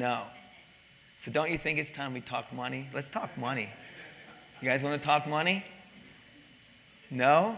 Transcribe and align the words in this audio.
No. 0.00 0.22
So 1.18 1.30
don't 1.30 1.50
you 1.50 1.58
think 1.58 1.78
it's 1.78 1.92
time 1.92 2.14
we 2.14 2.22
talk 2.22 2.54
money? 2.54 2.88
Let's 2.94 3.10
talk 3.10 3.36
money. 3.36 3.68
You 4.62 4.66
guys 4.66 4.82
want 4.82 4.98
to 4.98 5.06
talk 5.06 5.28
money? 5.28 5.62
No? 7.10 7.54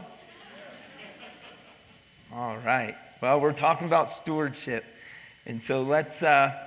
All 2.35 2.57
right. 2.57 2.97
Well, 3.21 3.41
we're 3.41 3.53
talking 3.53 3.87
about 3.87 4.11
stewardship. 4.11 4.85
And 5.47 5.63
so 5.63 5.85
let's 5.85 6.25
uh, 6.25 6.59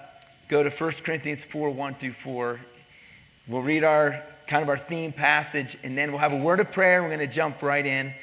go 0.47 0.63
to 0.63 0.69
1 0.69 0.91
Corinthians 1.03 1.43
4 1.43 1.69
1 1.71 1.95
through 1.95 2.13
4. 2.13 2.61
We'll 3.49 3.61
read 3.61 3.83
our 3.83 4.23
kind 4.47 4.63
of 4.63 4.69
our 4.69 4.77
theme 4.77 5.11
passage, 5.11 5.75
and 5.83 5.97
then 5.97 6.11
we'll 6.11 6.21
have 6.21 6.31
a 6.31 6.37
word 6.37 6.61
of 6.61 6.71
prayer. 6.71 7.01
We're 7.01 7.09
going 7.09 7.19
to 7.19 7.27
jump 7.27 7.61
right 7.61 7.85
in. 7.85 8.13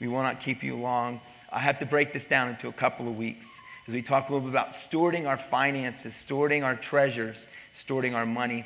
We 0.00 0.08
will 0.08 0.22
not 0.22 0.40
keep 0.40 0.62
you 0.62 0.78
long. 0.78 1.20
I 1.52 1.58
have 1.58 1.78
to 1.80 1.84
break 1.84 2.14
this 2.14 2.24
down 2.24 2.48
into 2.48 2.68
a 2.68 2.72
couple 2.72 3.06
of 3.06 3.18
weeks 3.18 3.60
as 3.86 3.94
we 3.94 4.02
talk 4.02 4.28
a 4.28 4.32
little 4.32 4.48
bit 4.48 4.54
about 4.54 4.70
stewarding 4.70 5.26
our 5.26 5.36
finances, 5.36 6.14
stewarding 6.14 6.62
our 6.62 6.76
treasures, 6.76 7.48
stewarding 7.74 8.14
our 8.14 8.26
money. 8.26 8.64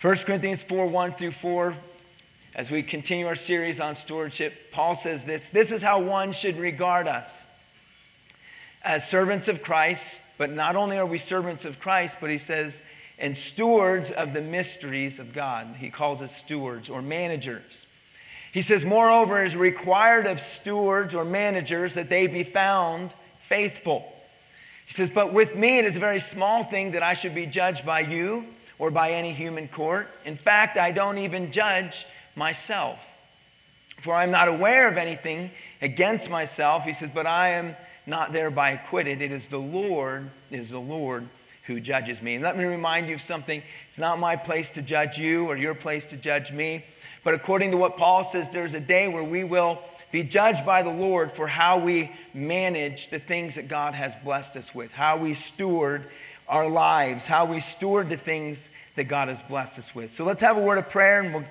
1 0.00 0.14
Corinthians 0.18 0.62
4 0.62 0.86
1 0.86 1.12
through 1.12 1.32
4. 1.32 1.74
As 2.54 2.70
we 2.70 2.82
continue 2.82 3.26
our 3.26 3.36
series 3.36 3.78
on 3.78 3.94
stewardship, 3.94 4.72
Paul 4.72 4.94
says 4.94 5.24
this 5.24 5.48
This 5.48 5.72
is 5.72 5.82
how 5.82 6.00
one 6.00 6.32
should 6.32 6.56
regard 6.56 7.08
us 7.08 7.46
as 8.82 9.08
servants 9.08 9.48
of 9.48 9.62
Christ, 9.62 10.22
but 10.38 10.50
not 10.50 10.76
only 10.76 10.98
are 10.98 11.06
we 11.06 11.18
servants 11.18 11.64
of 11.64 11.80
Christ, 11.80 12.18
but 12.20 12.30
he 12.30 12.38
says, 12.38 12.82
and 13.18 13.36
stewards 13.36 14.10
of 14.10 14.32
the 14.32 14.40
mysteries 14.40 15.18
of 15.18 15.32
God. 15.32 15.76
He 15.78 15.90
calls 15.90 16.22
us 16.22 16.34
stewards 16.34 16.88
or 16.88 17.02
managers. 17.02 17.86
He 18.52 18.62
says, 18.62 18.84
moreover, 18.84 19.42
it 19.42 19.48
is 19.48 19.56
required 19.56 20.26
of 20.26 20.40
stewards 20.40 21.14
or 21.14 21.24
managers 21.24 21.94
that 21.94 22.08
they 22.08 22.28
be 22.28 22.44
found 22.44 23.12
faithful. 23.38 24.12
He 24.88 24.94
says, 24.94 25.10
but 25.10 25.34
with 25.34 25.54
me 25.54 25.78
it 25.78 25.84
is 25.84 25.98
a 25.98 26.00
very 26.00 26.18
small 26.18 26.64
thing 26.64 26.92
that 26.92 27.02
I 27.02 27.12
should 27.12 27.34
be 27.34 27.44
judged 27.44 27.84
by 27.84 28.00
you 28.00 28.46
or 28.78 28.90
by 28.90 29.10
any 29.10 29.34
human 29.34 29.68
court. 29.68 30.08
In 30.24 30.34
fact, 30.34 30.78
I 30.78 30.92
don't 30.92 31.18
even 31.18 31.52
judge 31.52 32.06
myself. 32.34 32.98
For 34.00 34.14
I'm 34.14 34.30
not 34.30 34.48
aware 34.48 34.88
of 34.88 34.96
anything 34.96 35.50
against 35.82 36.30
myself. 36.30 36.86
He 36.86 36.94
says, 36.94 37.10
but 37.12 37.26
I 37.26 37.50
am 37.50 37.76
not 38.06 38.32
thereby 38.32 38.70
acquitted. 38.70 39.20
It 39.20 39.30
is 39.30 39.48
the 39.48 39.58
Lord, 39.58 40.30
it 40.50 40.58
is 40.58 40.70
the 40.70 40.80
Lord 40.80 41.28
who 41.64 41.80
judges 41.80 42.22
me. 42.22 42.36
And 42.36 42.42
let 42.42 42.56
me 42.56 42.64
remind 42.64 43.08
you 43.08 43.16
of 43.16 43.20
something. 43.20 43.62
It's 43.88 43.98
not 43.98 44.18
my 44.18 44.36
place 44.36 44.70
to 44.70 44.80
judge 44.80 45.18
you 45.18 45.48
or 45.48 45.56
your 45.58 45.74
place 45.74 46.06
to 46.06 46.16
judge 46.16 46.50
me. 46.50 46.86
But 47.24 47.34
according 47.34 47.72
to 47.72 47.76
what 47.76 47.98
Paul 47.98 48.24
says, 48.24 48.48
there's 48.48 48.72
a 48.72 48.80
day 48.80 49.06
where 49.06 49.22
we 49.22 49.44
will 49.44 49.80
be 50.10 50.22
judged 50.22 50.64
by 50.64 50.82
the 50.82 50.90
Lord 50.90 51.32
for 51.32 51.46
how 51.46 51.78
we 51.78 52.12
manage 52.32 53.10
the 53.10 53.18
things 53.18 53.56
that 53.56 53.68
God 53.68 53.94
has 53.94 54.14
blessed 54.14 54.56
us 54.56 54.74
with, 54.74 54.92
how 54.92 55.16
we 55.16 55.34
steward 55.34 56.08
our 56.48 56.68
lives, 56.68 57.26
how 57.26 57.44
we 57.44 57.60
steward 57.60 58.08
the 58.08 58.16
things 58.16 58.70
that 58.96 59.04
God 59.04 59.28
has 59.28 59.42
blessed 59.42 59.78
us 59.78 59.94
with. 59.94 60.10
So 60.10 60.24
let's 60.24 60.42
have 60.42 60.56
a 60.56 60.62
word 60.62 60.78
of 60.78 60.88
prayer 60.88 61.20
and 61.20 61.34
we'll 61.34 61.44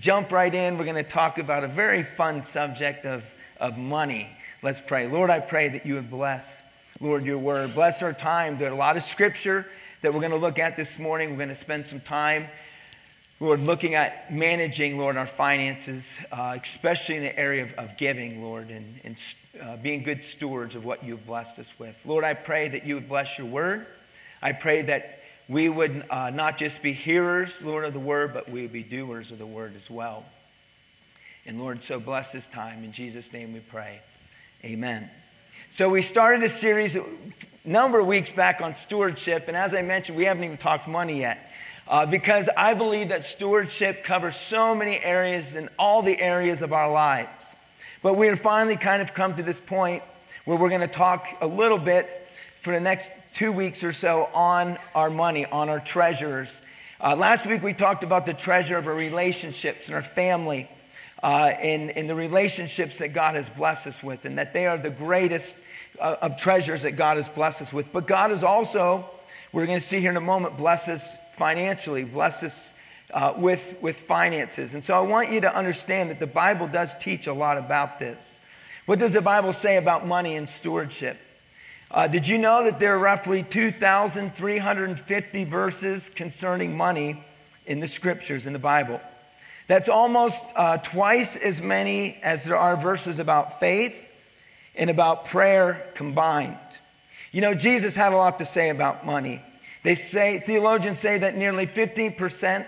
jump 0.00 0.32
right 0.32 0.54
in. 0.54 0.78
We're 0.78 0.84
going 0.84 0.96
to 0.96 1.02
talk 1.02 1.38
about 1.38 1.64
a 1.64 1.68
very 1.68 2.02
fun 2.02 2.42
subject 2.42 3.04
of, 3.04 3.28
of 3.58 3.76
money. 3.76 4.30
Let's 4.62 4.80
pray. 4.80 5.08
Lord, 5.08 5.28
I 5.28 5.40
pray 5.40 5.68
that 5.70 5.84
you 5.84 5.94
would 5.94 6.08
bless, 6.08 6.62
Lord, 7.00 7.24
your 7.24 7.38
word. 7.38 7.74
Bless 7.74 8.02
our 8.02 8.12
time. 8.12 8.56
There's 8.56 8.72
a 8.72 8.76
lot 8.76 8.96
of 8.96 9.02
scripture 9.02 9.66
that 10.00 10.14
we're 10.14 10.20
going 10.20 10.32
to 10.32 10.38
look 10.38 10.58
at 10.58 10.76
this 10.76 10.98
morning. 10.98 11.30
We're 11.30 11.36
going 11.36 11.48
to 11.48 11.54
spend 11.54 11.86
some 11.86 12.00
time, 12.00 12.46
Lord, 13.44 13.60
looking 13.60 13.94
at 13.94 14.32
managing, 14.32 14.96
Lord, 14.96 15.18
our 15.18 15.26
finances, 15.26 16.18
uh, 16.32 16.56
especially 16.62 17.16
in 17.16 17.22
the 17.22 17.38
area 17.38 17.64
of, 17.64 17.74
of 17.74 17.98
giving, 17.98 18.42
Lord, 18.42 18.70
and, 18.70 18.98
and 19.04 19.22
uh, 19.62 19.76
being 19.76 20.02
good 20.02 20.24
stewards 20.24 20.74
of 20.74 20.86
what 20.86 21.04
you've 21.04 21.26
blessed 21.26 21.58
us 21.58 21.78
with. 21.78 22.02
Lord, 22.06 22.24
I 22.24 22.32
pray 22.32 22.68
that 22.68 22.86
you 22.86 22.94
would 22.94 23.06
bless 23.06 23.36
your 23.36 23.46
word. 23.46 23.86
I 24.40 24.52
pray 24.52 24.80
that 24.82 25.20
we 25.46 25.68
would 25.68 26.04
uh, 26.08 26.30
not 26.30 26.56
just 26.56 26.82
be 26.82 26.94
hearers, 26.94 27.60
Lord, 27.60 27.84
of 27.84 27.92
the 27.92 28.00
word, 28.00 28.32
but 28.32 28.48
we 28.48 28.62
would 28.62 28.72
be 28.72 28.82
doers 28.82 29.30
of 29.30 29.36
the 29.36 29.44
word 29.46 29.76
as 29.76 29.90
well. 29.90 30.24
And 31.44 31.60
Lord, 31.60 31.84
so 31.84 32.00
bless 32.00 32.32
this 32.32 32.46
time. 32.46 32.82
In 32.82 32.92
Jesus' 32.92 33.30
name 33.30 33.52
we 33.52 33.60
pray. 33.60 34.00
Amen. 34.64 35.10
So 35.68 35.90
we 35.90 36.00
started 36.00 36.42
a 36.42 36.48
series 36.48 36.96
a 36.96 37.04
number 37.62 38.00
of 38.00 38.06
weeks 38.06 38.32
back 38.32 38.62
on 38.62 38.74
stewardship, 38.74 39.48
and 39.48 39.56
as 39.56 39.74
I 39.74 39.82
mentioned, 39.82 40.16
we 40.16 40.24
haven't 40.24 40.44
even 40.44 40.56
talked 40.56 40.88
money 40.88 41.20
yet. 41.20 41.50
Uh, 41.86 42.06
because 42.06 42.48
I 42.56 42.72
believe 42.72 43.10
that 43.10 43.24
stewardship 43.26 44.04
covers 44.04 44.36
so 44.36 44.74
many 44.74 44.98
areas 44.98 45.54
in 45.54 45.68
all 45.78 46.00
the 46.02 46.18
areas 46.18 46.62
of 46.62 46.72
our 46.72 46.90
lives. 46.90 47.54
But 48.02 48.14
we 48.14 48.26
have 48.28 48.40
finally 48.40 48.76
kind 48.76 49.02
of 49.02 49.12
come 49.12 49.34
to 49.34 49.42
this 49.42 49.60
point 49.60 50.02
where 50.46 50.56
we're 50.56 50.70
going 50.70 50.80
to 50.80 50.86
talk 50.86 51.26
a 51.40 51.46
little 51.46 51.78
bit 51.78 52.06
for 52.56 52.72
the 52.72 52.80
next 52.80 53.12
two 53.32 53.52
weeks 53.52 53.84
or 53.84 53.92
so 53.92 54.30
on 54.34 54.78
our 54.94 55.10
money, 55.10 55.44
on 55.44 55.68
our 55.68 55.80
treasures. 55.80 56.62
Uh, 57.00 57.14
last 57.16 57.46
week 57.46 57.62
we 57.62 57.74
talked 57.74 58.02
about 58.02 58.24
the 58.24 58.32
treasure 58.32 58.78
of 58.78 58.86
our 58.86 58.94
relationships 58.94 59.88
and 59.88 59.94
our 59.94 60.02
family 60.02 60.70
uh, 61.22 61.52
in, 61.62 61.90
in 61.90 62.06
the 62.06 62.14
relationships 62.14 62.98
that 62.98 63.08
God 63.08 63.34
has 63.34 63.48
blessed 63.48 63.86
us 63.86 64.02
with, 64.02 64.24
and 64.24 64.38
that 64.38 64.52
they 64.52 64.66
are 64.66 64.78
the 64.78 64.90
greatest 64.90 65.58
uh, 65.98 66.16
of 66.22 66.36
treasures 66.36 66.82
that 66.82 66.92
God 66.92 67.16
has 67.16 67.28
blessed 67.28 67.62
us 67.62 67.72
with. 67.72 67.92
But 67.92 68.06
God 68.06 68.30
is 68.30 68.42
also, 68.42 69.06
we're 69.52 69.66
going 69.66 69.78
to 69.78 69.84
see 69.84 70.00
here 70.00 70.10
in 70.10 70.16
a 70.16 70.20
moment, 70.20 70.56
bless 70.56 70.88
us 70.88 71.18
financially, 71.34 72.04
bless 72.04 72.42
us 72.42 72.72
uh, 73.12 73.34
with, 73.36 73.76
with 73.80 73.96
finances. 73.96 74.74
And 74.74 74.82
so 74.82 74.96
I 74.96 75.00
want 75.00 75.30
you 75.30 75.40
to 75.42 75.56
understand 75.56 76.10
that 76.10 76.18
the 76.18 76.26
Bible 76.26 76.66
does 76.66 76.94
teach 76.94 77.26
a 77.26 77.32
lot 77.32 77.58
about 77.58 77.98
this. 77.98 78.40
What 78.86 78.98
does 78.98 79.12
the 79.12 79.22
Bible 79.22 79.52
say 79.52 79.76
about 79.76 80.06
money 80.06 80.36
and 80.36 80.48
stewardship? 80.48 81.18
Uh, 81.90 82.08
did 82.08 82.26
you 82.26 82.38
know 82.38 82.64
that 82.64 82.80
there 82.80 82.94
are 82.94 82.98
roughly 82.98 83.42
2,350 83.42 85.44
verses 85.44 86.10
concerning 86.10 86.76
money 86.76 87.22
in 87.66 87.80
the 87.80 87.86
scriptures 87.86 88.46
in 88.46 88.52
the 88.52 88.58
Bible? 88.58 89.00
That's 89.66 89.88
almost 89.88 90.44
uh, 90.56 90.78
twice 90.78 91.36
as 91.36 91.62
many 91.62 92.18
as 92.22 92.44
there 92.44 92.56
are 92.56 92.76
verses 92.76 93.18
about 93.18 93.58
faith 93.58 94.10
and 94.74 94.90
about 94.90 95.24
prayer 95.24 95.86
combined. 95.94 96.58
You 97.32 97.40
know, 97.40 97.54
Jesus 97.54 97.96
had 97.96 98.12
a 98.12 98.16
lot 98.16 98.38
to 98.38 98.44
say 98.44 98.70
about 98.70 99.06
money. 99.06 99.42
They 99.84 99.94
say, 99.94 100.40
theologians 100.40 100.98
say 100.98 101.18
that 101.18 101.36
nearly 101.36 101.66
15%, 101.66 102.66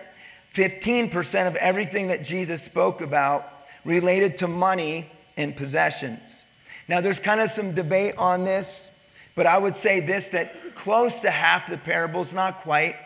15% 0.55 1.49
of 1.49 1.57
everything 1.57 2.09
that 2.09 2.23
Jesus 2.23 2.63
spoke 2.63 3.01
about 3.01 3.51
related 3.85 4.37
to 4.39 4.49
money 4.49 5.11
and 5.37 5.57
possessions. 5.57 6.45
Now, 6.89 7.01
there's 7.01 7.19
kind 7.19 7.41
of 7.41 7.51
some 7.51 7.73
debate 7.73 8.15
on 8.19 8.45
this, 8.45 8.91
but 9.35 9.47
I 9.47 9.59
would 9.59 9.75
say 9.75 10.01
this 10.01 10.29
that 10.29 10.75
close 10.75 11.21
to 11.21 11.31
half 11.31 11.69
the 11.69 11.79
parables, 11.79 12.33
not 12.33 12.59
quite, 12.59 12.97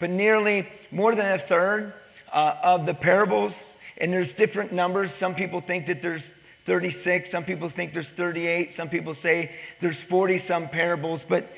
but 0.00 0.10
nearly 0.10 0.68
more 0.90 1.14
than 1.14 1.32
a 1.32 1.38
third, 1.38 1.94
uh, 2.32 2.56
of 2.62 2.86
the 2.86 2.94
parables, 2.94 3.76
and 3.98 4.12
there's 4.12 4.34
different 4.34 4.72
numbers. 4.72 5.12
Some 5.12 5.34
people 5.34 5.60
think 5.60 5.86
that 5.86 6.02
there's 6.02 6.32
36, 6.64 7.30
some 7.30 7.44
people 7.44 7.68
think 7.68 7.94
there's 7.94 8.10
38, 8.10 8.72
some 8.72 8.88
people 8.88 9.14
say 9.14 9.52
there's 9.80 10.00
40 10.00 10.38
some 10.38 10.68
parables. 10.68 11.24
But 11.24 11.52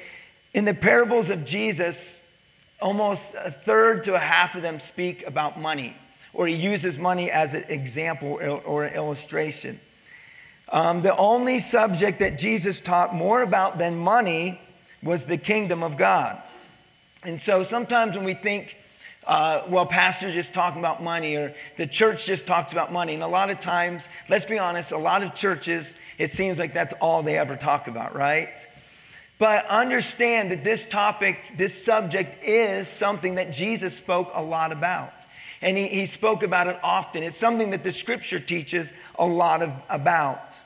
in 0.55 0.65
the 0.65 0.75
parables 0.75 1.31
of 1.31 1.45
Jesus, 1.45 2.23
almost 2.81 3.35
a 3.35 3.51
third 3.51 4.05
to 4.05 4.15
a 4.15 4.19
half 4.19 4.55
of 4.55 4.63
them 4.63 4.81
speak 4.81 5.27
about 5.27 5.59
money, 5.59 5.97
or 6.35 6.47
he 6.47 6.55
uses 6.55 6.99
money 6.99 7.31
as 7.31 7.55
an 7.55 7.65
example 7.69 8.39
or 8.65 8.85
an 8.85 8.95
illustration. 8.95 9.81
Um, 10.71 11.03
the 11.03 11.17
only 11.17 11.59
subject 11.59 12.21
that 12.21 12.39
Jesus 12.39 12.81
taught 12.81 13.15
more 13.15 13.43
about 13.43 13.79
than 13.79 13.97
money 13.97 14.61
was 15.03 15.27
the 15.27 15.37
kingdom 15.37 15.83
of 15.83 15.97
God. 15.97 16.41
And 17.25 17.41
so 17.41 17.63
sometimes 17.63 18.17
when 18.17 18.25
we 18.25 18.35
think 18.35 18.77
uh, 19.25 19.63
well, 19.69 19.87
pastor 19.87 20.33
just 20.33 20.53
talking 20.53 20.81
about 20.81 21.03
money 21.03 21.37
or 21.37 21.55
the 21.77 21.87
church 21.87 22.27
just 22.27 22.47
talks 22.47 22.73
about 22.73 22.93
money. 22.93 23.15
And 23.15 23.23
a 23.23 23.29
lot 23.29 23.51
of 23.51 23.61
times, 23.61 24.09
let's 24.29 24.45
be 24.45 24.59
honest, 24.59 24.91
a 24.91 24.99
lot 24.99 25.23
of 25.23 25.35
churches, 25.35 25.97
it 26.19 26.31
seems 26.31 26.59
like 26.59 26.73
that's 26.73 26.93
all 26.95 27.23
they 27.23 27.39
ever 27.39 27.57
talk 27.57 27.87
about, 27.87 28.17
right? 28.17 28.49
But 29.43 29.67
understand 29.67 30.53
that 30.53 30.63
this 30.63 30.85
topic, 30.85 31.37
this 31.57 31.85
subject 31.85 32.45
is 32.45 32.87
something 32.87 33.35
that 33.35 33.53
Jesus 33.53 33.93
spoke 33.97 34.31
a 34.35 34.41
lot 34.41 34.71
about. 34.71 35.13
And 35.61 35.77
he, 35.77 35.89
he 35.89 36.07
spoke 36.07 36.45
about 36.45 36.69
it 36.69 36.79
often. 36.81 37.25
It's 37.25 37.39
something 37.39 37.71
that 37.71 37.83
the 37.83 37.91
scripture 37.91 38.39
teaches 38.39 38.93
a 39.19 39.27
lot 39.27 39.61
of, 39.61 39.73
about. 39.91 40.61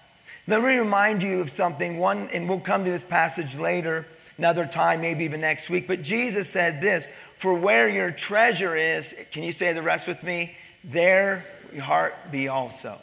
Let 0.47 0.61
me 0.61 0.77
remind 0.77 1.23
you 1.23 1.41
of 1.41 1.49
something, 1.49 1.97
one, 1.97 2.29
and 2.35 2.51
we'll 2.51 2.61
come 2.61 2.85
to 2.85 2.91
this 2.91 3.03
passage 3.03 3.57
later, 3.57 4.05
another 4.37 4.67
time, 4.67 5.01
maybe 5.01 5.25
even 5.25 5.41
next 5.41 5.71
week. 5.71 5.87
But 5.87 6.03
Jesus 6.03 6.47
said 6.47 6.83
this 6.83 7.09
for 7.35 7.55
where 7.55 7.89
your 7.89 8.11
treasure 8.11 8.77
is, 8.77 9.15
can 9.33 9.43
you 9.43 9.53
say 9.53 9.73
the 9.73 9.81
rest 9.81 10.07
with 10.07 10.23
me? 10.23 10.55
There 10.85 11.47
your 11.73 11.85
heart 11.85 12.15
be 12.31 12.49
also. 12.49 12.99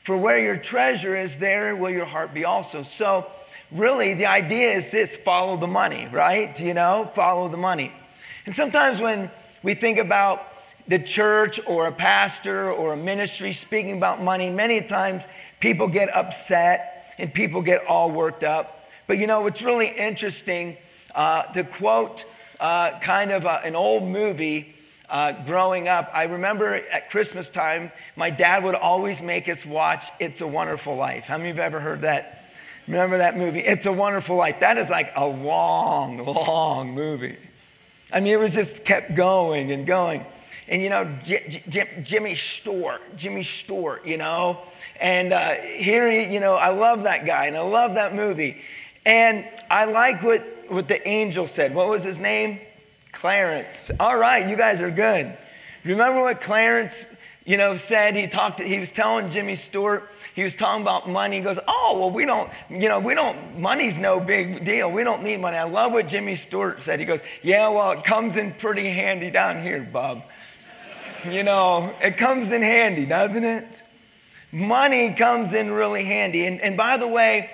For 0.00 0.16
where 0.16 0.38
your 0.38 0.56
treasure 0.56 1.14
is, 1.14 1.36
there 1.36 1.76
will 1.76 1.90
your 1.90 2.06
heart 2.06 2.32
be 2.32 2.46
also. 2.46 2.82
So, 2.82 3.26
really, 3.72 4.14
the 4.14 4.26
idea 4.26 4.72
is 4.72 4.90
this 4.90 5.16
follow 5.16 5.56
the 5.56 5.66
money, 5.66 6.08
right? 6.10 6.58
You 6.60 6.74
know, 6.74 7.10
follow 7.14 7.48
the 7.48 7.56
money. 7.56 7.92
And 8.46 8.54
sometimes 8.54 9.00
when 9.00 9.30
we 9.62 9.74
think 9.74 9.98
about 9.98 10.46
the 10.88 10.98
church 10.98 11.60
or 11.66 11.86
a 11.86 11.92
pastor 11.92 12.70
or 12.70 12.92
a 12.92 12.96
ministry 12.96 13.52
speaking 13.52 13.96
about 13.96 14.22
money, 14.22 14.50
many 14.50 14.82
times 14.82 15.26
people 15.60 15.88
get 15.88 16.14
upset 16.14 17.14
and 17.18 17.32
people 17.32 17.62
get 17.62 17.86
all 17.86 18.10
worked 18.10 18.42
up. 18.44 18.80
But 19.06 19.18
you 19.18 19.26
know, 19.26 19.42
what's 19.42 19.62
really 19.62 19.88
interesting 19.88 20.76
uh, 21.14 21.42
to 21.52 21.64
quote 21.64 22.24
uh, 22.58 22.98
kind 23.00 23.30
of 23.30 23.44
a, 23.44 23.60
an 23.64 23.76
old 23.76 24.04
movie 24.04 24.74
uh, 25.08 25.32
growing 25.44 25.88
up. 25.88 26.10
I 26.14 26.24
remember 26.24 26.74
at 26.74 27.10
Christmas 27.10 27.50
time, 27.50 27.92
my 28.16 28.30
dad 28.30 28.64
would 28.64 28.74
always 28.74 29.20
make 29.20 29.48
us 29.48 29.64
watch 29.66 30.06
It's 30.18 30.40
a 30.40 30.46
Wonderful 30.46 30.96
Life. 30.96 31.24
How 31.24 31.36
many 31.36 31.50
of 31.50 31.56
you 31.56 31.62
have 31.62 31.74
ever 31.74 31.80
heard 31.80 32.00
that? 32.00 32.41
Remember 32.86 33.18
that 33.18 33.36
movie? 33.36 33.60
It's 33.60 33.86
a 33.86 33.92
Wonderful 33.92 34.36
Life. 34.36 34.60
That 34.60 34.76
is 34.76 34.90
like 34.90 35.12
a 35.14 35.26
long, 35.26 36.24
long 36.24 36.92
movie. 36.92 37.36
I 38.12 38.20
mean, 38.20 38.34
it 38.34 38.40
was 38.40 38.54
just 38.54 38.84
kept 38.84 39.14
going 39.14 39.70
and 39.70 39.86
going. 39.86 40.24
And 40.68 40.82
you 40.82 40.90
know, 40.90 41.04
J- 41.24 41.62
J- 41.68 42.02
Jimmy 42.02 42.34
Stewart, 42.34 43.00
Jimmy 43.16 43.42
Stewart, 43.42 44.04
you 44.06 44.16
know, 44.16 44.58
and 45.00 45.32
uh, 45.32 45.54
here, 45.54 46.10
he, 46.10 46.32
you 46.32 46.40
know, 46.40 46.54
I 46.54 46.70
love 46.70 47.04
that 47.04 47.26
guy 47.26 47.46
and 47.46 47.56
I 47.56 47.62
love 47.62 47.94
that 47.94 48.14
movie. 48.14 48.62
And 49.04 49.44
I 49.70 49.86
like 49.86 50.22
what, 50.22 50.42
what 50.68 50.88
the 50.88 51.06
angel 51.08 51.46
said. 51.46 51.74
What 51.74 51.88
was 51.88 52.04
his 52.04 52.20
name? 52.20 52.60
Clarence. 53.10 53.90
All 53.98 54.16
right, 54.16 54.48
you 54.48 54.56
guys 54.56 54.80
are 54.80 54.90
good. 54.90 55.36
Remember 55.84 56.22
what 56.22 56.40
Clarence, 56.40 57.04
you 57.44 57.56
know, 57.56 57.76
said? 57.76 58.14
He 58.14 58.28
talked. 58.28 58.60
He 58.60 58.78
was 58.78 58.92
telling 58.92 59.30
Jimmy 59.30 59.56
Stewart. 59.56 60.08
He 60.34 60.44
was 60.44 60.54
talking 60.54 60.82
about 60.82 61.08
money. 61.08 61.38
He 61.38 61.42
goes, 61.42 61.58
"Oh, 61.66 61.98
well, 61.98 62.10
we 62.10 62.24
don't. 62.24 62.50
You 62.70 62.88
know, 62.88 63.00
we 63.00 63.14
don't. 63.14 63.58
Money's 63.58 63.98
no 63.98 64.20
big 64.20 64.64
deal. 64.64 64.90
We 64.90 65.02
don't 65.02 65.22
need 65.24 65.38
money." 65.38 65.56
I 65.56 65.64
love 65.64 65.92
what 65.92 66.06
Jimmy 66.06 66.36
Stewart 66.36 66.80
said. 66.80 67.00
He 67.00 67.06
goes, 67.06 67.24
"Yeah, 67.42 67.68
well, 67.68 67.92
it 67.92 68.04
comes 68.04 68.36
in 68.36 68.52
pretty 68.52 68.88
handy 68.88 69.30
down 69.30 69.60
here, 69.60 69.80
Bob. 69.80 70.22
You 71.28 71.42
know, 71.42 71.94
it 72.00 72.16
comes 72.16 72.52
in 72.52 72.62
handy, 72.62 73.06
doesn't 73.06 73.44
it? 73.44 73.82
Money 74.52 75.14
comes 75.14 75.54
in 75.54 75.70
really 75.70 76.04
handy. 76.04 76.46
And, 76.46 76.60
and 76.60 76.76
by 76.76 76.96
the 76.96 77.08
way." 77.08 77.50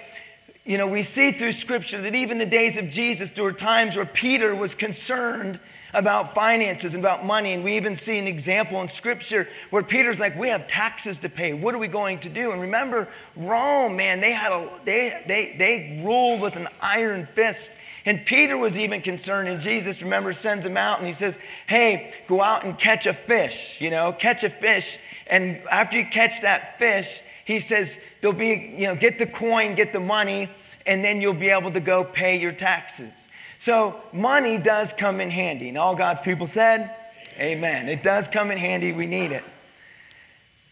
you 0.65 0.77
know, 0.77 0.87
we 0.87 1.03
see 1.03 1.33
through 1.33 1.53
scripture 1.53 2.03
that 2.03 2.15
even 2.15 2.37
the 2.37 2.45
days 2.45 2.77
of 2.77 2.91
Jesus, 2.91 3.31
there 3.31 3.43
were 3.43 3.55
times 3.55 3.97
where 3.97 4.05
Peter 4.05 4.55
was 4.55 4.75
concerned 4.75 5.59
about 5.99 6.35
finances 6.35 6.95
and 6.95 7.03
about 7.03 7.25
money. 7.25 7.53
And 7.53 7.63
we 7.65 7.77
even 7.77 7.97
see 7.97 8.19
an 8.19 8.27
example 8.27 8.81
in 8.81 8.89
scripture 8.89 9.49
where 9.71 9.83
Peter's 9.83 10.21
like, 10.21 10.39
we 10.39 10.49
have 10.49 10.69
taxes 10.69 11.19
to 11.19 11.29
pay. 11.29 11.53
What 11.53 11.75
are 11.75 11.79
we 11.79 11.89
going 11.89 12.21
to 12.21 12.29
do? 12.29 12.53
And 12.53 12.61
remember, 12.61 13.09
Rome, 13.37 13.97
man, 13.97 14.21
they 14.21 14.33
had 14.33 14.53
a 14.53 14.69
they 14.85 15.23
they 15.27 15.55
they 15.59 16.03
ruled 16.05 16.41
with 16.41 16.57
an 16.57 16.69
iron 16.81 17.27
fist. 17.27 17.73
And 18.07 18.25
Peter 18.25 18.57
was 18.57 18.79
even 18.79 19.03
concerned, 19.03 19.49
and 19.49 19.61
Jesus, 19.61 20.01
remember, 20.01 20.33
sends 20.33 20.65
him 20.65 20.79
out 20.79 20.99
and 20.99 21.07
he 21.07 21.13
says, 21.13 21.39
Hey, 21.67 22.15
go 22.27 22.41
out 22.41 22.65
and 22.65 22.79
catch 22.79 23.07
a 23.07 23.13
fish, 23.13 23.81
you 23.81 23.91
know, 23.91 24.13
catch 24.13 24.45
a 24.45 24.51
fish. 24.51 24.99
And 25.27 25.61
after 25.71 25.99
you 25.99 26.07
catch 26.07 26.41
that 26.41 26.79
fish, 26.79 27.21
he 27.45 27.61
says, 27.61 27.99
there'll 28.21 28.37
be, 28.37 28.75
you 28.77 28.87
know, 28.87 28.95
get 28.95 29.19
the 29.19 29.27
coin, 29.27 29.75
get 29.75 29.93
the 29.93 30.01
money, 30.01 30.51
and 30.87 31.05
then 31.05 31.21
you'll 31.21 31.33
be 31.35 31.49
able 31.49 31.71
to 31.73 31.81
go 31.81 32.05
pay 32.05 32.39
your 32.39 32.53
taxes. 32.53 33.28
So 33.59 34.01
money 34.13 34.57
does 34.57 34.93
come 34.93 35.21
in 35.21 35.31
handy. 35.31 35.69
And 35.69 35.77
all 35.77 35.95
God's 35.95 36.21
people 36.21 36.47
said, 36.47 36.95
Amen. 37.39 37.89
It 37.89 38.03
does 38.03 38.27
come 38.27 38.51
in 38.51 38.59
handy. 38.59 38.93
We 38.93 39.07
need 39.07 39.33
it. 39.33 39.45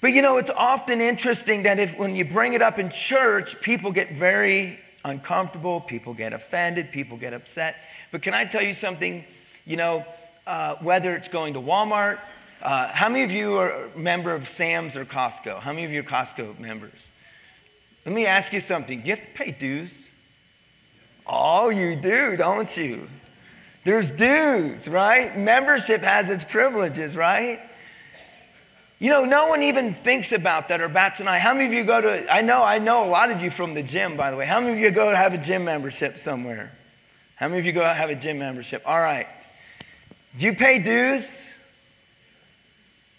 But 0.01 0.09
you 0.09 0.23
know, 0.23 0.37
it's 0.37 0.51
often 0.51 1.01
interesting 1.01 1.65
that 1.65 1.79
if 1.79 1.99
when 1.99 2.17
you 2.17 2.25
bring 2.25 2.53
it 2.53 2.63
up 2.63 2.79
in 2.79 2.91
church, 2.91 3.61
people 3.61 3.93
get 3.93 4.13
very 4.13 4.79
uncomfortable, 5.05 5.81
people 5.81 6.13
get 6.15 6.33
offended, 6.33 6.91
people 6.91 7.17
get 7.17 7.33
upset. 7.33 7.77
But 8.13 8.23
can 8.23 8.35
I 8.35 8.45
tell 8.45 8.63
you 8.63 8.75
something? 8.75 9.25
You 9.65 9.77
know, 9.77 10.07
uh, 10.47 10.77
whether 10.77 11.15
it's 11.15 11.29
going 11.29 11.55
to 11.55 11.61
Walmart, 11.61 12.19
uh, 12.63 12.89
how 12.89 13.09
many 13.09 13.25
of 13.25 13.31
you 13.31 13.55
are 13.55 13.85
a 13.85 13.99
member 13.99 14.35
of 14.35 14.49
Sam's 14.49 14.97
or 14.97 15.05
Costco? 15.05 15.61
How 15.61 15.73
many 15.73 15.85
of 15.85 15.93
you 15.93 16.01
are 16.01 16.05
Costco 16.05 16.59
members? 16.59 17.09
Let 18.05 18.15
me 18.15 18.27
ask 18.27 18.53
you 18.53 18.61
something. 18.61 19.01
Do 19.01 19.09
you 19.09 19.17
have 19.17 19.25
to 19.25 19.31
pay 19.33 19.51
dues? 19.51 20.13
Oh, 21.29 21.71
you 21.71 21.97
do, 21.97 22.37
don't 22.37 22.75
you? 22.77 23.09
There's 23.85 24.11
dues, 24.11 24.89
right? 24.89 25.37
Membership 25.37 26.03
has 26.03 26.31
its 26.31 26.45
privileges, 26.45 27.17
right? 27.17 27.61
You 28.99 29.11
know, 29.11 29.25
no 29.25 29.49
one 29.49 29.63
even 29.63 29.93
thinks 29.93 30.33
about 30.33 30.69
that 30.69 30.81
or 30.81 30.89
bats 30.89 31.21
an 31.21 31.29
eye. 31.29 31.39
How 31.39 31.53
many 31.53 31.67
of 31.67 31.73
you 31.73 31.85
go 31.85 32.01
to, 32.01 32.33
I 32.33 32.41
know, 32.41 32.65
I 32.65 32.79
know 32.79 33.05
a 33.05 33.11
lot 33.11 33.31
of 33.31 33.43
you 33.43 33.51
from 33.51 33.75
the 33.75 33.83
gym, 33.83 34.17
by 34.17 34.31
the 34.31 34.37
way. 34.37 34.47
How 34.47 34.61
many 34.61 34.73
of 34.73 34.79
you 34.79 34.91
go 34.91 35.15
have 35.15 35.35
a 35.35 35.39
gym 35.39 35.65
membership 35.65 36.19
somewhere? 36.19 36.73
How 37.37 37.49
many 37.49 37.61
of 37.61 37.67
you 37.67 37.73
go 37.73 37.83
out 37.83 37.97
have 37.97 38.09
a 38.11 38.15
gym 38.15 38.39
membership? 38.39 38.83
All 38.87 38.99
right. 38.99 39.27
Do 40.39 40.47
you 40.47 40.55
pay 40.55 40.79
dues? 40.79 41.53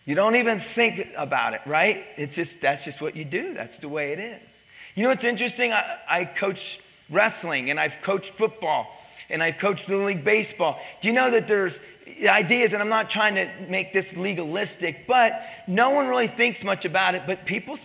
You 0.05 0.15
don't 0.15 0.35
even 0.35 0.59
think 0.59 1.09
about 1.17 1.53
it, 1.53 1.61
right? 1.65 2.03
It's 2.15 2.35
just, 2.35 2.61
that's 2.61 2.85
just 2.85 3.01
what 3.01 3.15
you 3.15 3.25
do. 3.25 3.53
That's 3.53 3.77
the 3.77 3.89
way 3.89 4.13
it 4.13 4.19
is. 4.19 4.63
You 4.95 5.03
know 5.03 5.09
what's 5.09 5.23
interesting? 5.23 5.73
I, 5.73 5.97
I 6.09 6.25
coach 6.25 6.79
wrestling 7.09 7.69
and 7.69 7.79
I've 7.79 8.01
coached 8.01 8.31
football 8.31 8.87
and 9.29 9.43
I've 9.43 9.57
coached 9.57 9.89
Little 9.89 10.05
League 10.05 10.23
Baseball. 10.23 10.79
Do 11.01 11.07
you 11.07 11.13
know 11.13 11.31
that 11.31 11.47
there's 11.47 11.79
ideas, 12.27 12.73
and 12.73 12.81
I'm 12.81 12.89
not 12.89 13.09
trying 13.09 13.35
to 13.35 13.49
make 13.67 13.93
this 13.93 14.15
legalistic, 14.15 15.05
but 15.07 15.45
no 15.67 15.89
one 15.91 16.07
really 16.07 16.27
thinks 16.27 16.63
much 16.63 16.85
about 16.85 17.15
it, 17.15 17.23
but 17.27 17.45
people 17.45 17.77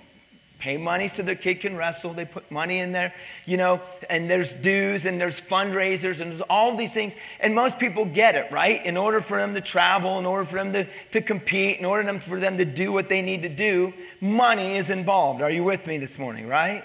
pay 0.59 0.77
money 0.77 1.09
so 1.09 1.25
their 1.25 1.35
kid 1.35 1.61
can 1.61 1.77
wrestle. 1.77 2.15
They 2.15 2.25
put 2.25 2.49
money 2.49 2.79
in 2.79 2.93
there, 2.93 3.13
you 3.45 3.57
know, 3.57 3.81
and 4.09 4.31
there's 4.31 4.55
dues 4.55 5.07
and 5.07 5.21
there's 5.21 5.41
fundraisers 5.41 6.21
and 6.21 6.31
there's 6.31 6.41
all 6.43 6.77
these 6.77 6.95
things. 6.95 7.17
And 7.41 7.53
most 7.53 7.81
people 7.81 8.05
get 8.05 8.37
it, 8.37 8.51
right? 8.53 8.85
In 8.87 8.97
order 8.97 9.21
for 9.21 9.39
them 9.39 9.55
to 9.55 9.61
travel, 9.61 10.21
in 10.21 10.25
order 10.25 10.45
for 10.45 10.55
them 10.55 10.73
to, 10.73 10.87
to 11.11 11.21
compete, 11.21 11.81
in 11.81 11.85
order 11.85 12.17
for 12.21 12.39
them 12.39 12.59
to 12.59 12.65
do 12.65 12.93
what 12.93 13.09
they 13.09 13.23
need 13.23 13.43
to 13.43 13.49
do, 13.49 13.93
money 14.21 14.77
is 14.77 14.89
involved. 14.89 15.43
Are 15.43 15.51
you 15.51 15.65
with 15.65 15.89
me 15.89 15.99
this 15.99 16.17
morning, 16.17 16.47
right? 16.47 16.85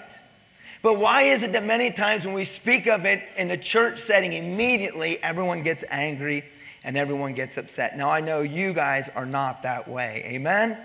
But 0.82 0.98
why 0.98 1.22
is 1.22 1.42
it 1.42 1.52
that 1.52 1.64
many 1.64 1.90
times 1.90 2.24
when 2.24 2.34
we 2.34 2.44
speak 2.44 2.86
of 2.86 3.04
it 3.04 3.22
in 3.36 3.50
a 3.50 3.56
church 3.56 3.98
setting, 3.98 4.32
immediately 4.32 5.22
everyone 5.22 5.62
gets 5.62 5.84
angry 5.90 6.44
and 6.84 6.96
everyone 6.96 7.34
gets 7.34 7.56
upset? 7.56 7.96
Now, 7.96 8.10
I 8.10 8.20
know 8.20 8.42
you 8.42 8.72
guys 8.72 9.08
are 9.14 9.26
not 9.26 9.62
that 9.62 9.88
way. 9.88 10.22
Amen? 10.26 10.78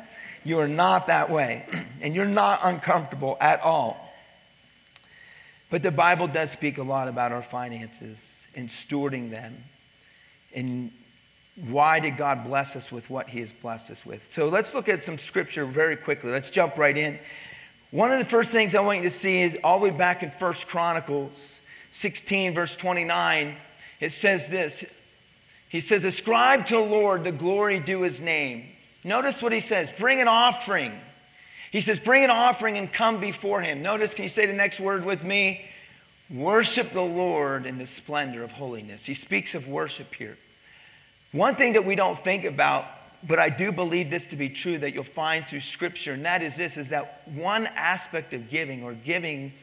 You 0.44 0.60
are 0.60 0.68
not 0.68 1.08
that 1.08 1.30
way, 1.30 1.66
and 2.02 2.16
you're 2.16 2.26
not 2.26 2.60
uncomfortable 2.64 3.38
at 3.40 3.62
all. 3.62 4.00
But 5.70 5.84
the 5.84 5.92
Bible 5.92 6.28
does 6.28 6.52
speak 6.52 6.78
a 6.78 6.84
lot 6.84 7.08
about 7.08 7.32
our 7.32 7.42
finances 7.42 8.48
and 8.56 8.70
stewarding 8.70 9.30
them. 9.32 9.56
And 10.56 10.92
why 11.56 12.00
did 12.00 12.18
God 12.18 12.46
bless 12.46 12.76
us 12.76 12.92
with 12.92 13.10
what 13.10 13.30
He 13.30 13.40
has 13.40 13.52
blessed 13.52 13.90
us 13.90 14.06
with? 14.06 14.24
So 14.24 14.50
let's 14.50 14.76
look 14.76 14.90
at 14.90 15.02
some 15.02 15.18
scripture 15.18 15.66
very 15.66 15.96
quickly. 15.96 16.32
Let's 16.32 16.50
jump 16.50 16.78
right 16.78 16.98
in. 16.98 17.20
One 17.94 18.12
of 18.12 18.18
the 18.18 18.26
first 18.26 18.52
things 18.52 18.74
I 18.74 18.82
want 18.82 18.98
you 18.98 19.04
to 19.04 19.12
see 19.12 19.42
is 19.42 19.56
all 19.64 19.80
the 19.80 19.92
way 19.92 19.96
back 19.96 20.24
in 20.24 20.32
First 20.32 20.68
Chronicles 20.68 21.62
16, 21.92 22.56
verse 22.56 22.76
29. 22.76 23.56
It 24.00 24.10
says 24.12 24.48
this 24.48 24.84
He 25.70 25.80
says, 25.80 26.04
Ascribe 26.04 26.66
to 26.66 26.74
the 26.74 26.82
Lord 26.82 27.24
the 27.24 27.32
glory 27.32 27.80
due 27.80 28.02
His 28.02 28.20
name. 28.20 28.66
Notice 29.04 29.44
what 29.44 29.52
he 29.52 29.60
says 29.60 29.92
bring 29.92 30.20
an 30.22 30.28
offering. 30.28 31.00
He 31.72 31.82
says, 31.82 32.00
bring 32.00 32.24
an 32.24 32.32
offering 32.32 32.80
and 32.80 32.92
come 32.92 33.20
before 33.20 33.62
him. 33.62 33.84
Notice, 33.84 34.16
can 34.16 34.24
you 34.24 34.30
say 34.30 34.48
the 34.48 34.54
next 34.54 34.80
word 34.80 35.06
with 35.06 35.24
me? 35.24 35.70
Worship 36.32 36.94
the 36.94 37.02
Lord 37.02 37.68
in 37.68 37.78
the 37.78 37.86
splendor 37.86 38.44
of 38.44 38.54
holiness. 38.54 39.06
He 39.06 39.14
speaks 39.14 39.54
of 39.54 39.68
worship 39.68 40.16
here. 40.16 40.38
One 41.32 41.54
thing 41.54 41.74
that 41.74 41.86
we 41.86 41.96
don't 41.96 42.18
think 42.18 42.44
about, 42.44 42.86
but 43.28 43.40
I 43.40 43.50
do 43.50 43.72
believe 43.72 44.10
this 44.10 44.26
to 44.28 44.36
be 44.36 44.50
true 44.50 44.78
that 44.80 44.94
you'll 44.94 45.04
find 45.04 45.48
through 45.48 45.62
scripture, 45.62 46.14
and 46.14 46.26
that 46.26 46.42
is 46.42 46.58
this 46.58 46.78
is 46.78 46.90
that 46.90 47.22
one 47.26 47.68
aspect 47.68 48.34
of 48.34 48.50
giving 48.50 48.84
or 48.84 48.94
giving 48.94 49.54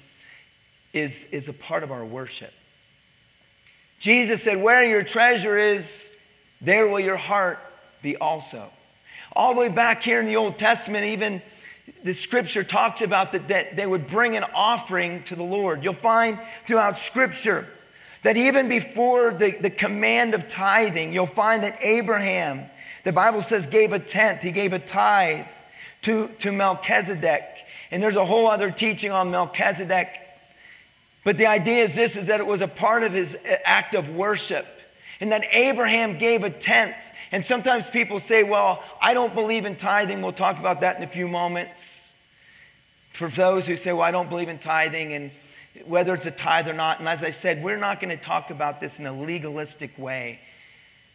is, 0.93 1.25
is 1.27 1.49
a 1.49 1.53
part 1.53 1.83
of 1.83 1.93
our 1.93 2.05
worship. 2.05 2.53
Jesus 3.99 4.43
said, 4.43 4.63
Where 4.63 4.85
your 4.85 5.03
treasure 5.03 5.59
is, 5.59 6.11
there 6.61 6.89
will 6.89 7.01
your 7.01 7.17
heart 7.17 7.59
be 8.03 8.17
also. 8.17 8.71
All 9.37 9.55
the 9.55 9.61
way 9.61 9.69
back 9.69 10.03
here 10.03 10.21
in 10.21 10.27
the 10.27 10.37
Old 10.37 10.59
Testament, 10.59 11.05
even 11.05 11.43
the 12.03 12.15
scripture 12.15 12.65
talks 12.65 13.03
about 13.03 13.33
that, 13.33 13.49
that 13.49 13.77
they 13.77 13.87
would 13.87 14.09
bring 14.09 14.37
an 14.37 14.45
offering 14.55 15.23
to 15.25 15.37
the 15.37 15.43
Lord. 15.43 15.85
You'll 15.85 15.93
find 15.93 16.39
throughout 16.65 16.97
scripture 16.97 17.69
that 18.23 18.37
even 18.37 18.69
before 18.69 19.33
the, 19.33 19.53
the 19.53 19.71
command 19.71 20.35
of 20.35 20.49
tithing, 20.49 21.13
you'll 21.13 21.27
find 21.27 21.63
that 21.63 21.79
Abraham, 21.83 22.65
the 23.05 23.13
Bible 23.13 23.43
says, 23.43 23.67
gave 23.67 23.93
a 23.93 23.99
tenth, 23.99 24.43
he 24.43 24.51
gave 24.51 24.73
a 24.73 24.79
tithe 24.79 25.47
to, 26.03 26.29
to 26.41 26.53
Melchizedek. 26.53 27.45
And 27.91 28.03
there's 28.03 28.17
a 28.17 28.25
whole 28.25 28.47
other 28.47 28.71
teaching 28.71 29.11
on 29.11 29.31
Melchizedek. 29.31 30.09
But 31.25 31.39
the 31.39 31.47
idea 31.47 31.85
is 31.85 31.95
this 31.95 32.17
is 32.17 32.29
that 32.29 32.41
it 32.41 32.47
was 32.47 32.63
a 32.63 32.69
part 32.69 33.03
of 33.03 33.13
his 33.13 33.35
uh, 33.35 33.57
act 33.65 33.95
of 33.95 34.11
worship. 34.11 34.67
And 35.21 35.33
that 35.33 35.45
Abraham 35.53 36.19
gave 36.19 36.45
a 36.45 36.51
tenth 36.51 36.97
and 37.33 37.45
sometimes 37.45 37.89
people 37.89 38.19
say, 38.19 38.43
well, 38.43 38.83
I 39.01 39.15
don't 39.15 39.35
believe 39.35 39.65
in 39.65 39.77
tithing. 39.77 40.21
We'll 40.21 40.33
talk 40.33 40.59
about 40.59 40.81
that 40.81 40.97
in 40.97 41.03
a 41.03 41.07
few 41.07 41.29
moments. 41.29 42.11
For 43.11 43.29
those 43.29 43.67
who 43.67 43.77
say, 43.77 43.93
well, 43.93 44.03
I 44.03 44.11
don't 44.11 44.29
believe 44.29 44.49
in 44.49 44.59
tithing 44.59 45.13
and 45.13 45.31
whether 45.85 46.15
it's 46.15 46.27
a 46.27 46.33
tithe 46.33 46.69
or 46.69 46.73
not. 46.73 46.99
And 46.99 47.09
as 47.09 47.23
I 47.23 47.31
said, 47.31 47.63
we're 47.63 47.77
not 47.77 48.01
going 48.01 48.17
to 48.17 48.23
talk 48.23 48.51
about 48.51 48.81
this 48.81 48.99
in 48.99 49.07
a 49.07 49.13
legalistic 49.13 49.97
way. 49.97 50.41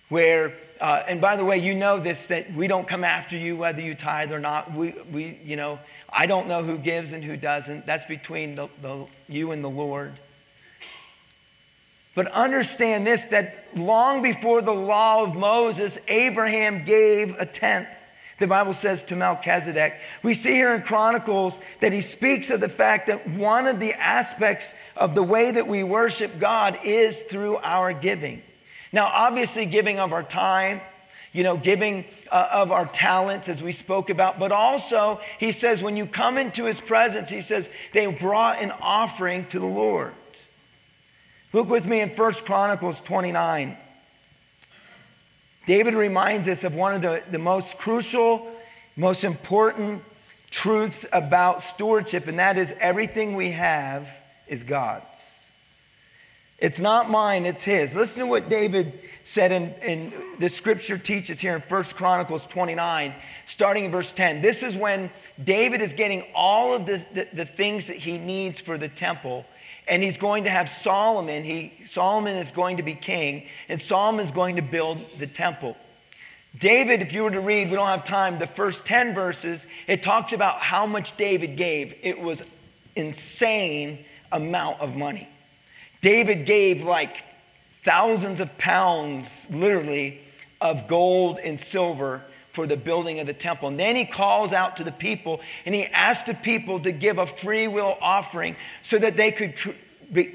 Where, 0.09 0.53
uh, 0.79 1.03
and 1.07 1.19
by 1.19 1.35
the 1.35 1.45
way, 1.45 1.57
you 1.57 1.73
know 1.73 1.99
this, 1.99 2.27
that 2.27 2.53
we 2.53 2.67
don't 2.67 2.87
come 2.87 3.03
after 3.03 3.37
you 3.37 3.57
whether 3.57 3.81
you 3.81 3.95
tithe 3.95 4.31
or 4.31 4.39
not. 4.39 4.73
We, 4.73 4.93
we 5.11 5.39
you 5.43 5.55
know, 5.55 5.79
I 6.11 6.27
don't 6.27 6.47
know 6.47 6.63
who 6.63 6.77
gives 6.77 7.13
and 7.13 7.23
who 7.23 7.37
doesn't. 7.37 7.85
That's 7.85 8.05
between 8.05 8.55
the, 8.55 8.67
the, 8.81 9.05
you 9.27 9.51
and 9.51 9.63
the 9.63 9.69
Lord. 9.69 10.13
But 12.13 12.27
understand 12.27 13.05
this 13.05 13.25
that 13.25 13.65
long 13.75 14.21
before 14.23 14.61
the 14.61 14.73
law 14.73 15.23
of 15.23 15.35
Moses, 15.35 15.99
Abraham 16.07 16.85
gave 16.85 17.35
a 17.37 17.45
tenth. 17.45 17.89
The 18.39 18.47
Bible 18.47 18.73
says 18.73 19.03
to 19.03 19.15
Melchizedek. 19.15 19.95
We 20.23 20.33
see 20.33 20.51
here 20.51 20.73
in 20.73 20.81
Chronicles 20.81 21.59
that 21.79 21.93
he 21.93 22.01
speaks 22.01 22.51
of 22.51 22.59
the 22.59 22.69
fact 22.69 23.07
that 23.07 23.27
one 23.27 23.65
of 23.65 23.79
the 23.79 23.93
aspects 23.93 24.73
of 24.95 25.15
the 25.15 25.23
way 25.23 25.51
that 25.51 25.67
we 25.67 25.83
worship 25.83 26.39
God 26.39 26.77
is 26.83 27.21
through 27.21 27.57
our 27.57 27.93
giving. 27.93 28.41
Now, 28.95 29.11
obviously, 29.13 29.65
giving 29.65 29.99
of 29.99 30.13
our 30.13 30.23
time, 30.23 30.79
you 31.33 31.43
know, 31.43 31.57
giving 31.57 32.05
uh, 32.31 32.47
of 32.49 32.71
our 32.71 32.85
talents, 32.85 33.49
as 33.49 33.61
we 33.61 33.73
spoke 33.73 34.09
about, 34.09 34.39
but 34.39 34.53
also, 34.53 35.19
he 35.37 35.51
says, 35.51 35.81
when 35.81 35.97
you 35.97 36.05
come 36.05 36.37
into 36.37 36.63
his 36.63 36.79
presence, 36.79 37.29
he 37.29 37.41
says, 37.41 37.69
they 37.91 38.07
brought 38.07 38.61
an 38.61 38.71
offering 38.79 39.43
to 39.47 39.59
the 39.59 39.65
Lord. 39.65 40.13
Look 41.51 41.67
with 41.67 41.85
me 41.85 41.99
in 41.99 42.09
First 42.09 42.45
Chronicles 42.45 43.01
29. 43.01 43.75
David 45.65 45.93
reminds 45.93 46.47
us 46.47 46.63
of 46.63 46.73
one 46.73 46.93
of 46.93 47.01
the, 47.01 47.21
the 47.29 47.37
most 47.37 47.77
crucial, 47.77 48.49
most 48.95 49.25
important 49.25 50.03
truths 50.51 51.05
about 51.11 51.61
stewardship, 51.61 52.27
and 52.27 52.39
that 52.39 52.57
is 52.57 52.73
everything 52.79 53.35
we 53.35 53.51
have 53.51 54.23
is 54.47 54.63
God's. 54.63 55.34
It's 56.57 56.79
not 56.79 57.09
mine, 57.09 57.45
it's 57.45 57.63
his. 57.63 57.95
Listen 57.95 58.23
to 58.23 58.27
what 58.27 58.49
David 58.49 58.97
said 59.23 59.51
in, 59.51 59.73
in 59.81 60.13
the 60.39 60.47
scripture 60.47 60.97
teaches 60.97 61.39
here 61.39 61.55
in 61.55 61.61
First 61.61 61.95
Chronicles 61.95 62.45
29, 62.47 63.13
starting 63.45 63.85
in 63.85 63.91
verse 63.91 64.11
10. 64.11 64.41
This 64.41 64.63
is 64.63 64.75
when 64.75 65.09
David 65.43 65.81
is 65.81 65.93
getting 65.93 66.23
all 66.33 66.73
of 66.73 66.85
the, 66.85 67.03
the, 67.13 67.27
the 67.33 67.45
things 67.45 67.87
that 67.87 67.97
he 67.97 68.17
needs 68.17 68.61
for 68.61 68.77
the 68.77 68.87
temple. 68.87 69.45
And 69.87 70.01
he's 70.01 70.17
going 70.17 70.45
to 70.45 70.49
have 70.49 70.69
Solomon. 70.69 71.43
He, 71.43 71.73
Solomon 71.85 72.37
is 72.37 72.51
going 72.51 72.77
to 72.77 72.83
be 72.83 72.95
king, 72.95 73.47
and 73.67 73.79
Solomon 73.79 74.23
is 74.23 74.31
going 74.31 74.55
to 74.55 74.61
build 74.61 74.99
the 75.19 75.27
temple. 75.27 75.75
David, 76.57 77.01
if 77.01 77.11
you 77.11 77.23
were 77.23 77.31
to 77.31 77.41
read, 77.41 77.69
we 77.69 77.75
don't 77.75 77.87
have 77.87 78.05
time, 78.05 78.39
the 78.39 78.47
first 78.47 78.85
10 78.85 79.13
verses, 79.13 79.67
it 79.87 80.01
talks 80.01 80.31
about 80.31 80.59
how 80.59 80.85
much 80.85 81.17
David 81.17 81.57
gave. 81.57 81.95
It 82.01 82.19
was 82.19 82.41
insane 82.95 84.05
amount 84.31 84.79
of 84.79 84.95
money. 84.95 85.27
David 86.05 86.45
gave 86.45 86.83
like 86.83 87.23
thousands 87.81 88.39
of 88.39 88.59
pounds, 88.59 89.47
literally, 89.49 90.19
of 90.61 90.87
gold 90.87 91.39
and 91.39 91.59
silver 91.59 92.21
for 92.51 92.67
the 92.67 92.77
building 92.77 93.19
of 93.19 93.25
the 93.25 93.33
temple. 93.33 93.69
And 93.69 93.79
then 93.79 93.95
he 93.95 94.05
calls 94.05 94.53
out 94.53 94.77
to 94.77 94.83
the 94.83 94.91
people 94.91 95.41
and 95.65 95.73
he 95.73 95.85
asks 95.85 96.27
the 96.27 96.35
people 96.35 96.79
to 96.81 96.91
give 96.91 97.17
a 97.17 97.25
free 97.25 97.67
will 97.67 97.97
offering 98.01 98.55
so 98.83 98.99
that 98.99 99.17
they 99.17 99.31
could 99.31 99.55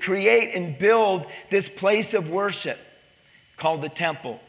create 0.00 0.56
and 0.56 0.76
build 0.76 1.26
this 1.50 1.68
place 1.68 2.14
of 2.14 2.28
worship 2.28 2.80
called 3.56 3.82
the 3.82 3.88
temple. 3.88 4.40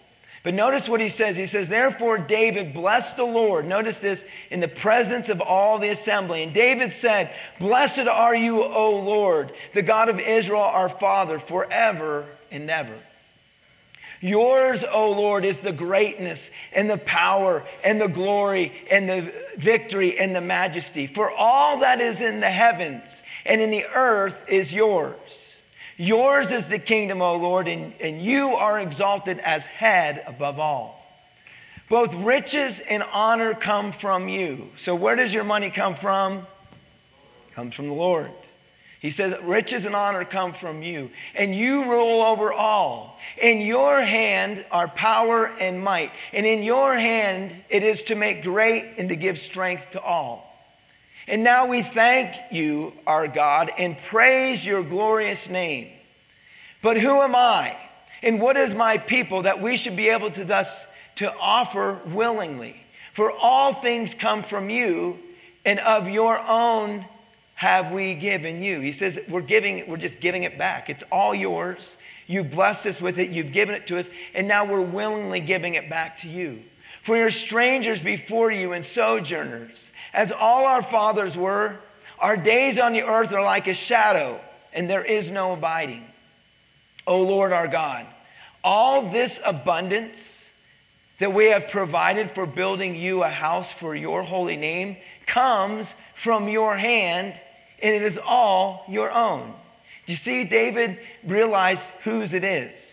But 0.43 0.55
notice 0.55 0.89
what 0.89 1.01
he 1.01 1.09
says. 1.09 1.37
He 1.37 1.45
says, 1.45 1.69
Therefore, 1.69 2.17
David 2.17 2.73
blessed 2.73 3.15
the 3.15 3.23
Lord. 3.23 3.65
Notice 3.65 3.99
this 3.99 4.25
in 4.49 4.59
the 4.59 4.67
presence 4.67 5.29
of 5.29 5.39
all 5.39 5.77
the 5.77 5.89
assembly. 5.89 6.41
And 6.41 6.51
David 6.51 6.91
said, 6.93 7.31
Blessed 7.59 8.07
are 8.07 8.35
you, 8.35 8.63
O 8.63 8.99
Lord, 8.99 9.53
the 9.73 9.83
God 9.83 10.09
of 10.09 10.19
Israel, 10.19 10.61
our 10.61 10.89
Father, 10.89 11.37
forever 11.37 12.25
and 12.49 12.69
ever. 12.71 12.97
Yours, 14.19 14.83
O 14.83 15.11
Lord, 15.11 15.45
is 15.45 15.59
the 15.59 15.71
greatness 15.71 16.51
and 16.73 16.89
the 16.89 16.97
power 16.97 17.63
and 17.83 17.99
the 17.99 18.07
glory 18.07 18.71
and 18.89 19.09
the 19.09 19.33
victory 19.57 20.17
and 20.17 20.35
the 20.35 20.41
majesty. 20.41 21.07
For 21.07 21.29
all 21.31 21.79
that 21.79 21.99
is 21.99 22.21
in 22.21 22.39
the 22.39 22.49
heavens 22.49 23.23
and 23.45 23.59
in 23.61 23.71
the 23.71 23.85
earth 23.95 24.43
is 24.47 24.71
yours. 24.71 25.40
Yours 26.01 26.51
is 26.51 26.67
the 26.67 26.79
kingdom, 26.79 27.21
O 27.21 27.35
Lord, 27.35 27.67
and, 27.67 27.93
and 28.01 28.19
you 28.19 28.55
are 28.55 28.79
exalted 28.79 29.37
as 29.37 29.67
head 29.67 30.23
above 30.25 30.59
all. 30.59 30.99
Both 31.89 32.15
riches 32.15 32.79
and 32.79 33.03
honor 33.13 33.53
come 33.53 33.91
from 33.91 34.27
you. 34.27 34.69
So, 34.77 34.95
where 34.95 35.15
does 35.15 35.31
your 35.31 35.43
money 35.43 35.69
come 35.69 35.93
from? 35.93 36.47
Comes 37.53 37.75
from 37.75 37.87
the 37.87 37.93
Lord. 37.93 38.31
He 38.99 39.11
says, 39.11 39.39
Riches 39.43 39.85
and 39.85 39.95
honor 39.95 40.25
come 40.25 40.53
from 40.53 40.81
you, 40.81 41.11
and 41.35 41.55
you 41.55 41.91
rule 41.91 42.23
over 42.23 42.51
all. 42.51 43.19
In 43.39 43.61
your 43.61 44.01
hand 44.01 44.65
are 44.71 44.87
power 44.87 45.51
and 45.59 45.83
might, 45.83 46.11
and 46.33 46.47
in 46.47 46.63
your 46.63 46.97
hand 46.97 47.55
it 47.69 47.83
is 47.83 48.01
to 48.03 48.15
make 48.15 48.41
great 48.41 48.95
and 48.97 49.07
to 49.09 49.15
give 49.15 49.37
strength 49.37 49.91
to 49.91 50.01
all. 50.01 50.50
And 51.27 51.43
now 51.43 51.67
we 51.67 51.81
thank 51.81 52.35
you, 52.51 52.93
our 53.05 53.27
God, 53.27 53.71
and 53.77 53.97
praise 53.97 54.65
your 54.65 54.83
glorious 54.83 55.49
name. 55.49 55.89
But 56.81 56.97
who 56.97 57.21
am 57.21 57.35
I? 57.35 57.77
And 58.23 58.41
what 58.41 58.57
is 58.57 58.73
my 58.73 58.97
people 58.97 59.43
that 59.43 59.61
we 59.61 59.77
should 59.77 59.95
be 59.95 60.09
able 60.09 60.31
to 60.31 60.43
thus 60.43 60.85
to 61.17 61.33
offer 61.37 61.99
willingly? 62.05 62.83
For 63.13 63.31
all 63.31 63.73
things 63.73 64.13
come 64.13 64.43
from 64.43 64.69
you, 64.69 65.19
and 65.65 65.79
of 65.79 66.09
your 66.09 66.39
own 66.39 67.05
have 67.55 67.91
we 67.91 68.15
given 68.15 68.63
you. 68.63 68.79
He 68.79 68.91
says 68.91 69.19
we're 69.29 69.41
giving, 69.41 69.87
we're 69.87 69.97
just 69.97 70.19
giving 70.19 70.43
it 70.43 70.57
back. 70.57 70.89
It's 70.89 71.03
all 71.11 71.35
yours. 71.35 71.97
You 72.25 72.43
blessed 72.43 72.87
us 72.87 73.01
with 73.01 73.19
it, 73.19 73.29
you've 73.29 73.51
given 73.51 73.75
it 73.75 73.85
to 73.87 73.99
us, 73.99 74.09
and 74.33 74.47
now 74.47 74.65
we're 74.65 74.81
willingly 74.81 75.41
giving 75.41 75.75
it 75.75 75.89
back 75.89 76.17
to 76.21 76.29
you. 76.29 76.63
For 77.03 77.17
you're 77.17 77.29
strangers 77.29 77.99
before 77.99 78.51
you 78.51 78.73
and 78.73 78.85
sojourners 78.85 79.90
as 80.13 80.31
all 80.31 80.65
our 80.65 80.81
fathers 80.81 81.35
were. 81.37 81.77
Our 82.19 82.37
days 82.37 82.77
on 82.77 82.93
the 82.93 83.03
earth 83.03 83.33
are 83.33 83.43
like 83.43 83.67
a 83.67 83.73
shadow, 83.73 84.39
and 84.73 84.89
there 84.89 85.03
is 85.03 85.31
no 85.31 85.53
abiding. 85.53 86.05
O 87.07 87.21
Lord 87.21 87.51
our 87.51 87.67
God, 87.67 88.05
all 88.63 89.09
this 89.09 89.39
abundance 89.43 90.51
that 91.19 91.33
we 91.33 91.45
have 91.45 91.69
provided 91.69 92.31
for 92.31 92.45
building 92.45 92.95
you 92.95 93.23
a 93.23 93.29
house 93.29 93.71
for 93.71 93.95
your 93.95 94.23
holy 94.23 94.57
name 94.57 94.97
comes 95.25 95.95
from 96.15 96.47
your 96.47 96.77
hand, 96.77 97.39
and 97.81 97.95
it 97.95 98.01
is 98.01 98.19
all 98.23 98.85
your 98.87 99.11
own. 99.11 99.53
You 100.05 100.15
see, 100.15 100.43
David 100.43 100.99
realized 101.23 101.87
whose 102.03 102.33
it 102.33 102.43
is. 102.43 102.90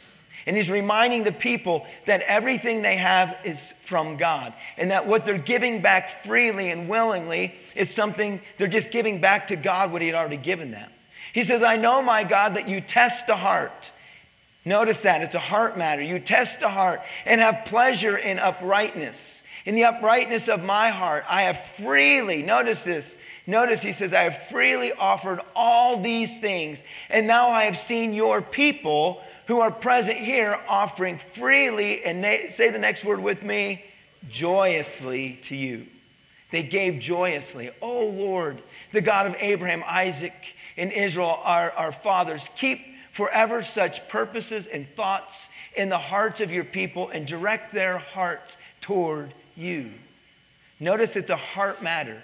And 0.48 0.56
he's 0.56 0.70
reminding 0.70 1.24
the 1.24 1.32
people 1.32 1.86
that 2.06 2.22
everything 2.22 2.80
they 2.80 2.96
have 2.96 3.36
is 3.44 3.74
from 3.82 4.16
God. 4.16 4.54
And 4.78 4.90
that 4.92 5.06
what 5.06 5.26
they're 5.26 5.36
giving 5.36 5.82
back 5.82 6.24
freely 6.24 6.70
and 6.70 6.88
willingly 6.88 7.54
is 7.76 7.94
something 7.94 8.40
they're 8.56 8.66
just 8.66 8.90
giving 8.90 9.20
back 9.20 9.48
to 9.48 9.56
God 9.56 9.92
what 9.92 10.00
he 10.00 10.08
had 10.08 10.16
already 10.16 10.38
given 10.38 10.70
them. 10.70 10.90
He 11.34 11.44
says, 11.44 11.62
I 11.62 11.76
know, 11.76 12.00
my 12.00 12.24
God, 12.24 12.56
that 12.56 12.66
you 12.66 12.80
test 12.80 13.26
the 13.26 13.36
heart. 13.36 13.92
Notice 14.64 15.02
that 15.02 15.20
it's 15.20 15.34
a 15.34 15.38
heart 15.38 15.76
matter. 15.76 16.00
You 16.00 16.18
test 16.18 16.60
the 16.60 16.70
heart 16.70 17.02
and 17.26 17.42
have 17.42 17.66
pleasure 17.66 18.16
in 18.16 18.38
uprightness. 18.38 19.42
In 19.66 19.74
the 19.74 19.84
uprightness 19.84 20.48
of 20.48 20.64
my 20.64 20.88
heart, 20.88 21.26
I 21.28 21.42
have 21.42 21.60
freely, 21.60 22.42
notice 22.42 22.84
this, 22.84 23.18
notice 23.46 23.82
he 23.82 23.92
says, 23.92 24.14
I 24.14 24.22
have 24.22 24.48
freely 24.48 24.92
offered 24.92 25.40
all 25.54 26.00
these 26.00 26.40
things. 26.40 26.82
And 27.10 27.26
now 27.26 27.50
I 27.50 27.64
have 27.64 27.76
seen 27.76 28.14
your 28.14 28.40
people 28.40 29.22
who 29.48 29.60
are 29.60 29.70
present 29.70 30.18
here 30.18 30.60
offering 30.68 31.18
freely, 31.18 32.04
and 32.04 32.52
say 32.52 32.70
the 32.70 32.78
next 32.78 33.02
word 33.02 33.20
with 33.20 33.42
me, 33.42 33.82
joyously 34.28 35.38
to 35.42 35.56
you. 35.56 35.86
They 36.50 36.62
gave 36.62 37.00
joyously. 37.00 37.70
Oh 37.82 38.06
Lord, 38.06 38.62
the 38.92 39.00
God 39.00 39.26
of 39.26 39.36
Abraham, 39.40 39.82
Isaac, 39.86 40.34
and 40.76 40.92
Israel, 40.92 41.40
our, 41.42 41.70
our 41.72 41.92
fathers, 41.92 42.48
keep 42.56 42.80
forever 43.10 43.62
such 43.62 44.06
purposes 44.08 44.66
and 44.66 44.86
thoughts 44.86 45.48
in 45.74 45.88
the 45.88 45.98
hearts 45.98 46.40
of 46.40 46.52
your 46.52 46.64
people 46.64 47.08
and 47.08 47.26
direct 47.26 47.72
their 47.72 47.98
hearts 47.98 48.56
toward 48.82 49.32
you. 49.56 49.90
Notice 50.78 51.16
it's 51.16 51.30
a 51.30 51.36
heart 51.36 51.82
matter. 51.82 52.22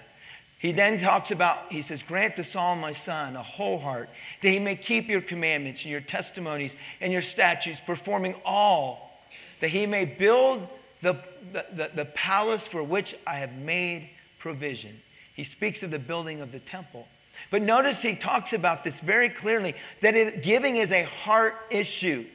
He 0.59 0.71
then 0.71 0.99
talks 0.99 1.31
about, 1.31 1.71
he 1.71 1.81
says, 1.81 2.01
Grant 2.01 2.37
to 2.37 2.43
Saul, 2.43 2.75
my 2.75 2.93
son, 2.93 3.35
a 3.35 3.43
whole 3.43 3.79
heart, 3.79 4.09
that 4.41 4.49
he 4.49 4.59
may 4.59 4.75
keep 4.75 5.07
your 5.09 5.21
commandments 5.21 5.83
and 5.83 5.91
your 5.91 6.01
testimonies 6.01 6.75
and 7.01 7.11
your 7.11 7.21
statutes, 7.21 7.81
performing 7.85 8.35
all, 8.45 9.19
that 9.59 9.69
he 9.69 9.85
may 9.85 10.05
build 10.05 10.67
the, 11.01 11.17
the, 11.51 11.91
the, 11.93 12.05
palace 12.05 12.65
for 12.65 12.81
which 12.81 13.15
I 13.27 13.35
have 13.35 13.53
made 13.57 14.09
provision. 14.39 15.01
He 15.35 15.43
speaks 15.43 15.83
of 15.83 15.91
the 15.91 15.99
building 15.99 16.41
of 16.41 16.51
the 16.51 16.59
temple. 16.59 17.07
But 17.51 17.61
notice 17.61 18.01
he 18.01 18.15
talks 18.15 18.53
about 18.53 18.83
this 18.83 19.01
very 19.01 19.29
clearly 19.29 19.75
that 20.01 20.15
it, 20.15 20.41
giving 20.41 20.77
is 20.77 20.91
a 20.91 21.03
heart 21.03 21.55
issue 21.69 22.25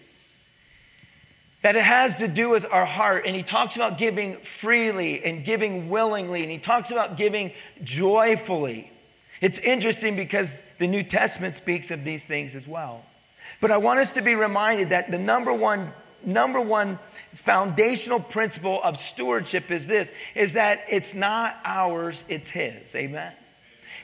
that 1.63 1.77
it 1.77 1.83
has 1.83 2.17
to 2.17 2.29
do 2.29 2.49
with 2.49 2.65
our 2.71 2.87
heart. 2.87 3.25
And 3.27 3.37
he 3.37 3.43
talks 3.43 3.77
about 3.77 3.99
giving 3.99 4.37
freely 4.39 5.23
and 5.23 5.45
giving 5.45 5.89
willingly, 5.89 6.43
and 6.43 6.51
he 6.51 6.59
talks 6.59 6.91
about 6.91 7.17
giving 7.17 7.53
joyfully. 7.83 8.91
It's 9.41 9.59
interesting 9.59 10.17
because 10.17 10.63
the 10.79 10.87
New 10.87 11.03
Testament 11.03 11.55
speaks 11.55 11.91
of 11.91 12.05
these 12.05 12.25
things 12.25 12.55
as 12.55 12.69
well. 12.69 13.05
But 13.61 13.71
I 13.71 13.77
want 13.77 14.01
us 14.01 14.13
to 14.13 14.23
be 14.23 14.35
reminded 14.35 14.91
that 14.91 15.11
the 15.11 15.19
number 15.19 15.53
one 15.53 15.93
number 16.23 16.61
one 16.61 16.99
foundational 17.33 18.21
principle 18.21 18.81
of 18.85 18.99
stewardship 18.99 19.71
is 19.71 19.87
this 19.87 20.13
is 20.35 20.53
that 20.53 20.85
it's 20.91 21.15
not 21.15 21.57
ours 21.65 22.25
it's 22.29 22.51
his 22.51 22.95
amen 22.95 23.33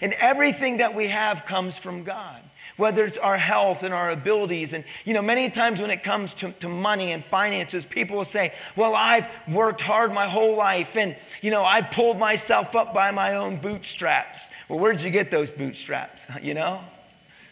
and 0.01 0.15
everything 0.15 0.79
that 0.79 0.95
we 0.95 1.09
have 1.09 1.45
comes 1.45 1.77
from 1.77 2.05
god 2.05 2.41
whether 2.77 3.05
it's 3.05 3.19
our 3.19 3.39
health 3.39 3.83
and 3.83 3.95
our 3.95 4.11
abilities. 4.11 4.73
And, 4.73 4.85
you 5.05 5.15
know, 5.15 5.23
many 5.23 5.51
times 5.51 5.81
when 5.81 5.91
it 5.91 6.03
comes 6.03 6.35
to, 6.35 6.53
to 6.53 6.69
money 6.69 7.13
and 7.13 7.25
finances, 7.25 7.85
people 7.85 8.19
will 8.19 8.25
say, 8.25 8.55
Well, 8.75 8.95
I've 8.95 9.29
worked 9.49 9.81
hard 9.81 10.13
my 10.13 10.27
whole 10.27 10.57
life 10.57 10.97
and, 10.97 11.17
you 11.41 11.51
know, 11.51 11.65
I 11.65 11.83
pulled 11.83 12.19
myself 12.19 12.75
up 12.77 12.93
by 12.93 13.11
my 13.11 13.35
own 13.35 13.57
bootstraps. 13.57 14.51
Well, 14.69 14.79
where'd 14.79 15.03
you 15.03 15.11
get 15.11 15.31
those 15.31 15.51
bootstraps? 15.51 16.27
You 16.47 16.55
know? 16.55 16.81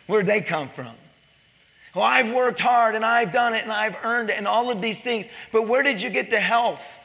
Where'd 0.07 0.26
they 0.26 0.40
come 0.40 0.69
from? 0.69 0.93
Well, 1.95 2.04
I've 2.04 2.33
worked 2.33 2.61
hard 2.61 2.95
and 2.95 3.04
I've 3.04 3.33
done 3.33 3.54
it 3.54 3.62
and 3.62 3.73
I've 3.73 3.97
earned 4.04 4.31
it 4.31 4.37
and 4.37 4.47
all 4.47 4.71
of 4.71 4.81
these 4.81 5.00
things. 5.00 5.26
But 5.52 5.66
where 5.66 5.83
did 5.83 6.02
you 6.02 6.11
get 6.11 6.31
the 6.31 6.38
health? 6.38 7.03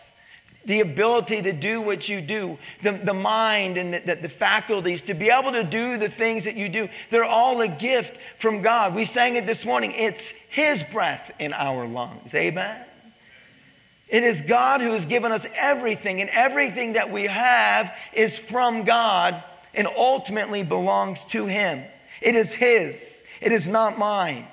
The 0.69 0.81
ability 0.81 1.41
to 1.41 1.51
do 1.51 1.81
what 1.81 2.07
you 2.07 2.21
do, 2.21 2.55
the, 2.83 2.91
the 2.91 3.13
mind 3.13 3.75
and 3.75 3.91
the, 3.91 3.99
the, 4.01 4.15
the, 4.15 4.29
faculties 4.29 5.01
to 5.01 5.15
be 5.15 5.31
able 5.31 5.51
to 5.51 5.63
do 5.63 5.97
the 5.97 6.07
things 6.07 6.45
that 6.45 6.55
you 6.55 6.69
do. 6.69 6.87
They're 7.09 7.25
all 7.25 7.59
a 7.61 7.67
gift 7.67 8.19
from 8.37 8.61
God. 8.61 8.93
We 8.93 9.03
sang 9.03 9.35
it 9.35 9.47
this 9.47 9.65
morning. 9.65 9.93
It's 9.93 10.29
His 10.47 10.83
breath 10.83 11.31
in 11.39 11.53
our 11.53 11.87
lungs. 11.87 12.35
Amen. 12.35 12.85
It 14.09 14.21
is 14.21 14.41
God 14.41 14.81
who 14.81 14.91
has 14.91 15.07
given 15.07 15.31
us 15.31 15.47
everything, 15.55 16.21
and 16.21 16.29
everything 16.29 16.93
that 16.93 17.09
we 17.11 17.23
have 17.23 17.91
is 18.13 18.37
from 18.37 18.83
God 18.83 19.43
and 19.73 19.87
ultimately 19.87 20.61
belongs 20.61 21.25
to 21.25 21.47
Him. 21.47 21.83
It 22.21 22.35
is 22.35 22.53
His, 22.53 23.23
it 23.41 23.51
is 23.51 23.67
not 23.67 23.97
mine. 23.97 24.45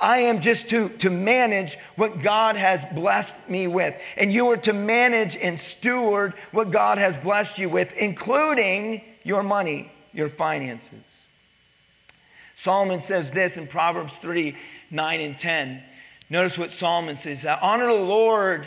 I 0.00 0.18
am 0.18 0.40
just 0.40 0.68
to, 0.70 0.88
to 0.98 1.10
manage 1.10 1.76
what 1.96 2.22
God 2.22 2.56
has 2.56 2.84
blessed 2.94 3.48
me 3.48 3.66
with. 3.66 4.00
And 4.16 4.32
you 4.32 4.48
are 4.48 4.56
to 4.58 4.72
manage 4.72 5.36
and 5.36 5.58
steward 5.58 6.34
what 6.52 6.70
God 6.70 6.98
has 6.98 7.16
blessed 7.16 7.58
you 7.58 7.68
with, 7.68 7.96
including 7.96 9.02
your 9.24 9.42
money, 9.42 9.90
your 10.12 10.28
finances. 10.28 11.26
Solomon 12.54 13.00
says 13.00 13.30
this 13.30 13.56
in 13.56 13.66
Proverbs 13.66 14.18
3 14.18 14.56
9 14.90 15.20
and 15.20 15.38
10. 15.38 15.82
Notice 16.30 16.58
what 16.58 16.72
Solomon 16.72 17.16
says 17.16 17.44
Honor 17.44 17.86
the 17.86 17.92
Lord 17.92 18.66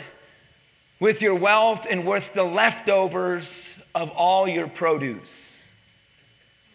with 1.00 1.20
your 1.20 1.34
wealth 1.34 1.86
and 1.90 2.06
with 2.06 2.32
the 2.32 2.44
leftovers 2.44 3.68
of 3.94 4.10
all 4.10 4.48
your 4.48 4.68
produce. 4.68 5.68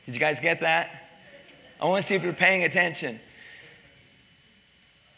Did 0.05 0.15
you 0.15 0.19
guys 0.19 0.39
get 0.39 0.59
that? 0.61 1.09
I 1.81 1.85
want 1.85 2.01
to 2.03 2.07
see 2.07 2.15
if 2.15 2.23
you're 2.23 2.33
paying 2.33 2.63
attention. 2.63 3.19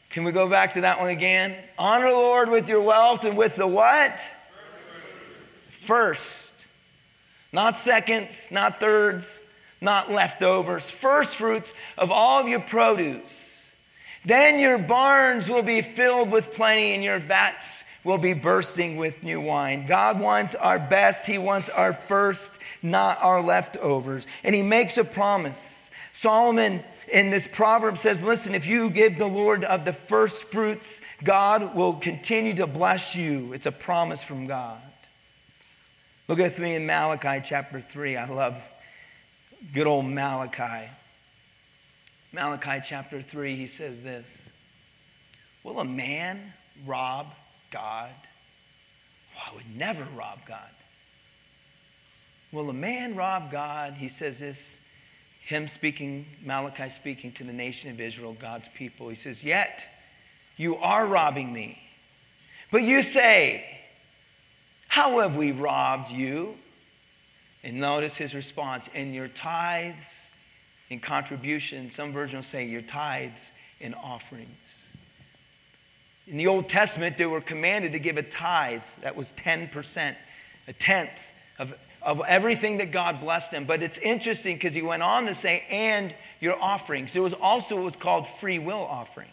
Can 0.10 0.24
we 0.24 0.32
go 0.32 0.50
back 0.50 0.74
to 0.74 0.82
that 0.82 1.00
one 1.00 1.10
again? 1.10 1.56
Honor 1.78 2.10
the 2.10 2.16
Lord 2.16 2.50
with 2.50 2.68
your 2.68 2.82
wealth 2.82 3.26
and 3.26 3.38
with 3.38 3.56
the 3.56 3.68
what? 3.68 4.20
First. 5.70 6.54
Not 7.52 7.76
seconds, 7.76 8.50
not 8.52 8.80
thirds, 8.80 9.42
not 9.82 10.12
leftovers. 10.12 10.90
First 10.90 11.36
fruits 11.36 11.74
of 11.98 12.12
all 12.12 12.40
of 12.40 12.48
your 12.48 12.60
produce. 12.60 13.50
Then 14.26 14.60
your 14.60 14.78
barns 14.78 15.48
will 15.48 15.64
be 15.64 15.82
filled 15.82 16.32
with 16.32 16.54
plenty 16.54 16.94
and 16.94 17.04
your 17.04 17.20
vats 17.20 17.84
will 18.04 18.18
be 18.18 18.34
bursting 18.34 18.98
with 18.98 19.24
new 19.24 19.42
wine. 19.42 19.86
God 19.86 20.20
wants 20.20 20.56
our 20.56 20.80
best. 20.80 21.26
He 21.26 21.38
wants 21.38 21.70
our 21.70 21.94
first, 21.94 22.54
not 22.82 23.18
our 23.22 23.42
leftovers. 23.42 24.26
And 24.44 24.56
He 24.56 24.64
makes 24.64 24.98
a 24.98 25.04
promise. 25.04 25.89
Solomon 26.20 26.84
in 27.10 27.30
this 27.30 27.48
proverb 27.48 27.98
says, 27.98 28.22
Listen, 28.22 28.54
if 28.54 28.68
you 28.68 28.90
give 28.90 29.18
the 29.18 29.26
Lord 29.26 29.64
of 29.64 29.86
the 29.86 29.94
first 29.94 30.52
fruits, 30.52 31.02
God 31.24 31.74
will 31.76 31.94
continue 31.94 32.54
to 32.56 32.68
bless 32.68 33.16
you. 33.16 33.54
It's 33.54 33.66
a 33.66 33.72
promise 33.72 34.22
from 34.22 34.46
God. 34.46 34.82
Look 36.28 36.40
with 36.40 36.60
me 36.60 36.76
in 36.76 36.86
Malachi 36.86 37.42
chapter 37.42 37.80
3. 37.80 38.18
I 38.18 38.28
love 38.28 38.62
good 39.74 39.88
old 39.88 40.08
Malachi. 40.08 40.90
Malachi 42.34 42.82
chapter 42.86 43.22
3, 43.22 43.56
he 43.56 43.68
says 43.68 44.02
this 44.02 44.46
Will 45.64 45.80
a 45.80 45.86
man 45.86 46.52
rob 46.86 47.28
God? 47.72 48.12
I 49.42 49.56
would 49.56 49.74
never 49.74 50.04
rob 50.18 50.40
God. 50.46 50.70
Will 52.52 52.70
a 52.70 52.74
man 52.74 53.16
rob 53.16 53.54
God? 53.54 53.94
He 53.94 54.10
says 54.10 54.40
this 54.40 54.80
him 55.50 55.68
speaking, 55.68 56.28
Malachi 56.46 56.90
speaking 56.90 57.32
to 57.32 57.44
the 57.44 57.52
nation 57.52 57.90
of 57.90 58.00
Israel, 58.00 58.38
God's 58.40 58.68
people. 58.68 59.10
He 59.10 59.16
says, 59.16 59.44
Yet 59.44 59.88
you 60.58 60.76
are 60.76 61.08
robbing 61.08 61.52
me. 61.52 61.82
But 62.72 62.84
you 62.84 63.02
say, 63.02 63.80
How 64.90 65.22
have 65.22 65.36
we 65.36 65.52
robbed 65.52 66.12
you? 66.12 66.54
And 67.64 67.80
notice 67.80 68.16
his 68.16 68.36
response, 68.36 68.90
In 68.94 69.12
your 69.12 69.28
tithes 69.28 70.30
and 70.92 71.02
contributions, 71.02 71.96
some 71.96 72.14
versions 72.14 72.46
say 72.46 72.68
your 72.68 72.84
tithes 72.84 73.52
and 73.82 73.96
offerings. 73.96 74.50
In 76.28 76.38
the 76.38 76.46
Old 76.46 76.70
Testament, 76.70 77.18
they 77.18 77.26
were 77.26 77.42
commanded 77.42 77.94
to 77.94 78.00
give 78.00 78.18
a 78.18 78.24
tithe 78.24 78.84
that 79.02 79.16
was 79.16 79.34
10%, 79.34 80.16
a 80.68 80.74
tenth 80.74 81.10
of 81.58 81.74
of 82.02 82.22
everything 82.28 82.78
that 82.78 82.92
God 82.92 83.20
blessed 83.20 83.52
them. 83.52 83.66
But 83.66 83.84
it's 83.84 83.98
interesting 83.98 84.56
because 84.56 84.74
he 84.74 84.82
went 84.82 85.04
on 85.04 85.26
to 85.26 85.34
say, 85.34 85.66
and 85.70 86.14
your 86.40 86.62
offerings. 86.62 87.14
There 87.14 87.22
was 87.22 87.34
also 87.34 87.76
what 87.76 87.86
was 87.86 87.96
called 87.96 88.28
free 88.28 88.60
will 88.60 88.80
offerings. 88.80 89.32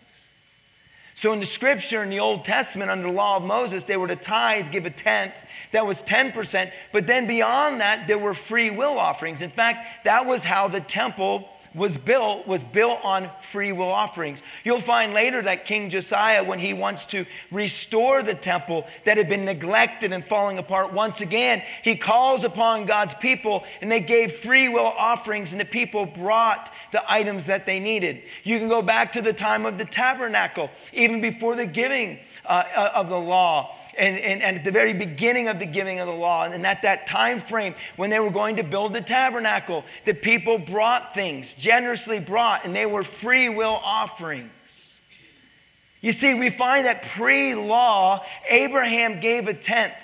So 1.14 1.32
in 1.32 1.40
the 1.40 1.46
scripture 1.46 2.02
in 2.02 2.10
the 2.10 2.20
Old 2.20 2.44
Testament, 2.44 2.90
under 2.90 3.04
the 3.04 3.12
law 3.12 3.38
of 3.38 3.42
Moses, 3.42 3.84
they 3.84 3.96
were 3.96 4.08
to 4.08 4.16
tithe, 4.16 4.70
give 4.70 4.84
a 4.84 4.90
tenth. 4.90 5.34
That 5.72 5.86
was 5.86 6.02
10%. 6.02 6.70
But 6.92 7.06
then 7.06 7.26
beyond 7.26 7.80
that, 7.80 8.06
there 8.06 8.18
were 8.18 8.34
free 8.34 8.70
will 8.70 8.98
offerings. 8.98 9.40
In 9.40 9.48
fact, 9.48 10.04
that 10.04 10.26
was 10.26 10.44
how 10.44 10.68
the 10.68 10.80
temple 10.80 11.48
was 11.76 11.98
built 11.98 12.46
was 12.46 12.62
built 12.62 12.98
on 13.04 13.30
free 13.40 13.70
will 13.70 13.92
offerings. 13.92 14.42
You'll 14.64 14.80
find 14.80 15.12
later 15.12 15.42
that 15.42 15.66
King 15.66 15.90
Josiah, 15.90 16.42
when 16.42 16.58
he 16.58 16.72
wants 16.72 17.06
to 17.06 17.26
restore 17.52 18.22
the 18.22 18.34
temple 18.34 18.86
that 19.04 19.18
had 19.18 19.28
been 19.28 19.44
neglected 19.44 20.12
and 20.12 20.24
falling 20.24 20.58
apart 20.58 20.92
once 20.92 21.20
again, 21.20 21.62
he 21.82 21.94
calls 21.94 22.42
upon 22.44 22.86
God's 22.86 23.14
people 23.14 23.64
and 23.80 23.92
they 23.92 24.00
gave 24.00 24.32
free 24.32 24.68
will 24.68 24.86
offerings 24.86 25.52
and 25.52 25.60
the 25.60 25.66
people 25.66 26.06
brought 26.06 26.72
the 26.92 27.12
items 27.12 27.46
that 27.46 27.66
they 27.66 27.78
needed. 27.78 28.22
You 28.42 28.58
can 28.58 28.68
go 28.68 28.80
back 28.80 29.12
to 29.12 29.22
the 29.22 29.34
time 29.34 29.66
of 29.66 29.76
the 29.76 29.84
tabernacle, 29.84 30.70
even 30.94 31.20
before 31.20 31.56
the 31.56 31.66
giving 31.66 32.20
uh, 32.48 32.64
uh 32.74 32.90
of 32.94 33.08
the 33.08 33.18
law 33.18 33.74
and, 33.96 34.18
and, 34.18 34.42
and, 34.42 34.58
at 34.58 34.64
the 34.64 34.70
very 34.70 34.92
beginning 34.92 35.48
of 35.48 35.58
the 35.58 35.66
giving 35.66 36.00
of 36.00 36.06
the 36.06 36.14
law, 36.14 36.44
and 36.44 36.66
at 36.66 36.82
that 36.82 37.06
time 37.06 37.40
frame 37.40 37.74
when 37.96 38.10
they 38.10 38.20
were 38.20 38.30
going 38.30 38.56
to 38.56 38.62
build 38.62 38.92
the 38.92 39.00
tabernacle, 39.00 39.84
the 40.04 40.14
people 40.14 40.58
brought 40.58 41.14
things, 41.14 41.54
generously 41.54 42.20
brought, 42.20 42.64
and 42.64 42.76
they 42.76 42.86
were 42.86 43.02
free 43.02 43.48
will 43.48 43.80
offerings. 43.82 44.50
You 46.00 46.12
see, 46.12 46.34
we 46.34 46.50
find 46.50 46.86
that 46.86 47.02
pre 47.02 47.54
law, 47.54 48.24
Abraham 48.50 49.18
gave 49.20 49.48
a 49.48 49.54
tenth, 49.54 49.94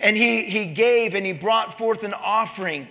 and 0.00 0.16
he, 0.16 0.44
he 0.44 0.66
gave 0.66 1.14
and 1.14 1.24
he 1.24 1.32
brought 1.32 1.78
forth 1.78 2.02
an 2.02 2.14
offering. 2.14 2.88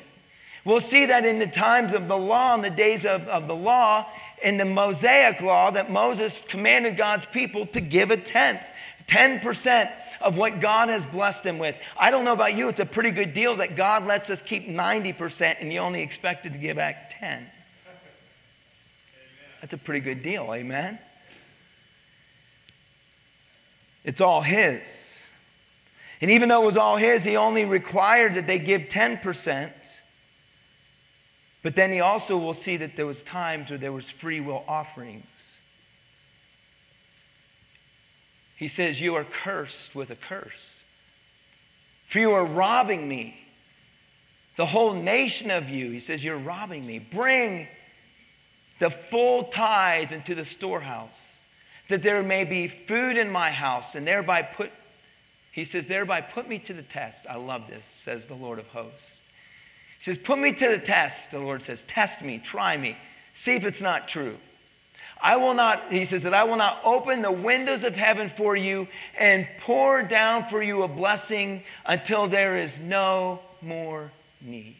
We'll 0.64 0.82
see 0.82 1.08
that 1.08 1.26
in 1.26 1.40
the 1.40 1.48
times 1.48 1.94
of 1.94 2.08
the 2.08 2.18
law, 2.18 2.56
in 2.56 2.62
the 2.62 2.70
days 2.70 3.06
of, 3.06 3.28
of 3.28 3.48
the 3.48 3.56
law, 3.56 4.08
in 4.42 4.58
the 4.58 4.66
Mosaic 4.66 5.42
law, 5.42 5.72
that 5.72 5.92
Moses 5.92 6.42
commanded 6.48 6.98
God's 6.98 7.26
people 7.26 7.66
to 7.68 7.82
give 7.82 8.12
a 8.12 8.18
tenth. 8.18 8.66
10% 9.12 9.92
of 10.22 10.38
what 10.38 10.62
God 10.62 10.88
has 10.88 11.04
blessed 11.04 11.44
them 11.44 11.60
with. 11.60 11.78
I 12.00 12.12
don't 12.12 12.24
know 12.24 12.32
about 12.32 12.56
you, 12.56 12.70
it's 12.70 12.80
a 12.80 12.86
pretty 12.86 13.12
good 13.12 13.34
deal 13.34 13.58
that 13.58 13.76
God 13.76 14.08
lets 14.08 14.30
us 14.30 14.42
keep 14.42 14.68
90% 14.68 15.58
and 15.60 15.72
you 15.72 15.80
only 15.80 16.02
expected 16.02 16.54
to 16.54 16.58
give 16.58 16.78
back 16.78 17.14
10. 17.20 17.46
That's 19.60 19.74
a 19.74 19.78
pretty 19.78 20.00
good 20.00 20.24
deal, 20.24 20.50
amen? 20.54 20.98
It's 24.06 24.22
all 24.22 24.42
His. 24.42 25.30
And 26.22 26.32
even 26.32 26.50
though 26.50 26.64
it 26.64 26.66
was 26.66 26.78
all 26.78 26.96
His, 26.96 27.26
He 27.26 27.36
only 27.36 27.66
required 27.66 28.36
that 28.36 28.48
they 28.48 28.60
give 28.60 28.84
10%. 28.84 30.02
But 31.62 31.76
then 31.76 31.92
He 31.92 32.00
also 32.00 32.38
will 32.38 32.54
see 32.54 32.78
that 32.78 32.96
there 32.96 33.06
was 33.06 33.22
times 33.22 33.70
where 33.72 33.78
there 33.78 33.92
was 33.92 34.10
free 34.10 34.40
will 34.40 34.64
offerings. 34.70 35.60
He 38.62 38.68
says, 38.68 39.02
You 39.02 39.16
are 39.16 39.24
cursed 39.24 39.96
with 39.96 40.12
a 40.12 40.16
curse. 40.16 40.84
For 42.06 42.20
you 42.20 42.30
are 42.34 42.46
robbing 42.46 43.10
me. 43.10 43.36
The 44.56 44.68
whole 44.68 44.94
nation 44.94 45.50
of 45.50 45.68
you, 45.68 45.90
he 45.90 46.00
says, 46.00 46.24
You're 46.24 46.38
robbing 46.38 46.86
me. 46.86 47.00
Bring 47.00 47.68
the 48.78 48.92
full 48.92 49.46
tithe 49.46 50.12
into 50.12 50.36
the 50.36 50.46
storehouse, 50.46 51.38
that 51.90 52.04
there 52.04 52.22
may 52.22 52.44
be 52.44 52.68
food 52.68 53.18
in 53.18 53.32
my 53.32 53.50
house, 53.50 53.96
and 53.96 54.06
thereby 54.06 54.44
put, 54.44 54.72
he 55.52 55.66
says, 55.66 55.88
thereby 55.88 56.22
put 56.22 56.48
me 56.48 56.60
to 56.60 56.74
the 56.74 56.84
test. 56.84 57.26
I 57.28 57.38
love 57.38 57.66
this, 57.68 57.86
says 57.86 58.28
the 58.28 58.36
Lord 58.36 58.60
of 58.60 58.68
hosts. 58.68 59.24
He 59.98 60.04
says, 60.04 60.20
Put 60.20 60.38
me 60.38 60.54
to 60.54 60.68
the 60.68 60.78
test. 60.78 61.32
The 61.32 61.40
Lord 61.40 61.64
says, 61.64 61.82
Test 61.82 62.22
me, 62.22 62.38
try 62.38 62.78
me, 62.78 62.96
see 63.34 63.56
if 63.56 63.66
it's 63.66 63.82
not 63.82 64.08
true. 64.08 64.38
I 65.22 65.38
will 65.38 65.54
not, 65.54 65.92
he 65.92 66.06
says, 66.06 66.24
that 66.24 66.34
I 66.34 66.44
will 66.44 66.58
not 66.58 66.80
open 66.84 67.22
the 67.22 67.32
windows 67.32 67.84
of 67.84 67.96
heaven 67.96 68.30
for 68.30 68.56
you 68.56 68.88
and 69.20 69.48
pour 69.60 70.02
down 70.02 70.46
for 70.46 70.64
you 70.64 70.84
a 70.84 70.88
blessing 70.88 71.64
until 71.86 72.28
there 72.28 72.58
is 72.58 72.80
no 72.80 73.40
more 73.62 74.12
need. 74.42 74.76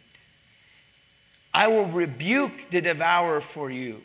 I 1.54 1.68
will 1.68 1.86
rebuke 1.86 2.70
the 2.70 2.80
devourer 2.80 3.40
for 3.40 3.70
you 3.70 4.02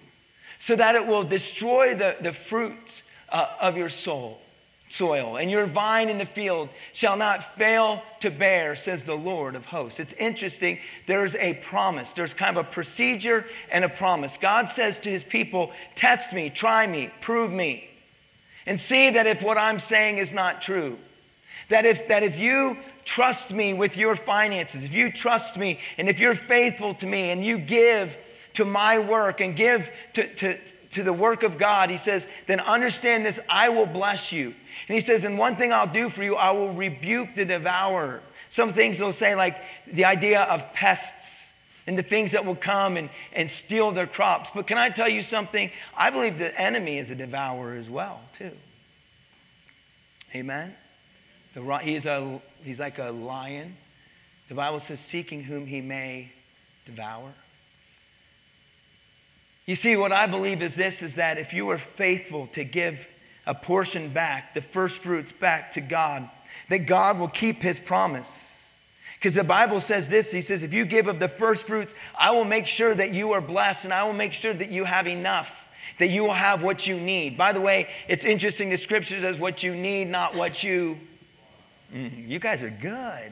so 0.59 0.75
that 0.75 0.95
it 0.95 1.07
will 1.07 1.23
destroy 1.23 1.95
the, 1.95 2.17
the 2.19 2.33
fruit 2.33 3.01
uh, 3.29 3.47
of 3.61 3.77
your 3.77 3.89
soul 3.89 4.41
soil, 4.89 5.37
and 5.37 5.51
your 5.51 5.65
vine 5.65 6.09
in 6.09 6.17
the 6.17 6.25
field 6.25 6.69
shall 6.93 7.17
not 7.17 7.55
fail 7.55 8.01
to 8.21 8.29
bear, 8.29 8.75
says 8.75 9.03
the 9.03 9.15
Lord 9.15 9.55
of 9.55 9.67
hosts. 9.67 9.99
It's 9.99 10.13
interesting. 10.13 10.79
There's 11.05 11.35
a 11.35 11.55
promise, 11.55 12.11
there's 12.11 12.33
kind 12.33 12.57
of 12.57 12.65
a 12.65 12.69
procedure 12.69 13.45
and 13.71 13.83
a 13.83 13.89
promise. 13.89 14.37
God 14.37 14.69
says 14.69 14.99
to 14.99 15.09
his 15.09 15.23
people, 15.23 15.71
Test 15.95 16.33
me, 16.33 16.49
try 16.49 16.87
me, 16.87 17.11
prove 17.21 17.51
me, 17.51 17.89
and 18.65 18.79
see 18.79 19.09
that 19.11 19.27
if 19.27 19.43
what 19.43 19.57
I'm 19.57 19.79
saying 19.79 20.17
is 20.17 20.33
not 20.33 20.61
true. 20.61 20.97
That 21.69 21.85
if, 21.85 22.07
that 22.07 22.23
if 22.23 22.37
you 22.37 22.77
trust 23.03 23.51
me 23.51 23.73
with 23.73 23.97
your 23.97 24.15
finances, 24.15 24.83
if 24.83 24.93
you 24.93 25.11
trust 25.11 25.57
me, 25.57 25.79
and 25.97 26.07
if 26.07 26.19
you're 26.19 26.35
faithful 26.35 26.93
to 26.95 27.07
me, 27.07 27.31
and 27.31 27.43
you 27.43 27.57
give 27.57 28.17
to 28.53 28.65
my 28.65 28.99
work 28.99 29.41
and 29.41 29.55
give 29.55 29.91
to, 30.13 30.33
to, 30.35 30.57
to 30.91 31.03
the 31.03 31.13
work 31.13 31.43
of 31.43 31.57
God, 31.57 31.89
he 31.89 31.97
says, 31.97 32.27
then 32.47 32.59
understand 32.59 33.25
this 33.25 33.39
I 33.49 33.69
will 33.69 33.85
bless 33.85 34.31
you. 34.31 34.53
And 34.87 34.95
he 34.95 35.01
says, 35.01 35.23
and 35.23 35.37
one 35.37 35.55
thing 35.55 35.71
I'll 35.71 35.91
do 35.91 36.09
for 36.09 36.23
you, 36.23 36.35
I 36.35 36.51
will 36.51 36.73
rebuke 36.73 37.35
the 37.35 37.45
devourer. 37.45 38.21
Some 38.49 38.73
things 38.73 38.97
they'll 38.97 39.11
say, 39.11 39.35
like 39.35 39.61
the 39.85 40.05
idea 40.05 40.43
of 40.43 40.73
pests 40.73 41.53
and 41.85 41.97
the 41.97 42.03
things 42.03 42.31
that 42.31 42.45
will 42.45 42.55
come 42.55 42.97
and, 42.97 43.09
and 43.33 43.49
steal 43.49 43.91
their 43.91 44.07
crops. 44.07 44.51
But 44.53 44.67
can 44.67 44.77
I 44.77 44.89
tell 44.89 45.09
you 45.09 45.23
something? 45.23 45.71
I 45.95 46.09
believe 46.09 46.37
the 46.37 46.59
enemy 46.59 46.97
is 46.97 47.11
a 47.11 47.15
devourer 47.15 47.73
as 47.73 47.89
well, 47.89 48.21
too. 48.37 48.51
Amen? 50.35 50.75
The, 51.53 51.77
he's, 51.77 52.05
a, 52.05 52.41
he's 52.63 52.79
like 52.79 52.99
a 52.99 53.11
lion. 53.11 53.77
The 54.49 54.55
Bible 54.55 54.79
says, 54.79 54.99
seeking 54.99 55.43
whom 55.43 55.65
he 55.65 55.81
may 55.81 56.31
devour. 56.85 57.33
You 59.65 59.75
see, 59.75 59.97
what 59.97 60.13
I 60.13 60.27
believe 60.27 60.61
is 60.61 60.75
this 60.75 61.03
is 61.03 61.15
that 61.15 61.37
if 61.37 61.53
you 61.53 61.69
are 61.69 61.77
faithful 61.77 62.47
to 62.47 62.63
give 62.63 63.09
a 63.47 63.55
portion 63.55 64.09
back, 64.09 64.53
the 64.53 64.61
first 64.61 65.01
fruits 65.01 65.31
back 65.31 65.71
to 65.71 65.81
God, 65.81 66.29
that 66.69 66.79
God 66.79 67.17
will 67.17 67.29
keep 67.29 67.63
his 67.63 67.79
promise. 67.79 68.73
Because 69.15 69.33
the 69.33 69.43
Bible 69.43 69.79
says 69.79 70.09
this 70.09 70.31
He 70.31 70.41
says, 70.41 70.63
if 70.63 70.73
you 70.73 70.85
give 70.85 71.07
of 71.07 71.19
the 71.19 71.29
first 71.29 71.65
fruits, 71.65 71.95
I 72.15 72.31
will 72.31 72.43
make 72.43 72.67
sure 72.67 72.93
that 72.93 73.13
you 73.13 73.31
are 73.31 73.41
blessed 73.41 73.85
and 73.85 73.93
I 73.93 74.03
will 74.03 74.13
make 74.13 74.33
sure 74.33 74.53
that 74.53 74.69
you 74.69 74.83
have 74.83 75.07
enough, 75.07 75.73
that 75.97 76.09
you 76.09 76.23
will 76.23 76.33
have 76.33 76.61
what 76.61 76.85
you 76.85 76.99
need. 76.99 77.37
By 77.37 77.53
the 77.53 77.61
way, 77.61 77.89
it's 78.07 78.25
interesting 78.25 78.69
the 78.69 78.77
scripture 78.77 79.19
says 79.19 79.39
what 79.39 79.63
you 79.63 79.73
need, 79.73 80.09
not 80.09 80.35
what 80.35 80.61
you. 80.61 80.99
Mm, 81.93 82.27
you 82.27 82.37
guys 82.37 82.61
are 82.61 82.69
good. 82.69 83.31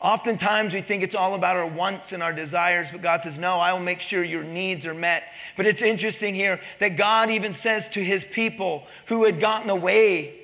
Oftentimes 0.00 0.74
we 0.74 0.80
think 0.80 1.02
it's 1.02 1.16
all 1.16 1.34
about 1.34 1.56
our 1.56 1.66
wants 1.66 2.12
and 2.12 2.22
our 2.22 2.32
desires, 2.32 2.90
but 2.92 3.02
God 3.02 3.22
says, 3.22 3.38
No, 3.38 3.58
I 3.58 3.72
will 3.72 3.80
make 3.80 4.00
sure 4.00 4.22
your 4.22 4.44
needs 4.44 4.86
are 4.86 4.94
met. 4.94 5.24
But 5.56 5.66
it's 5.66 5.82
interesting 5.82 6.34
here 6.34 6.60
that 6.78 6.96
God 6.96 7.30
even 7.30 7.52
says 7.52 7.88
to 7.88 8.04
his 8.04 8.22
people 8.22 8.86
who 9.06 9.24
had 9.24 9.40
gotten 9.40 9.70
away, 9.70 10.34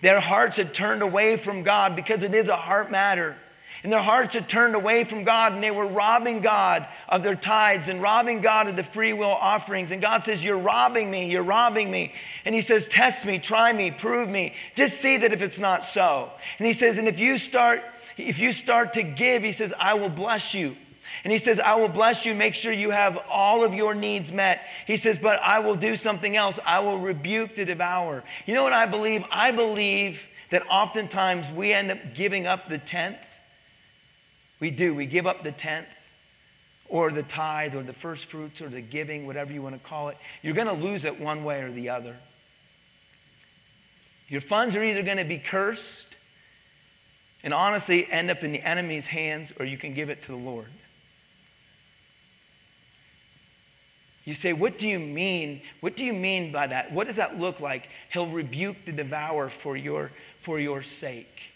their 0.00 0.18
hearts 0.18 0.56
had 0.56 0.74
turned 0.74 1.00
away 1.00 1.36
from 1.36 1.62
God 1.62 1.94
because 1.94 2.22
it 2.22 2.34
is 2.34 2.48
a 2.48 2.56
heart 2.56 2.90
matter. 2.90 3.36
And 3.84 3.92
their 3.92 4.02
hearts 4.02 4.34
had 4.34 4.48
turned 4.48 4.74
away 4.74 5.04
from 5.04 5.24
God 5.24 5.52
and 5.52 5.62
they 5.62 5.70
were 5.70 5.86
robbing 5.86 6.40
God 6.40 6.88
of 7.06 7.22
their 7.22 7.34
tithes 7.34 7.88
and 7.88 8.00
robbing 8.00 8.40
God 8.40 8.66
of 8.66 8.76
the 8.76 8.82
free 8.82 9.12
will 9.12 9.28
offerings. 9.28 9.92
And 9.92 10.00
God 10.00 10.24
says, 10.24 10.42
You're 10.42 10.58
robbing 10.58 11.10
me, 11.10 11.30
you're 11.30 11.42
robbing 11.42 11.90
me. 11.90 12.14
And 12.44 12.54
He 12.54 12.62
says, 12.62 12.88
Test 12.88 13.26
me, 13.26 13.38
try 13.38 13.72
me, 13.72 13.90
prove 13.90 14.28
me. 14.28 14.54
Just 14.74 15.00
see 15.00 15.18
that 15.18 15.32
if 15.34 15.42
it's 15.42 15.58
not 15.58 15.84
so. 15.84 16.30
And 16.58 16.66
He 16.66 16.72
says, 16.72 16.98
And 16.98 17.06
if 17.06 17.20
you 17.20 17.38
start 17.38 17.84
if 18.16 18.38
you 18.38 18.52
start 18.52 18.92
to 18.94 19.02
give, 19.02 19.42
he 19.42 19.52
says, 19.52 19.72
I 19.78 19.94
will 19.94 20.08
bless 20.08 20.54
you. 20.54 20.76
And 21.22 21.32
he 21.32 21.38
says, 21.38 21.60
I 21.60 21.76
will 21.76 21.88
bless 21.88 22.26
you, 22.26 22.34
make 22.34 22.54
sure 22.54 22.72
you 22.72 22.90
have 22.90 23.18
all 23.30 23.64
of 23.64 23.74
your 23.74 23.94
needs 23.94 24.32
met. 24.32 24.62
He 24.86 24.96
says, 24.96 25.18
but 25.18 25.40
I 25.40 25.60
will 25.60 25.76
do 25.76 25.96
something 25.96 26.36
else. 26.36 26.58
I 26.66 26.80
will 26.80 26.98
rebuke 26.98 27.54
the 27.54 27.64
devourer. 27.64 28.24
You 28.46 28.54
know 28.54 28.62
what 28.62 28.72
I 28.72 28.86
believe? 28.86 29.24
I 29.30 29.50
believe 29.50 30.22
that 30.50 30.62
oftentimes 30.68 31.50
we 31.50 31.72
end 31.72 31.90
up 31.90 31.98
giving 32.14 32.46
up 32.46 32.68
the 32.68 32.78
tenth. 32.78 33.18
We 34.60 34.70
do. 34.70 34.94
We 34.94 35.06
give 35.06 35.26
up 35.26 35.42
the 35.42 35.52
tenth 35.52 35.88
or 36.88 37.10
the 37.10 37.22
tithe 37.22 37.74
or 37.74 37.82
the 37.82 37.92
first 37.92 38.26
fruits 38.26 38.60
or 38.60 38.68
the 38.68 38.80
giving, 38.80 39.26
whatever 39.26 39.52
you 39.52 39.62
want 39.62 39.74
to 39.74 39.88
call 39.88 40.08
it. 40.08 40.16
You're 40.42 40.54
going 40.54 40.66
to 40.66 40.72
lose 40.72 41.04
it 41.04 41.20
one 41.20 41.44
way 41.44 41.62
or 41.62 41.70
the 41.70 41.90
other. 41.90 42.16
Your 44.28 44.40
funds 44.40 44.74
are 44.76 44.82
either 44.82 45.02
going 45.02 45.18
to 45.18 45.24
be 45.24 45.38
cursed 45.38 46.13
and 47.44 47.54
honestly 47.54 48.10
end 48.10 48.30
up 48.30 48.42
in 48.42 48.50
the 48.50 48.66
enemy's 48.66 49.06
hands, 49.06 49.52
or 49.60 49.66
you 49.66 49.76
can 49.76 49.94
give 49.94 50.08
it 50.08 50.22
to 50.22 50.28
the 50.28 50.36
Lord. 50.36 50.66
You 54.24 54.32
say, 54.32 54.54
What 54.54 54.78
do 54.78 54.88
you 54.88 54.98
mean? 54.98 55.60
What 55.80 55.94
do 55.94 56.04
you 56.04 56.14
mean 56.14 56.50
by 56.50 56.66
that? 56.66 56.90
What 56.90 57.06
does 57.06 57.16
that 57.16 57.38
look 57.38 57.60
like? 57.60 57.88
He'll 58.10 58.26
rebuke 58.26 58.86
the 58.86 58.92
devourer 58.92 59.50
for 59.50 59.76
your, 59.76 60.10
for 60.40 60.58
your 60.58 60.82
sake. 60.82 61.52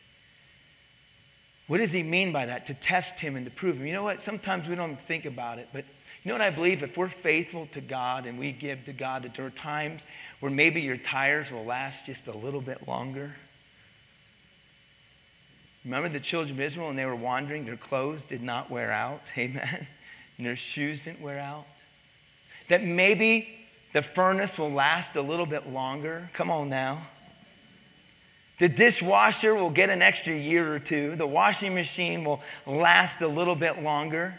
What 1.67 1.79
does 1.79 1.93
he 1.93 2.03
mean 2.03 2.33
by 2.33 2.47
that? 2.47 2.67
To 2.67 2.75
test 2.75 3.21
him 3.21 3.35
and 3.35 3.47
to 3.47 3.51
prove 3.51 3.79
him. 3.79 3.87
You 3.87 3.95
know 3.95 4.05
what? 4.05 4.23
Sometimes 4.23 4.69
we 4.69 4.75
don't 4.75 5.01
think 5.01 5.25
about 5.25 5.59
it, 5.59 5.69
but 5.73 5.85
you 6.23 6.29
know 6.29 6.35
what 6.35 6.43
I 6.43 6.51
believe? 6.51 6.83
If 6.83 6.99
we're 6.99 7.09
faithful 7.09 7.67
to 7.73 7.81
God 7.81 8.27
and 8.27 8.39
we 8.39 8.53
give 8.53 8.85
to 8.85 8.93
God, 8.93 9.23
that 9.23 9.35
there 9.35 9.47
are 9.47 9.51
times 9.51 10.05
where 10.41 10.53
maybe 10.53 10.83
your 10.83 10.99
tires 10.99 11.51
will 11.51 11.65
last 11.65 12.05
just 12.05 12.29
a 12.29 12.37
little 12.37 12.61
bit 12.61 12.87
longer. 12.87 13.37
Remember 15.89 16.11
the 16.11 16.21
children 16.21 16.55
of 16.55 16.61
Israel 16.61 16.89
when 16.89 16.97
they 16.97 17.07
were 17.07 17.17
wandering, 17.17 17.65
their 17.65 17.75
clothes 17.75 18.23
did 18.23 18.43
not 18.43 18.71
wear 18.71 18.93
out. 18.93 19.23
Amen. 19.39 19.87
And 20.37 20.47
their 20.47 20.55
shoes 20.55 21.05
didn't 21.05 21.23
wear 21.23 21.41
out. 21.41 21.65
That 22.69 22.85
maybe 22.85 23.49
the 23.95 24.03
furnace 24.03 24.59
will 24.59 24.71
last 24.71 25.17
a 25.17 25.23
little 25.23 25.47
bit 25.47 25.67
longer. 25.67 26.29
Come 26.35 26.51
on 26.51 26.69
now. 26.69 27.07
The 28.59 28.69
dishwasher 28.69 29.55
will 29.55 29.71
get 29.71 29.89
an 29.89 30.03
extra 30.03 30.37
year 30.37 30.75
or 30.75 30.79
two. 30.79 31.17
The 31.17 31.27
washing 31.27 31.75
machine 31.75 32.23
will 32.23 32.43
last 32.67 33.23
a 33.23 33.29
little 33.29 33.55
bit 33.55 33.83
longer. 33.83 34.39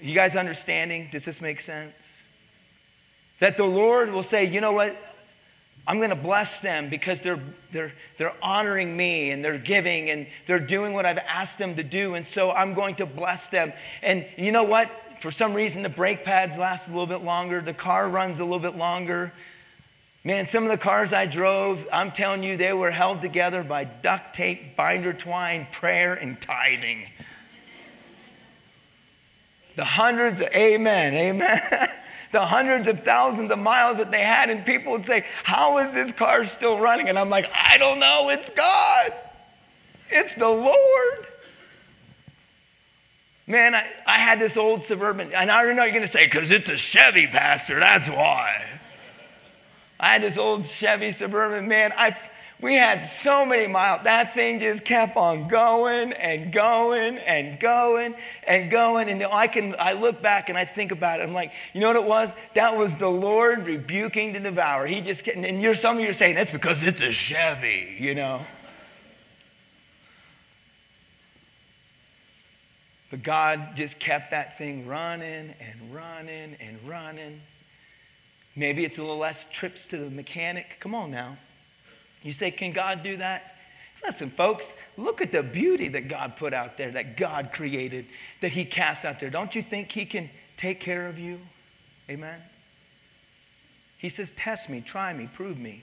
You 0.00 0.14
guys 0.14 0.34
understanding? 0.34 1.08
Does 1.12 1.26
this 1.26 1.42
make 1.42 1.60
sense? 1.60 2.26
That 3.38 3.58
the 3.58 3.66
Lord 3.66 4.12
will 4.12 4.22
say, 4.22 4.46
you 4.46 4.62
know 4.62 4.72
what? 4.72 4.96
I'm 5.86 5.96
going 5.96 6.10
to 6.10 6.16
bless 6.16 6.60
them 6.60 6.88
because 6.88 7.20
they're, 7.20 7.40
they're, 7.72 7.92
they're 8.16 8.34
honoring 8.42 8.96
me 8.96 9.30
and 9.30 9.44
they're 9.44 9.58
giving 9.58 10.10
and 10.10 10.26
they're 10.46 10.60
doing 10.60 10.92
what 10.92 11.06
I've 11.06 11.18
asked 11.18 11.58
them 11.58 11.74
to 11.76 11.82
do. 11.82 12.14
And 12.14 12.26
so 12.26 12.52
I'm 12.52 12.74
going 12.74 12.96
to 12.96 13.06
bless 13.06 13.48
them. 13.48 13.72
And 14.02 14.26
you 14.36 14.52
know 14.52 14.64
what? 14.64 14.90
For 15.20 15.30
some 15.30 15.52
reason, 15.52 15.82
the 15.82 15.88
brake 15.88 16.24
pads 16.24 16.56
last 16.58 16.88
a 16.88 16.92
little 16.92 17.06
bit 17.06 17.22
longer, 17.22 17.60
the 17.60 17.74
car 17.74 18.08
runs 18.08 18.40
a 18.40 18.44
little 18.44 18.60
bit 18.60 18.76
longer. 18.76 19.32
Man, 20.22 20.46
some 20.46 20.64
of 20.64 20.70
the 20.70 20.78
cars 20.78 21.12
I 21.14 21.24
drove, 21.24 21.86
I'm 21.90 22.10
telling 22.10 22.42
you, 22.42 22.56
they 22.56 22.74
were 22.74 22.90
held 22.90 23.22
together 23.22 23.62
by 23.62 23.84
duct 23.84 24.34
tape, 24.34 24.76
binder 24.76 25.14
twine, 25.14 25.66
prayer, 25.72 26.14
and 26.14 26.40
tithing. 26.40 27.06
The 29.76 29.84
hundreds 29.84 30.42
of, 30.42 30.48
amen, 30.54 31.14
amen. 31.14 31.60
the 32.32 32.40
hundreds 32.40 32.86
of 32.88 33.00
thousands 33.00 33.50
of 33.50 33.58
miles 33.58 33.98
that 33.98 34.10
they 34.10 34.22
had, 34.22 34.50
and 34.50 34.64
people 34.64 34.92
would 34.92 35.04
say, 35.04 35.24
How 35.42 35.78
is 35.78 35.92
this 35.92 36.12
car 36.12 36.44
still 36.46 36.78
running? 36.78 37.08
And 37.08 37.18
I'm 37.18 37.30
like, 37.30 37.50
I 37.52 37.78
don't 37.78 37.98
know, 37.98 38.28
it's 38.30 38.50
God, 38.50 39.12
it's 40.08 40.34
the 40.34 40.48
Lord. 40.48 41.26
Man, 43.46 43.74
I, 43.74 43.84
I 44.06 44.18
had 44.18 44.38
this 44.38 44.56
old 44.56 44.82
suburban, 44.82 45.32
and 45.32 45.50
I 45.50 45.64
don't 45.64 45.74
know 45.74 45.82
you're 45.82 45.90
going 45.90 46.02
to 46.02 46.08
say, 46.08 46.26
because 46.26 46.52
it's 46.52 46.68
a 46.68 46.76
Chevy, 46.76 47.26
Pastor, 47.26 47.80
that's 47.80 48.08
why. 48.08 48.80
I 49.98 50.12
had 50.14 50.22
this 50.22 50.38
old 50.38 50.64
Chevy 50.64 51.12
Suburban, 51.12 51.68
man. 51.68 51.92
I, 51.96 52.16
we 52.60 52.74
had 52.74 53.02
so 53.02 53.46
many 53.46 53.66
miles. 53.66 54.02
That 54.04 54.34
thing 54.34 54.60
just 54.60 54.84
kept 54.84 55.16
on 55.16 55.48
going 55.48 56.12
and 56.12 56.52
going 56.52 57.16
and 57.18 57.58
going 57.58 58.14
and 58.46 58.70
going. 58.70 59.08
And 59.08 59.22
I 59.24 59.46
can 59.46 59.74
I 59.78 59.92
look 59.92 60.20
back 60.20 60.50
and 60.50 60.58
I 60.58 60.66
think 60.66 60.92
about 60.92 61.20
it. 61.20 61.22
I'm 61.22 61.32
like, 61.32 61.52
you 61.72 61.80
know 61.80 61.88
what 61.88 61.96
it 61.96 62.04
was? 62.04 62.34
That 62.54 62.76
was 62.76 62.96
the 62.96 63.08
Lord 63.08 63.66
rebuking 63.66 64.34
the 64.34 64.40
devourer. 64.40 64.86
He 64.86 65.00
just 65.00 65.26
and 65.26 65.62
you're 65.62 65.74
some 65.74 65.96
of 65.96 66.02
you 66.02 66.10
are 66.10 66.14
saying 66.14 66.34
that's 66.34 66.50
because 66.50 66.86
it's 66.86 67.00
a 67.00 67.12
Chevy, 67.12 67.96
you 67.98 68.14
know. 68.14 68.42
But 73.10 73.22
God 73.22 73.74
just 73.74 73.98
kept 73.98 74.30
that 74.30 74.58
thing 74.58 74.86
running 74.86 75.54
and 75.60 75.94
running 75.94 76.56
and 76.60 76.78
running. 76.86 77.40
Maybe 78.54 78.84
it's 78.84 78.98
a 78.98 79.00
little 79.00 79.18
less 79.18 79.46
trips 79.50 79.86
to 79.86 79.96
the 79.96 80.10
mechanic. 80.10 80.76
Come 80.78 80.94
on 80.94 81.10
now. 81.10 81.38
You 82.22 82.32
say, 82.32 82.50
Can 82.50 82.72
God 82.72 83.02
do 83.02 83.16
that? 83.18 83.56
Listen, 84.04 84.30
folks, 84.30 84.74
look 84.96 85.20
at 85.20 85.30
the 85.30 85.42
beauty 85.42 85.88
that 85.88 86.08
God 86.08 86.36
put 86.36 86.54
out 86.54 86.78
there, 86.78 86.90
that 86.92 87.16
God 87.16 87.50
created, 87.52 88.06
that 88.40 88.52
He 88.52 88.64
cast 88.64 89.04
out 89.04 89.20
there. 89.20 89.30
Don't 89.30 89.54
you 89.54 89.62
think 89.62 89.92
He 89.92 90.04
can 90.04 90.30
take 90.56 90.80
care 90.80 91.06
of 91.06 91.18
you? 91.18 91.40
Amen? 92.08 92.40
He 93.98 94.08
says, 94.08 94.30
Test 94.30 94.70
me, 94.70 94.80
try 94.80 95.12
me, 95.12 95.28
prove 95.32 95.58
me. 95.58 95.82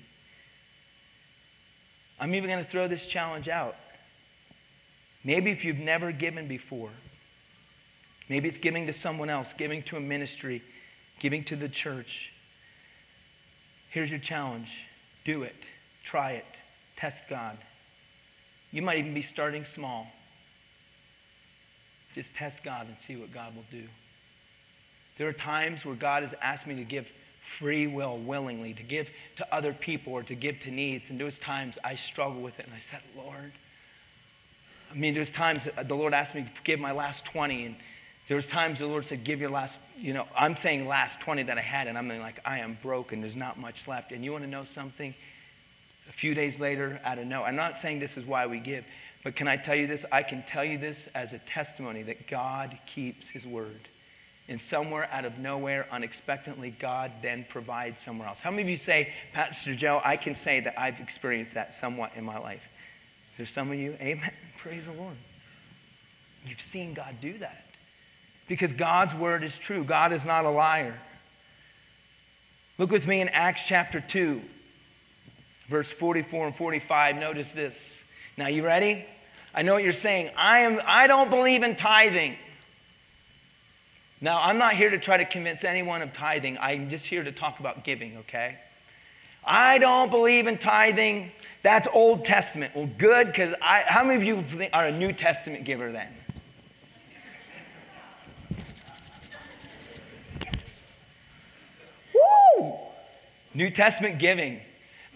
I'm 2.19 2.33
even 2.33 2.49
going 2.49 2.63
to 2.63 2.69
throw 2.69 2.87
this 2.87 3.05
challenge 3.05 3.47
out. 3.47 3.75
Maybe 5.23 5.51
if 5.51 5.63
you've 5.63 5.79
never 5.79 6.11
given 6.11 6.47
before, 6.47 6.91
Maybe 8.29 8.47
it's 8.47 8.57
giving 8.57 8.87
to 8.87 8.93
someone 8.93 9.29
else, 9.29 9.53
giving 9.53 9.81
to 9.83 9.97
a 9.97 9.99
ministry, 9.99 10.61
giving 11.19 11.43
to 11.45 11.55
the 11.55 11.69
church. 11.69 12.33
Here's 13.89 14.11
your 14.11 14.19
challenge 14.19 14.85
do 15.23 15.43
it, 15.43 15.55
try 16.07 16.31
it, 16.31 16.45
test 16.95 17.27
God. 17.29 17.57
You 18.71 18.81
might 18.81 18.97
even 18.97 19.13
be 19.13 19.21
starting 19.21 19.65
small. 19.65 20.07
Just 22.15 22.33
test 22.33 22.63
God 22.63 22.87
and 22.87 22.97
see 22.97 23.17
what 23.17 23.33
God 23.33 23.53
will 23.55 23.65
do. 23.69 23.83
There 25.17 25.27
are 25.27 25.33
times 25.33 25.85
where 25.85 25.95
God 25.95 26.23
has 26.23 26.33
asked 26.41 26.65
me 26.65 26.75
to 26.75 26.85
give 26.85 27.11
free 27.41 27.87
will, 27.87 28.17
willingly, 28.17 28.73
to 28.73 28.83
give 28.83 29.09
to 29.35 29.53
other 29.53 29.73
people 29.73 30.13
or 30.13 30.23
to 30.23 30.35
give 30.35 30.59
to 30.61 30.71
needs. 30.71 31.09
And 31.09 31.19
those 31.19 31.37
times 31.37 31.77
I 31.83 31.95
struggle 31.95 32.41
with 32.41 32.59
it 32.59 32.67
and 32.67 32.75
I 32.75 32.79
said, 32.79 33.01
Lord, 33.17 33.51
I 34.89 34.95
mean, 34.95 35.13
there's 35.13 35.31
times 35.31 35.67
the 35.87 35.95
Lord 35.95 36.13
asked 36.13 36.35
me 36.35 36.43
to 36.43 36.61
give 36.63 36.79
my 36.79 36.93
last 36.93 37.25
20 37.25 37.65
and 37.65 37.75
there 38.27 38.35
was 38.35 38.47
times 38.47 38.79
the 38.79 38.87
Lord 38.87 39.05
said, 39.05 39.23
give 39.23 39.39
your 39.39 39.49
last, 39.49 39.79
you 39.97 40.13
know, 40.13 40.27
I'm 40.37 40.55
saying 40.55 40.85
last 40.85 41.21
20 41.21 41.43
that 41.43 41.57
I 41.57 41.61
had, 41.61 41.87
and 41.87 41.97
I'm 41.97 42.09
like, 42.09 42.41
I 42.43 42.59
am 42.59 42.77
broken. 42.81 43.21
There's 43.21 43.37
not 43.37 43.57
much 43.57 43.87
left. 43.87 44.11
And 44.11 44.23
you 44.23 44.33
want 44.33 44.43
to 44.43 44.49
know 44.49 44.65
something? 44.65 45.13
A 46.09 46.13
few 46.13 46.33
days 46.33 46.59
later, 46.59 46.99
out 47.03 47.19
of 47.19 47.27
no, 47.27 47.43
I'm 47.43 47.55
not 47.55 47.77
saying 47.77 47.99
this 47.99 48.17
is 48.17 48.25
why 48.25 48.47
we 48.47 48.59
give, 48.59 48.85
but 49.23 49.35
can 49.35 49.47
I 49.47 49.57
tell 49.57 49.75
you 49.75 49.87
this? 49.87 50.05
I 50.11 50.23
can 50.23 50.43
tell 50.43 50.63
you 50.63 50.77
this 50.77 51.07
as 51.13 51.33
a 51.33 51.39
testimony 51.39 52.03
that 52.03 52.27
God 52.27 52.77
keeps 52.85 53.29
his 53.29 53.45
word. 53.45 53.81
And 54.49 54.61
somewhere 54.61 55.09
out 55.11 55.25
of 55.25 55.39
nowhere, 55.39 55.87
unexpectedly, 55.91 56.69
God 56.69 57.11
then 57.21 57.45
provides 57.49 58.01
somewhere 58.01 58.29
else. 58.29 58.39
How 58.39 58.49
many 58.49 58.63
of 58.63 58.69
you 58.69 58.77
say, 58.77 59.13
Pastor 59.33 59.75
Joe, 59.75 60.01
I 60.05 60.15
can 60.15 60.35
say 60.35 60.61
that 60.61 60.79
I've 60.79 61.01
experienced 61.01 61.55
that 61.55 61.73
somewhat 61.73 62.13
in 62.15 62.23
my 62.23 62.37
life? 62.37 62.69
Is 63.31 63.37
there 63.37 63.45
some 63.45 63.71
of 63.71 63.77
you? 63.77 63.97
Amen. 64.01 64.31
Praise 64.57 64.85
the 64.85 64.93
Lord. 64.93 65.15
You've 66.45 66.61
seen 66.61 66.93
God 66.93 67.15
do 67.19 67.37
that 67.39 67.65
because 68.47 68.71
God's 68.71 69.13
word 69.13 69.43
is 69.43 69.57
true. 69.57 69.83
God 69.83 70.13
is 70.13 70.25
not 70.25 70.45
a 70.45 70.49
liar. 70.49 70.99
Look 72.77 72.91
with 72.91 73.07
me 73.07 73.21
in 73.21 73.27
Acts 73.29 73.67
chapter 73.67 73.99
2, 73.99 74.41
verse 75.67 75.91
44 75.91 76.47
and 76.47 76.55
45. 76.55 77.17
Notice 77.17 77.51
this. 77.53 78.03
Now, 78.37 78.47
you 78.47 78.65
ready? 78.65 79.05
I 79.53 79.63
know 79.63 79.73
what 79.73 79.83
you're 79.83 79.93
saying. 79.93 80.31
I, 80.37 80.59
am, 80.59 80.81
I 80.85 81.07
don't 81.07 81.29
believe 81.29 81.63
in 81.63 81.75
tithing. 81.75 82.37
Now, 84.19 84.41
I'm 84.41 84.57
not 84.57 84.73
here 84.73 84.89
to 84.89 84.97
try 84.97 85.17
to 85.17 85.25
convince 85.25 85.63
anyone 85.63 86.01
of 86.01 86.13
tithing. 86.13 86.57
I'm 86.59 86.89
just 86.89 87.05
here 87.05 87.23
to 87.23 87.31
talk 87.31 87.59
about 87.59 87.83
giving, 87.83 88.17
okay? 88.17 88.57
I 89.45 89.77
don't 89.77 90.09
believe 90.09 90.47
in 90.47 90.57
tithing. 90.57 91.31
That's 91.61 91.87
Old 91.93 92.25
Testament. 92.25 92.75
Well, 92.75 92.89
good, 92.97 93.27
because 93.27 93.53
how 93.61 94.03
many 94.03 94.15
of 94.15 94.23
you 94.23 94.43
are 94.73 94.85
a 94.85 94.91
New 94.91 95.13
Testament 95.13 95.65
giver 95.65 95.91
then? 95.91 96.13
Woo! 102.13 102.77
New 103.53 103.69
Testament 103.69 104.19
giving. 104.19 104.61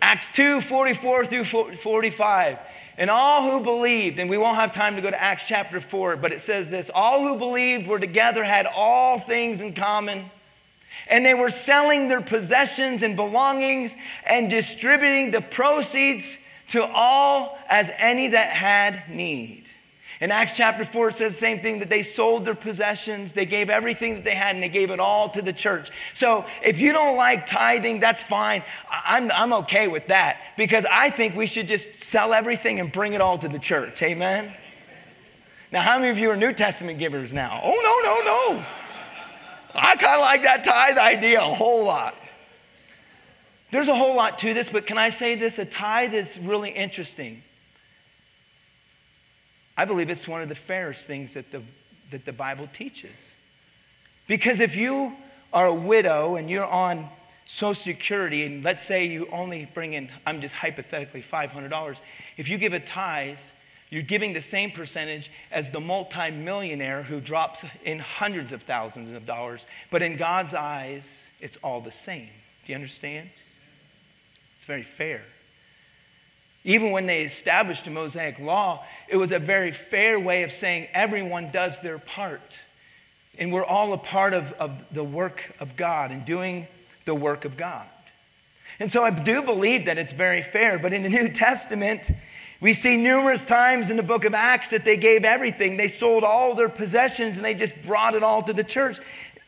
Acts 0.01 0.29
2 0.31 0.61
44 0.61 1.25
through 1.25 1.43
45. 1.45 2.57
And 2.97 3.09
all 3.09 3.49
who 3.49 3.63
believed, 3.63 4.19
and 4.19 4.29
we 4.29 4.37
won't 4.37 4.57
have 4.57 4.73
time 4.73 4.95
to 4.95 5.01
go 5.01 5.09
to 5.09 5.21
Acts 5.21 5.47
chapter 5.47 5.79
4, 5.79 6.17
but 6.17 6.31
it 6.31 6.41
says 6.41 6.69
this 6.69 6.91
all 6.93 7.21
who 7.25 7.37
believed 7.37 7.87
were 7.87 7.99
together, 7.99 8.43
had 8.43 8.67
all 8.67 9.19
things 9.19 9.61
in 9.61 9.73
common, 9.73 10.29
and 11.07 11.25
they 11.25 11.33
were 11.33 11.49
selling 11.49 12.09
their 12.09 12.21
possessions 12.21 13.01
and 13.01 13.15
belongings 13.15 13.95
and 14.27 14.49
distributing 14.49 15.31
the 15.31 15.41
proceeds 15.41 16.37
to 16.69 16.85
all 16.85 17.57
as 17.69 17.91
any 17.97 18.29
that 18.29 18.49
had 18.49 19.09
need. 19.09 19.60
In 20.21 20.29
Acts 20.29 20.53
chapter 20.55 20.85
4, 20.85 21.07
it 21.07 21.13
says 21.15 21.33
the 21.33 21.39
same 21.39 21.61
thing 21.61 21.79
that 21.79 21.89
they 21.89 22.03
sold 22.03 22.45
their 22.45 22.53
possessions, 22.53 23.33
they 23.33 23.47
gave 23.47 23.71
everything 23.71 24.13
that 24.13 24.23
they 24.23 24.35
had, 24.35 24.53
and 24.53 24.63
they 24.63 24.69
gave 24.69 24.91
it 24.91 24.99
all 24.99 25.29
to 25.29 25.41
the 25.41 25.51
church. 25.51 25.89
So 26.13 26.45
if 26.63 26.79
you 26.79 26.93
don't 26.93 27.17
like 27.17 27.47
tithing, 27.47 27.99
that's 27.99 28.21
fine. 28.21 28.63
I'm, 28.91 29.31
I'm 29.31 29.51
okay 29.63 29.87
with 29.87 30.07
that 30.07 30.39
because 30.57 30.85
I 30.91 31.09
think 31.09 31.35
we 31.35 31.47
should 31.47 31.67
just 31.67 31.95
sell 31.95 32.35
everything 32.35 32.79
and 32.79 32.91
bring 32.91 33.13
it 33.13 33.21
all 33.21 33.39
to 33.39 33.47
the 33.47 33.57
church. 33.57 34.03
Amen? 34.03 34.53
Now, 35.71 35.81
how 35.81 35.97
many 35.97 36.11
of 36.11 36.19
you 36.19 36.29
are 36.29 36.37
New 36.37 36.53
Testament 36.53 36.99
givers 36.99 37.33
now? 37.33 37.59
Oh, 37.63 37.71
no, 37.71 38.13
no, 38.13 38.59
no. 38.59 38.65
I 39.73 39.95
kind 39.95 40.15
of 40.15 40.21
like 40.21 40.43
that 40.43 40.63
tithe 40.63 40.99
idea 40.99 41.39
a 41.39 41.43
whole 41.43 41.83
lot. 41.83 42.13
There's 43.71 43.87
a 43.87 43.95
whole 43.95 44.15
lot 44.15 44.37
to 44.39 44.53
this, 44.53 44.69
but 44.69 44.85
can 44.85 44.99
I 44.99 45.09
say 45.09 45.33
this? 45.33 45.57
A 45.57 45.65
tithe 45.65 46.13
is 46.13 46.37
really 46.37 46.69
interesting. 46.69 47.41
I 49.77 49.85
believe 49.85 50.09
it's 50.09 50.27
one 50.27 50.41
of 50.41 50.49
the 50.49 50.55
fairest 50.55 51.07
things 51.07 51.33
that 51.33 51.51
the, 51.51 51.61
that 52.11 52.25
the 52.25 52.33
Bible 52.33 52.67
teaches. 52.73 53.11
Because 54.27 54.59
if 54.59 54.75
you 54.75 55.15
are 55.53 55.67
a 55.67 55.73
widow 55.73 56.35
and 56.35 56.49
you're 56.49 56.65
on 56.65 57.07
Social 57.45 57.73
Security, 57.73 58.45
and 58.45 58.63
let's 58.63 58.83
say 58.83 59.05
you 59.05 59.27
only 59.31 59.67
bring 59.73 59.93
in, 59.93 60.09
I'm 60.25 60.39
just 60.41 60.55
hypothetically, 60.55 61.21
$500, 61.21 61.99
if 62.37 62.47
you 62.47 62.57
give 62.57 62.73
a 62.73 62.79
tithe, 62.79 63.37
you're 63.89 64.01
giving 64.01 64.31
the 64.31 64.41
same 64.41 64.71
percentage 64.71 65.29
as 65.51 65.69
the 65.69 65.81
multimillionaire 65.81 67.03
who 67.03 67.19
drops 67.19 67.65
in 67.83 67.99
hundreds 67.99 68.53
of 68.53 68.63
thousands 68.63 69.13
of 69.13 69.25
dollars. 69.25 69.65
But 69.89 70.01
in 70.01 70.15
God's 70.15 70.53
eyes, 70.53 71.29
it's 71.41 71.57
all 71.57 71.81
the 71.81 71.91
same. 71.91 72.29
Do 72.65 72.71
you 72.71 72.75
understand? 72.75 73.29
It's 74.55 74.65
very 74.65 74.83
fair. 74.83 75.23
Even 76.63 76.91
when 76.91 77.07
they 77.07 77.23
established 77.23 77.85
the 77.85 77.91
Mosaic 77.91 78.39
law, 78.39 78.83
it 79.09 79.17
was 79.17 79.31
a 79.31 79.39
very 79.39 79.71
fair 79.71 80.19
way 80.19 80.43
of 80.43 80.51
saying 80.51 80.87
everyone 80.93 81.49
does 81.51 81.79
their 81.81 81.97
part. 81.97 82.57
And 83.39 83.51
we're 83.51 83.65
all 83.65 83.93
a 83.93 83.97
part 83.97 84.33
of, 84.33 84.51
of 84.53 84.93
the 84.93 85.03
work 85.03 85.55
of 85.59 85.75
God 85.75 86.11
and 86.11 86.23
doing 86.23 86.67
the 87.05 87.15
work 87.15 87.45
of 87.45 87.57
God. 87.57 87.87
And 88.79 88.91
so 88.91 89.03
I 89.03 89.09
do 89.09 89.41
believe 89.41 89.85
that 89.85 89.97
it's 89.97 90.13
very 90.13 90.41
fair. 90.41 90.77
But 90.77 90.93
in 90.93 91.03
the 91.03 91.09
New 91.09 91.29
Testament, 91.29 92.11
we 92.59 92.73
see 92.73 92.95
numerous 92.95 93.43
times 93.43 93.89
in 93.89 93.97
the 93.97 94.03
book 94.03 94.23
of 94.23 94.35
Acts 94.35 94.69
that 94.69 94.85
they 94.85 94.97
gave 94.97 95.25
everything. 95.25 95.77
They 95.77 95.87
sold 95.87 96.23
all 96.23 96.53
their 96.53 96.69
possessions 96.69 97.37
and 97.37 97.45
they 97.45 97.55
just 97.55 97.81
brought 97.83 98.13
it 98.13 98.21
all 98.21 98.43
to 98.43 98.53
the 98.53 98.63
church. 98.63 98.97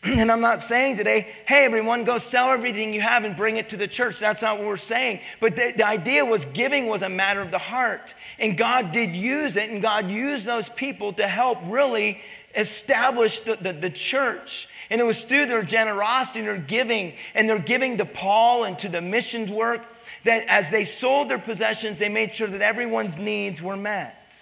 And 0.18 0.30
I'm 0.30 0.42
not 0.42 0.62
saying 0.62 0.98
today, 0.98 1.28
hey, 1.48 1.64
everyone, 1.64 2.04
go 2.04 2.18
sell 2.18 2.50
everything 2.50 2.94
you 2.94 3.00
have 3.00 3.24
and 3.24 3.38
bring 3.38 3.56
it 3.56 3.70
to 3.70 3.78
the 3.78 3.88
church. 3.88 4.20
That's 4.20 4.42
not 4.42 4.58
what 4.58 4.68
we're 4.68 4.78
saying. 4.78 5.22
But 5.40 5.56
the, 5.56 5.74
the, 5.78 5.88
idea 5.88 6.26
was 6.26 6.44
giving 6.46 6.88
was 6.88 7.02
a 7.02 7.10
matter 7.10 7.42
of 7.42 7.52
the 7.52 7.58
heart. 7.58 8.14
And 8.38 8.58
God 8.58 8.92
did 8.92 9.16
use 9.16 9.56
it, 9.56 9.70
and 9.70 9.82
God 9.82 10.12
used 10.12 10.46
those 10.46 10.68
people 10.68 11.14
to 11.14 11.28
help 11.28 11.60
really 11.66 12.20
establish 12.54 13.40
the, 13.42 13.56
the, 13.56 13.72
the 13.72 13.90
church. 13.90 14.68
And 14.90 15.00
it 15.00 15.06
was 15.06 15.24
through 15.24 15.46
their 15.46 15.64
generosity 15.64 16.40
and 16.40 16.48
their 16.50 16.58
giving, 16.58 17.14
and 17.34 17.48
their 17.48 17.60
giving 17.60 17.98
to 17.98 18.06
Paul 18.06 18.66
and 18.66 18.78
to 18.80 18.90
the 18.90 19.02
missions 19.02 19.50
work, 19.50 19.86
that 20.26 20.46
as 20.50 20.70
they 20.70 20.84
sold 20.84 21.30
their 21.30 21.40
possessions, 21.40 21.98
they 21.98 22.10
made 22.10 22.36
sure 22.36 22.48
that 22.48 22.62
everyone's 22.62 23.18
needs 23.18 23.62
were 23.62 23.78
met. 23.78 24.36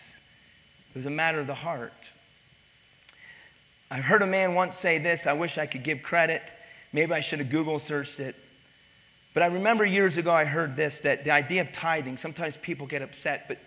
It 0.95 0.97
was 0.97 1.05
a 1.05 1.11
matter 1.11 1.39
of 1.39 1.47
the 1.47 1.53
heart. 1.53 1.93
I 3.91 3.97
heard 3.97 4.21
a 4.21 4.27
man 4.27 4.55
once 4.55 4.77
say 4.77 4.99
this. 4.99 5.27
I 5.27 5.33
wish 5.33 5.57
I 5.57 5.65
could 5.65 5.83
give 5.83 6.01
credit. 6.01 6.41
Maybe 6.93 7.11
I 7.11 7.19
should 7.19 7.39
have 7.39 7.49
Google 7.49 7.77
searched 7.77 8.21
it. 8.21 8.37
But 9.33 9.43
I 9.43 9.47
remember 9.47 9.85
years 9.85 10.17
ago 10.17 10.31
I 10.31 10.45
heard 10.45 10.77
this 10.77 11.01
that 11.01 11.25
the 11.25 11.31
idea 11.31 11.59
of 11.59 11.73
tithing, 11.73 12.15
sometimes 12.15 12.55
people 12.55 12.87
get 12.87 13.01
upset, 13.01 13.49
but, 13.49 13.57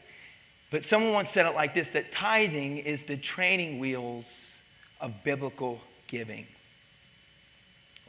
but 0.70 0.82
someone 0.82 1.12
once 1.12 1.30
said 1.30 1.44
it 1.44 1.54
like 1.54 1.74
this 1.74 1.90
that 1.90 2.10
tithing 2.10 2.78
is 2.78 3.02
the 3.02 3.18
training 3.18 3.78
wheels 3.78 4.58
of 4.98 5.24
biblical 5.24 5.82
giving 6.06 6.46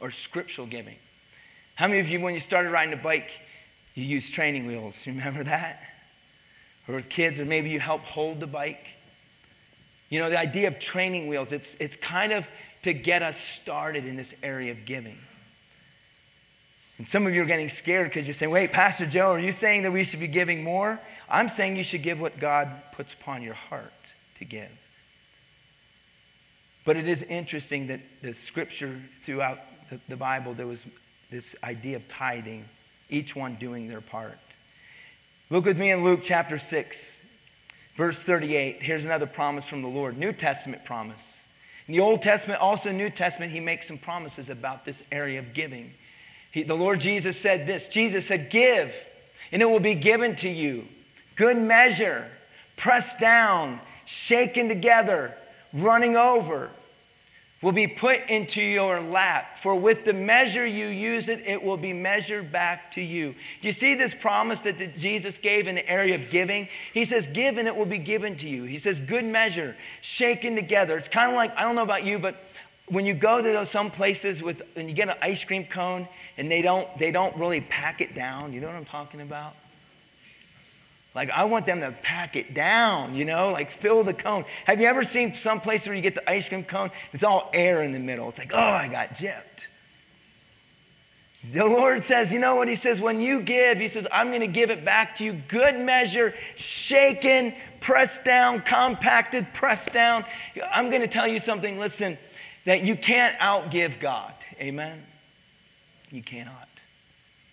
or 0.00 0.10
scriptural 0.10 0.66
giving. 0.66 0.96
How 1.74 1.86
many 1.86 2.00
of 2.00 2.08
you, 2.08 2.18
when 2.20 2.32
you 2.32 2.40
started 2.40 2.70
riding 2.70 2.94
a 2.94 3.02
bike, 3.02 3.30
you 3.94 4.04
used 4.04 4.32
training 4.32 4.66
wheels? 4.66 5.06
Remember 5.06 5.44
that? 5.44 5.82
Or 6.88 6.94
with 6.94 7.10
kids, 7.10 7.38
or 7.38 7.44
maybe 7.44 7.68
you 7.68 7.80
help 7.80 8.02
hold 8.02 8.40
the 8.40 8.46
bike. 8.46 8.95
You 10.08 10.20
know, 10.20 10.30
the 10.30 10.38
idea 10.38 10.68
of 10.68 10.78
training 10.78 11.26
wheels, 11.26 11.52
it's, 11.52 11.74
it's 11.80 11.96
kind 11.96 12.32
of 12.32 12.48
to 12.82 12.92
get 12.92 13.22
us 13.22 13.40
started 13.40 14.04
in 14.04 14.16
this 14.16 14.34
area 14.42 14.70
of 14.70 14.84
giving. 14.84 15.18
And 16.98 17.06
some 17.06 17.26
of 17.26 17.34
you 17.34 17.42
are 17.42 17.46
getting 17.46 17.68
scared 17.68 18.08
because 18.08 18.26
you're 18.26 18.34
saying, 18.34 18.52
wait, 18.52 18.72
Pastor 18.72 19.04
Joe, 19.06 19.32
are 19.32 19.38
you 19.38 19.52
saying 19.52 19.82
that 19.82 19.92
we 19.92 20.04
should 20.04 20.20
be 20.20 20.28
giving 20.28 20.64
more? 20.64 20.98
I'm 21.28 21.48
saying 21.48 21.76
you 21.76 21.84
should 21.84 22.02
give 22.02 22.20
what 22.20 22.38
God 22.38 22.70
puts 22.92 23.12
upon 23.12 23.42
your 23.42 23.54
heart 23.54 23.92
to 24.38 24.44
give. 24.44 24.70
But 26.84 26.96
it 26.96 27.08
is 27.08 27.22
interesting 27.24 27.88
that 27.88 28.00
the 28.22 28.32
scripture 28.32 28.98
throughout 29.20 29.58
the, 29.90 30.00
the 30.08 30.16
Bible, 30.16 30.54
there 30.54 30.66
was 30.66 30.86
this 31.30 31.56
idea 31.64 31.96
of 31.96 32.08
tithing, 32.08 32.64
each 33.10 33.34
one 33.34 33.56
doing 33.56 33.88
their 33.88 34.00
part. 34.00 34.38
Look 35.50 35.64
with 35.64 35.78
me 35.78 35.90
in 35.90 36.02
Luke 36.02 36.20
chapter 36.22 36.58
6. 36.58 37.24
Verse 37.96 38.22
38, 38.22 38.82
here's 38.82 39.06
another 39.06 39.26
promise 39.26 39.66
from 39.66 39.80
the 39.80 39.88
Lord, 39.88 40.18
New 40.18 40.32
Testament 40.32 40.84
promise. 40.84 41.44
In 41.88 41.92
the 41.92 42.00
Old 42.00 42.20
Testament, 42.20 42.60
also 42.60 42.92
New 42.92 43.08
Testament, 43.08 43.52
he 43.52 43.60
makes 43.60 43.88
some 43.88 43.96
promises 43.96 44.50
about 44.50 44.84
this 44.84 45.02
area 45.10 45.38
of 45.38 45.54
giving. 45.54 45.94
He, 46.52 46.62
the 46.62 46.74
Lord 46.74 47.00
Jesus 47.00 47.40
said 47.40 47.66
this 47.66 47.88
Jesus 47.88 48.26
said, 48.26 48.50
Give, 48.50 48.94
and 49.50 49.62
it 49.62 49.64
will 49.64 49.80
be 49.80 49.94
given 49.94 50.36
to 50.36 50.48
you. 50.48 50.84
Good 51.36 51.56
measure, 51.56 52.28
pressed 52.76 53.18
down, 53.18 53.80
shaken 54.04 54.68
together, 54.68 55.34
running 55.72 56.16
over, 56.16 56.70
will 57.62 57.72
be 57.72 57.86
put 57.86 58.20
into 58.28 58.60
your 58.60 59.00
lap. 59.00 59.58
For 59.58 59.74
with 59.74 60.04
the 60.04 60.12
measure 60.12 60.66
you 60.66 60.88
use 60.88 61.28
it, 61.28 61.42
it 61.46 61.62
will 61.62 61.78
be 61.78 61.92
measured 61.92 62.52
back 62.52 62.92
to 62.92 63.00
you. 63.00 63.34
Do 63.62 63.68
you 63.68 63.72
see 63.72 63.94
this 63.94 64.14
promise 64.14 64.60
that 64.62 64.96
Jesus 64.96 65.38
gave 65.38 65.66
in 65.66 65.76
the 65.76 65.88
area 65.88 66.14
of 66.14 66.28
giving? 66.28 66.68
He 66.92 67.04
says, 67.04 67.26
Give 67.26 67.56
and 67.56 67.66
it 67.66 67.74
will 67.74 67.86
be 67.86 67.98
given 67.98 68.36
to 68.36 68.48
you. 68.48 68.64
He 68.64 68.78
says, 68.78 69.00
Good 69.00 69.24
measure, 69.24 69.74
shaken 70.02 70.54
together. 70.54 70.98
It's 70.98 71.08
kind 71.08 71.30
of 71.30 71.36
like, 71.36 71.56
I 71.56 71.62
don't 71.62 71.76
know 71.76 71.82
about 71.82 72.04
you, 72.04 72.18
but 72.18 72.44
when 72.88 73.06
you 73.06 73.14
go 73.14 73.38
to 73.38 73.42
those, 73.42 73.70
some 73.70 73.90
places 73.90 74.42
with, 74.42 74.62
and 74.76 74.88
you 74.88 74.94
get 74.94 75.08
an 75.08 75.16
ice 75.22 75.44
cream 75.44 75.64
cone 75.64 76.08
and 76.36 76.50
they 76.50 76.62
don't, 76.62 76.86
they 76.98 77.10
don't 77.10 77.36
really 77.36 77.60
pack 77.62 78.00
it 78.00 78.14
down, 78.14 78.52
you 78.52 78.60
know 78.60 78.68
what 78.68 78.76
I'm 78.76 78.84
talking 78.84 79.20
about? 79.20 79.54
Like, 81.16 81.30
I 81.30 81.44
want 81.44 81.64
them 81.64 81.80
to 81.80 81.92
pack 82.02 82.36
it 82.36 82.52
down, 82.52 83.14
you 83.14 83.24
know, 83.24 83.50
like 83.50 83.70
fill 83.70 84.04
the 84.04 84.12
cone. 84.12 84.44
Have 84.66 84.82
you 84.82 84.86
ever 84.86 85.02
seen 85.02 85.32
some 85.32 85.62
place 85.62 85.86
where 85.86 85.96
you 85.96 86.02
get 86.02 86.14
the 86.14 86.30
ice 86.30 86.46
cream 86.46 86.62
cone? 86.62 86.90
It's 87.14 87.24
all 87.24 87.48
air 87.54 87.82
in 87.82 87.92
the 87.92 87.98
middle. 87.98 88.28
It's 88.28 88.38
like, 88.38 88.52
oh, 88.52 88.58
I 88.58 88.88
got 88.88 89.14
gypped. 89.14 89.68
The 91.50 91.64
Lord 91.64 92.04
says, 92.04 92.30
you 92.30 92.38
know 92.38 92.56
what? 92.56 92.68
He 92.68 92.74
says, 92.74 93.00
when 93.00 93.22
you 93.22 93.40
give, 93.40 93.78
He 93.78 93.88
says, 93.88 94.06
I'm 94.12 94.28
going 94.28 94.40
to 94.40 94.46
give 94.46 94.70
it 94.70 94.84
back 94.84 95.16
to 95.16 95.24
you. 95.24 95.32
Good 95.32 95.78
measure, 95.80 96.34
shaken, 96.54 97.54
pressed 97.80 98.26
down, 98.26 98.60
compacted, 98.60 99.46
pressed 99.54 99.94
down. 99.94 100.22
I'm 100.70 100.90
going 100.90 101.00
to 101.00 101.08
tell 101.08 101.26
you 101.26 101.40
something, 101.40 101.78
listen, 101.78 102.18
that 102.66 102.82
you 102.82 102.94
can't 102.94 103.38
outgive 103.38 104.00
God. 104.00 104.34
Amen? 104.60 105.02
You 106.10 106.22
cannot. 106.22 106.68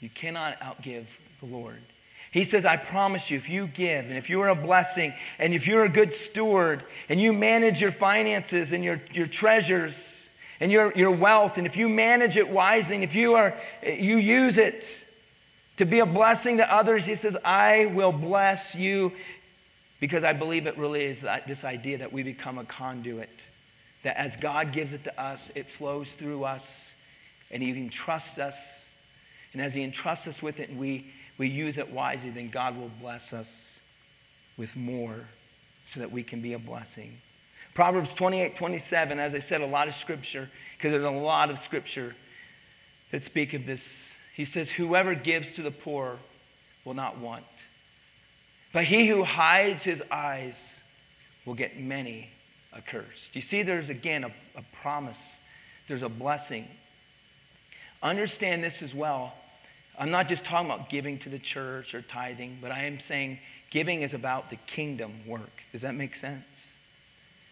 You 0.02 0.10
cannot 0.10 0.60
outgive 0.60 1.06
the 1.39 1.45
Lord. 1.45 1.80
He 2.34 2.43
says, 2.43 2.65
I 2.65 2.78
promise 2.78 3.30
you, 3.30 3.38
if 3.38 3.48
you 3.48 3.67
give 3.67 4.08
and 4.08 4.17
if 4.17 4.28
you're 4.28 4.48
a 4.48 4.56
blessing 4.56 5.13
and 5.38 5.54
if 5.54 5.67
you're 5.67 5.86
a 5.86 5.89
good 5.89 6.12
steward 6.12 6.84
and 7.08 7.22
you 7.22 7.32
manage 7.32 7.80
your 7.80 7.91
finances 7.91 8.74
and 8.74 8.84
your, 8.84 9.00
your 9.12 9.28
treasures 9.28 10.32
and 10.60 10.72
your, 10.72 10.91
your 10.98 11.12
wealth, 11.12 11.60
and 11.60 11.67
if 11.67 11.78
you 11.78 11.88
manage 11.88 12.36
it 12.36 12.50
wisely 12.50 12.96
and 12.96 13.04
if 13.04 13.13
you, 13.13 13.36
are, 13.36 13.56
you 13.86 14.17
use 14.17 14.58
it 14.58 15.06
to 15.78 15.86
be 15.86 16.00
a 16.00 16.08
blessing 16.08 16.58
to 16.58 16.74
others, 16.74 17.06
he 17.06 17.13
says, 17.13 17.38
I 17.46 17.86
will 17.93 18.12
bless 18.12 18.74
you 18.74 19.13
because 20.00 20.24
I 20.24 20.34
believe 20.34 20.65
it 20.65 20.76
really 20.76 21.04
is 21.04 21.22
that, 21.22 21.46
this 21.46 21.63
idea 21.63 22.00
that 22.00 22.12
we 22.12 22.24
become 22.24 22.58
a 22.58 22.65
conduit. 22.65 23.46
That 24.02 24.17
as 24.17 24.38
God 24.38 24.72
gives 24.72 24.93
it 24.93 25.04
to 25.04 25.22
us, 25.22 25.52
it 25.54 25.67
flows 25.67 26.13
through 26.13 26.46
us 26.46 26.96
and 27.52 27.62
He 27.62 27.69
entrusts 27.80 28.39
us. 28.39 28.91
And 29.54 29.62
as 29.62 29.76
He 29.76 29.84
entrusts 29.84 30.28
us 30.28 30.41
with 30.41 30.60
it 30.60 30.69
and 30.69 30.80
we 30.80 31.13
we 31.38 31.48
use 31.48 31.78
it 31.78 31.89
wisely, 31.89 32.30
then 32.30 32.50
God 32.50 32.78
will 32.78 32.91
bless 33.02 33.34
us 33.34 33.80
with 34.58 34.76
more 34.76 35.26
so 35.86 36.00
that 36.00 36.12
we 36.12 36.24
can 36.24 36.41
be 36.41 36.54
a 36.54 36.60
blessing. 36.60 37.17
Proverbs 37.74 38.13
28 38.13 38.56
27, 38.56 39.19
as 39.19 39.34
I 39.34 39.39
said, 39.39 39.62
a 39.62 39.65
lot 39.65 39.88
of 39.88 39.96
scripture, 39.96 40.50
because 40.78 40.91
there's 40.91 41.04
a 41.04 41.10
lot 41.10 41.50
of 41.50 41.58
scripture 41.58 42.15
that 43.12 43.24
speak 43.24 43.54
of 43.54 43.65
this. 43.65 44.15
He 44.36 44.46
says, 44.46 44.72
Whoever 44.72 45.15
gives 45.15 45.54
to 45.54 45.63
the 45.63 45.72
poor 45.72 46.17
will 46.86 46.93
not 46.93 47.17
want, 47.17 47.46
but 48.72 48.86
he 48.86 49.08
who 49.08 49.24
hides 49.24 49.84
his 49.84 50.04
eyes 50.12 50.80
will 51.46 51.56
get 51.56 51.80
many 51.80 52.30
a 52.72 52.82
curse. 52.82 53.30
Do 53.32 53.39
you 53.39 53.41
see 53.41 53.63
there's 53.63 53.89
again 53.89 54.24
a, 54.24 54.32
a 54.56 54.63
promise, 54.82 55.39
there's 55.88 56.04
a 56.04 56.10
blessing. 56.10 56.67
Understand 58.02 58.63
this 58.63 58.84
as 58.84 58.93
well 58.93 59.34
I'm 59.97 60.10
not 60.10 60.27
just 60.27 60.43
talking 60.43 60.69
about 60.69 60.89
giving 60.89 61.17
to 61.19 61.29
the 61.29 61.39
church 61.39 61.93
or 61.93 62.01
tithing, 62.01 62.60
but 62.62 62.71
I 62.71 62.86
am 62.86 62.99
saying 62.99 63.39
giving 63.69 64.01
is 64.01 64.13
about 64.13 64.49
the 64.49 64.56
kingdom 64.56 65.27
work. 65.27 65.51
Does 65.71 65.82
that 65.82 65.95
make 65.95 66.15
sense? 66.15 66.71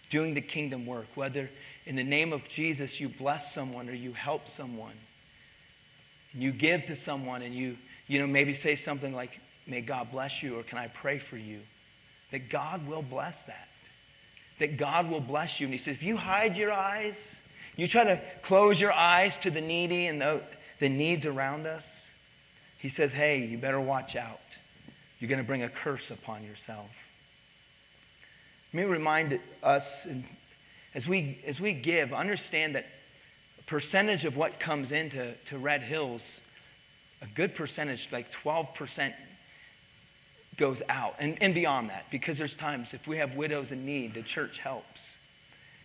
Doing 0.09 0.33
the 0.33 0.41
kingdom 0.41 0.85
work, 0.85 1.07
whether 1.15 1.49
in 1.85 1.95
the 1.95 2.03
name 2.03 2.33
of 2.33 2.47
Jesus 2.47 2.99
you 2.99 3.09
bless 3.09 3.53
someone 3.53 3.89
or 3.89 3.93
you 3.93 4.13
help 4.13 4.47
someone, 4.47 4.93
and 6.33 6.41
you 6.41 6.51
give 6.51 6.85
to 6.85 6.95
someone 6.95 7.41
and 7.41 7.53
you, 7.53 7.77
you 8.07 8.19
know, 8.19 8.27
maybe 8.27 8.53
say 8.53 8.75
something 8.75 9.13
like, 9.13 9.39
May 9.67 9.81
God 9.81 10.11
bless 10.11 10.41
you, 10.41 10.59
or 10.59 10.63
can 10.63 10.77
I 10.77 10.87
pray 10.87 11.19
for 11.19 11.37
you? 11.37 11.59
That 12.31 12.49
God 12.49 12.87
will 12.87 13.01
bless 13.01 13.43
that. 13.43 13.67
That 14.59 14.77
God 14.77 15.09
will 15.09 15.21
bless 15.21 15.59
you. 15.59 15.67
And 15.67 15.73
He 15.73 15.77
says, 15.77 15.95
if 15.95 16.03
you 16.03 16.17
hide 16.17 16.57
your 16.57 16.71
eyes, 16.71 17.41
you 17.75 17.87
try 17.87 18.03
to 18.03 18.21
close 18.41 18.81
your 18.81 18.91
eyes 18.91 19.35
to 19.37 19.49
the 19.49 19.61
needy 19.61 20.07
and 20.07 20.21
the, 20.21 20.43
the 20.79 20.89
needs 20.89 21.25
around 21.25 21.67
us, 21.67 22.10
he 22.81 22.89
says, 22.89 23.13
Hey, 23.13 23.45
you 23.45 23.57
better 23.57 23.79
watch 23.79 24.15
out. 24.15 24.39
You're 25.19 25.29
going 25.29 25.41
to 25.41 25.47
bring 25.47 25.61
a 25.61 25.69
curse 25.69 26.09
upon 26.09 26.43
yourself. 26.43 27.09
Let 28.73 28.87
me 28.87 28.91
remind 28.91 29.39
us 29.61 30.07
as 30.95 31.07
we, 31.07 31.37
as 31.45 31.61
we 31.61 31.73
give, 31.73 32.11
understand 32.11 32.75
that 32.75 32.87
a 33.59 33.63
percentage 33.63 34.25
of 34.25 34.35
what 34.35 34.59
comes 34.59 34.91
into 34.91 35.33
to 35.45 35.57
Red 35.59 35.83
Hills, 35.83 36.41
a 37.21 37.27
good 37.27 37.53
percentage, 37.53 38.11
like 38.11 38.31
12%, 38.31 39.13
goes 40.57 40.81
out 40.89 41.15
and, 41.19 41.37
and 41.41 41.53
beyond 41.53 41.89
that 41.89 42.05
because 42.11 42.37
there's 42.37 42.53
times 42.53 42.93
if 42.93 43.07
we 43.07 43.17
have 43.17 43.35
widows 43.35 43.71
in 43.71 43.85
need, 43.85 44.15
the 44.15 44.21
church 44.21 44.59
helps. 44.59 45.17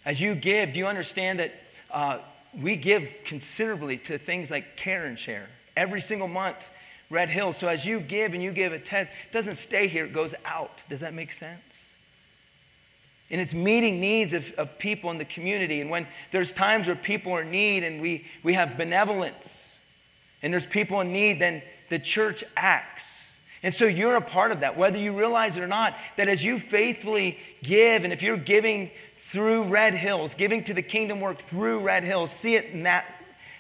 As 0.05 0.21
you 0.21 0.35
give, 0.35 0.73
do 0.73 0.79
you 0.79 0.87
understand 0.87 1.41
that 1.41 1.55
uh, 1.91 2.19
we 2.59 2.77
give 2.77 3.21
considerably 3.25 3.99
to 3.99 4.17
things 4.19 4.51
like 4.51 4.77
care 4.77 5.05
and 5.05 5.19
share? 5.19 5.49
Every 5.77 6.01
single 6.01 6.29
month, 6.29 6.57
Red 7.11 7.31
Hills. 7.31 7.57
So 7.57 7.69
as 7.69 7.87
you 7.87 8.01
give 8.01 8.35
and 8.35 8.43
you 8.43 8.53
give 8.53 8.73
a 8.73 8.79
tenth, 8.79 9.09
it 9.29 9.33
doesn't 9.33 9.57
stay 9.57 9.87
here, 9.87 10.05
it 10.05 10.13
goes 10.13 10.35
out. 10.45 10.83
Does 10.89 11.01
that 11.01 11.15
make 11.15 11.33
sense? 11.33 11.61
And 13.31 13.41
it's 13.41 13.55
meeting 13.55 14.01
needs 14.01 14.33
of, 14.33 14.53
of 14.53 14.79
people 14.79 15.11
in 15.11 15.19
the 15.19 15.25
community. 15.25 15.81
And 15.81 15.91
when 15.91 16.07
there's 16.31 16.53
times 16.53 16.87
where 16.87 16.97
people 16.97 17.33
are 17.33 17.43
in 17.43 17.51
need 17.51 17.83
and 17.83 18.01
we, 18.01 18.27
we 18.43 18.55
have 18.55 18.77
benevolence 18.77 19.77
and 20.43 20.53
there's 20.53 20.67
people 20.67 21.01
in 21.01 21.13
need, 21.13 21.41
then 21.41 21.63
the 21.89 21.99
church 21.99 22.45
acts. 22.57 23.33
And 23.63 23.75
so 23.75 23.87
you're 23.87 24.15
a 24.17 24.21
part 24.21 24.53
of 24.53 24.61
that, 24.61 24.77
whether 24.77 24.99
you 24.99 25.17
realize 25.19 25.57
it 25.57 25.63
or 25.63 25.67
not, 25.67 25.95
that 26.17 26.29
as 26.29 26.45
you 26.45 26.59
faithfully 26.59 27.39
give, 27.63 28.05
and 28.05 28.13
if 28.13 28.23
you're 28.23 28.37
giving 28.37 28.91
through 29.15 29.65
Red 29.65 29.95
Hills, 29.95 30.35
giving 30.35 30.63
to 30.65 30.75
the 30.75 30.83
kingdom 30.83 31.21
work 31.21 31.39
through 31.39 31.81
Red 31.81 32.05
Hills, 32.05 32.31
see 32.31 32.55
it 32.55 32.67
in 32.67 32.85
that, 32.85 33.07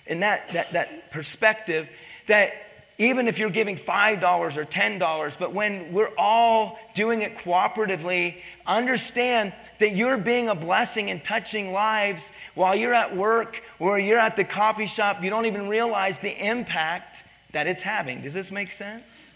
in 0.07 0.21
that, 0.21 0.53
that, 0.53 0.73
that 0.75 1.11
perspective, 1.11 1.89
that 2.29 2.53
even 2.99 3.29
if 3.29 3.39
you're 3.39 3.51
giving 3.51 3.77
$5 3.77 4.57
or 4.57 4.65
$10, 4.65 5.39
but 5.39 5.53
when 5.53 5.93
we're 5.93 6.13
all 6.17 6.79
doing 6.95 7.21
it 7.23 7.37
cooperatively, 7.37 8.37
understand 8.67 9.53
that 9.81 9.95
you're 9.95 10.17
being 10.17 10.49
a 10.49 10.55
blessing 10.55 11.11
and 11.11 11.23
touching 11.23 11.73
lives 11.73 12.33
while 12.55 12.75
you're 12.75 12.95
at 12.95 13.15
work 13.15 13.63
or 13.79 13.99
you're 13.99 14.19
at 14.19 14.37
the 14.37 14.45
coffee 14.45 14.87
shop. 14.87 15.23
You 15.23 15.29
don't 15.29 15.45
even 15.45 15.69
realize 15.69 16.21
the 16.21 16.47
impact 16.47 17.23
that 17.53 17.67
it's 17.67 17.83
having. 17.83 18.23
Does 18.23 18.33
this 18.33 18.51
make 18.51 18.73
sense? 18.73 19.33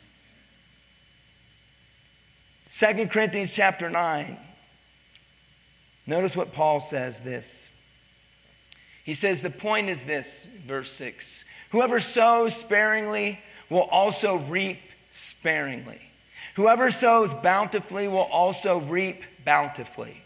2 2.73 3.09
Corinthians 3.09 3.55
chapter 3.55 3.91
9. 3.91 4.39
Notice 6.07 6.35
what 6.35 6.55
Paul 6.55 6.81
says 6.81 7.21
this. 7.21 7.69
He 9.05 9.13
says, 9.13 9.43
The 9.43 9.51
point 9.51 9.91
is 9.91 10.05
this, 10.05 10.47
verse 10.67 10.91
6 10.93 11.45
Whoever 11.71 12.01
sows 12.01 12.55
sparingly, 12.55 13.39
will 13.71 13.89
also 13.91 14.37
reap 14.37 14.81
sparingly. 15.13 16.01
Whoever 16.57 16.91
sows 16.91 17.33
bountifully 17.33 18.09
will 18.09 18.19
also 18.19 18.79
reap 18.79 19.23
bountifully. 19.45 20.23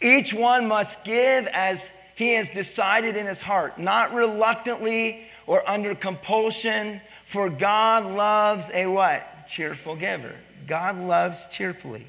Each 0.00 0.32
one 0.32 0.68
must 0.68 1.04
give 1.04 1.46
as 1.48 1.92
he 2.14 2.34
has 2.34 2.48
decided 2.50 3.16
in 3.16 3.26
his 3.26 3.42
heart, 3.42 3.78
not 3.78 4.14
reluctantly 4.14 5.26
or 5.46 5.68
under 5.68 5.94
compulsion, 5.94 7.00
for 7.26 7.50
God 7.50 8.06
loves 8.06 8.70
a 8.72 8.86
what? 8.86 9.46
Cheerful 9.48 9.96
giver. 9.96 10.34
God 10.66 10.98
loves 10.98 11.46
cheerfully. 11.46 12.06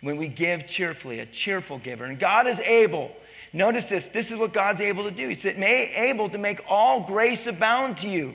When 0.00 0.16
we 0.16 0.28
give 0.28 0.66
cheerfully, 0.66 1.20
a 1.20 1.26
cheerful 1.26 1.78
giver. 1.78 2.04
And 2.04 2.18
God 2.18 2.46
is 2.46 2.60
able, 2.60 3.14
notice 3.52 3.86
this, 3.86 4.08
this 4.08 4.30
is 4.30 4.36
what 4.36 4.52
God's 4.52 4.80
able 4.80 5.04
to 5.04 5.10
do. 5.10 5.28
He's 5.28 5.44
able 5.46 6.28
to 6.28 6.38
make 6.38 6.60
all 6.68 7.00
grace 7.00 7.46
abound 7.46 7.98
to 7.98 8.08
you 8.08 8.34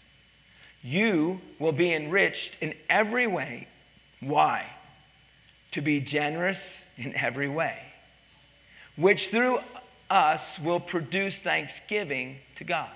you 0.83 1.41
will 1.59 1.71
be 1.71 1.93
enriched 1.93 2.57
in 2.61 2.73
every 2.89 3.27
way. 3.27 3.67
Why? 4.19 4.71
To 5.71 5.81
be 5.81 5.99
generous 6.01 6.85
in 6.97 7.15
every 7.15 7.47
way, 7.47 7.77
which 8.95 9.27
through 9.27 9.59
us 10.09 10.59
will 10.59 10.79
produce 10.79 11.39
thanksgiving 11.39 12.39
to 12.55 12.63
God. 12.63 12.89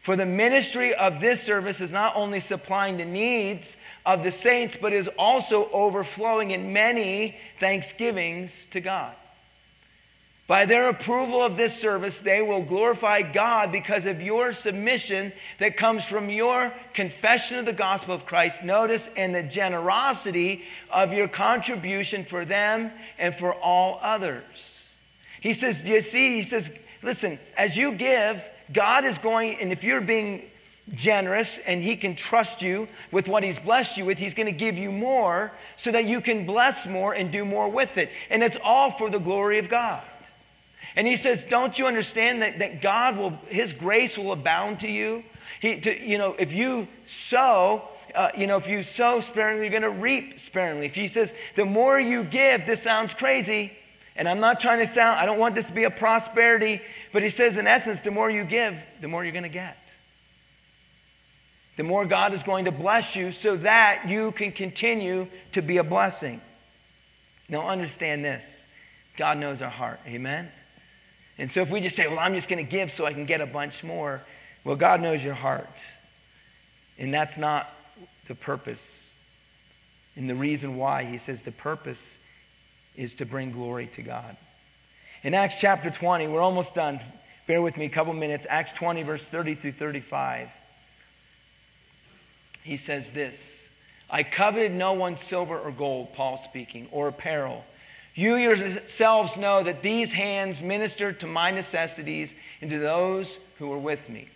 For 0.00 0.14
the 0.14 0.24
ministry 0.24 0.94
of 0.94 1.20
this 1.20 1.42
service 1.42 1.80
is 1.80 1.90
not 1.90 2.14
only 2.14 2.38
supplying 2.38 2.96
the 2.96 3.04
needs 3.04 3.76
of 4.06 4.22
the 4.22 4.30
saints, 4.30 4.76
but 4.80 4.92
is 4.92 5.08
also 5.18 5.68
overflowing 5.70 6.52
in 6.52 6.72
many 6.72 7.36
thanksgivings 7.58 8.66
to 8.66 8.80
God. 8.80 9.14
By 10.46 10.64
their 10.64 10.88
approval 10.88 11.42
of 11.42 11.56
this 11.56 11.78
service, 11.78 12.20
they 12.20 12.40
will 12.40 12.62
glorify 12.62 13.22
God 13.22 13.72
because 13.72 14.06
of 14.06 14.22
your 14.22 14.52
submission 14.52 15.32
that 15.58 15.76
comes 15.76 16.04
from 16.04 16.30
your 16.30 16.72
confession 16.94 17.58
of 17.58 17.66
the 17.66 17.72
gospel 17.72 18.14
of 18.14 18.26
Christ. 18.26 18.62
Notice, 18.62 19.08
and 19.16 19.34
the 19.34 19.42
generosity 19.42 20.62
of 20.88 21.12
your 21.12 21.26
contribution 21.26 22.24
for 22.24 22.44
them 22.44 22.92
and 23.18 23.34
for 23.34 23.54
all 23.54 23.98
others. 24.02 24.84
He 25.40 25.52
says, 25.52 25.80
Do 25.82 25.90
you 25.90 26.00
see? 26.00 26.36
He 26.36 26.42
says, 26.44 26.72
Listen, 27.02 27.40
as 27.56 27.76
you 27.76 27.92
give, 27.92 28.42
God 28.72 29.04
is 29.04 29.18
going, 29.18 29.58
and 29.60 29.72
if 29.72 29.82
you're 29.82 30.00
being 30.00 30.42
generous 30.94 31.58
and 31.58 31.82
He 31.82 31.96
can 31.96 32.14
trust 32.14 32.62
you 32.62 32.86
with 33.10 33.26
what 33.26 33.42
He's 33.42 33.58
blessed 33.58 33.96
you 33.96 34.04
with, 34.04 34.18
He's 34.18 34.34
going 34.34 34.46
to 34.46 34.52
give 34.52 34.78
you 34.78 34.92
more 34.92 35.50
so 35.74 35.90
that 35.90 36.04
you 36.04 36.20
can 36.20 36.46
bless 36.46 36.86
more 36.86 37.12
and 37.12 37.32
do 37.32 37.44
more 37.44 37.68
with 37.68 37.98
it. 37.98 38.10
And 38.30 38.44
it's 38.44 38.56
all 38.62 38.92
for 38.92 39.10
the 39.10 39.18
glory 39.18 39.58
of 39.58 39.68
God. 39.68 40.02
And 40.96 41.06
he 41.06 41.16
says, 41.16 41.44
Don't 41.44 41.78
you 41.78 41.86
understand 41.86 42.42
that, 42.42 42.58
that 42.58 42.80
God 42.80 43.16
will, 43.18 43.30
his 43.48 43.72
grace 43.72 44.16
will 44.16 44.32
abound 44.32 44.80
to 44.80 44.90
you? 44.90 45.22
He, 45.60 45.78
to, 45.80 46.06
you 46.06 46.18
know, 46.18 46.34
if 46.38 46.52
you 46.52 46.88
sow, 47.06 47.82
uh, 48.14 48.30
you 48.36 48.46
know, 48.46 48.56
if 48.56 48.66
you 48.66 48.82
sow 48.82 49.20
sparingly, 49.20 49.64
you're 49.64 49.80
going 49.80 49.94
to 49.94 50.00
reap 50.00 50.40
sparingly. 50.40 50.86
If 50.86 50.94
he 50.94 51.08
says, 51.08 51.34
the 51.54 51.64
more 51.64 52.00
you 52.00 52.24
give, 52.24 52.66
this 52.66 52.82
sounds 52.82 53.14
crazy, 53.14 53.72
and 54.16 54.28
I'm 54.28 54.40
not 54.40 54.60
trying 54.60 54.78
to 54.78 54.86
sound, 54.86 55.18
I 55.18 55.26
don't 55.26 55.38
want 55.38 55.54
this 55.54 55.68
to 55.68 55.74
be 55.74 55.84
a 55.84 55.90
prosperity, 55.90 56.80
but 57.12 57.22
he 57.22 57.28
says, 57.28 57.58
in 57.58 57.66
essence, 57.66 58.00
the 58.00 58.10
more 58.10 58.30
you 58.30 58.44
give, 58.44 58.84
the 59.00 59.08
more 59.08 59.22
you're 59.24 59.32
going 59.32 59.44
to 59.44 59.48
get. 59.48 59.76
The 61.76 61.84
more 61.84 62.06
God 62.06 62.32
is 62.32 62.42
going 62.42 62.64
to 62.64 62.72
bless 62.72 63.14
you 63.14 63.32
so 63.32 63.56
that 63.58 64.04
you 64.08 64.32
can 64.32 64.50
continue 64.52 65.28
to 65.52 65.60
be 65.60 65.76
a 65.76 65.84
blessing. 65.84 66.40
Now, 67.48 67.68
understand 67.68 68.24
this 68.24 68.66
God 69.16 69.38
knows 69.38 69.62
our 69.62 69.70
heart. 69.70 70.00
Amen? 70.06 70.50
And 71.38 71.50
so 71.50 71.60
if 71.60 71.70
we 71.70 71.80
just 71.80 71.96
say, 71.96 72.08
well, 72.08 72.18
I'm 72.18 72.34
just 72.34 72.48
going 72.48 72.64
to 72.64 72.70
give 72.70 72.90
so 72.90 73.04
I 73.04 73.12
can 73.12 73.26
get 73.26 73.40
a 73.40 73.46
bunch 73.46 73.84
more, 73.84 74.22
well, 74.64 74.76
God 74.76 75.00
knows 75.00 75.22
your 75.22 75.34
heart. 75.34 75.82
And 76.98 77.12
that's 77.12 77.36
not 77.36 77.70
the 78.26 78.34
purpose. 78.34 79.16
And 80.16 80.30
the 80.30 80.34
reason 80.34 80.76
why, 80.76 81.04
he 81.04 81.18
says 81.18 81.42
the 81.42 81.52
purpose 81.52 82.18
is 82.96 83.14
to 83.16 83.26
bring 83.26 83.50
glory 83.50 83.86
to 83.88 84.02
God. 84.02 84.36
In 85.22 85.34
Acts 85.34 85.60
chapter 85.60 85.90
20, 85.90 86.28
we're 86.28 86.40
almost 86.40 86.74
done. 86.74 87.00
Bear 87.46 87.60
with 87.60 87.76
me 87.76 87.84
a 87.84 87.90
couple 87.90 88.12
minutes. 88.14 88.46
Acts 88.48 88.72
20, 88.72 89.02
verse 89.02 89.28
30 89.28 89.54
through 89.54 89.72
35. 89.72 90.50
He 92.62 92.76
says 92.76 93.10
this 93.10 93.68
I 94.10 94.22
coveted 94.22 94.72
no 94.72 94.92
one's 94.92 95.20
silver 95.20 95.58
or 95.58 95.70
gold, 95.70 96.14
Paul 96.14 96.38
speaking, 96.38 96.88
or 96.90 97.08
apparel. 97.08 97.64
You 98.16 98.36
yourselves 98.36 99.36
know 99.36 99.62
that 99.62 99.82
these 99.82 100.10
hands 100.12 100.62
ministered 100.62 101.20
to 101.20 101.26
my 101.26 101.50
necessities 101.50 102.34
and 102.62 102.70
to 102.70 102.78
those 102.78 103.38
who 103.58 103.68
were 103.68 103.78
with 103.78 104.08
me. 104.08 104.28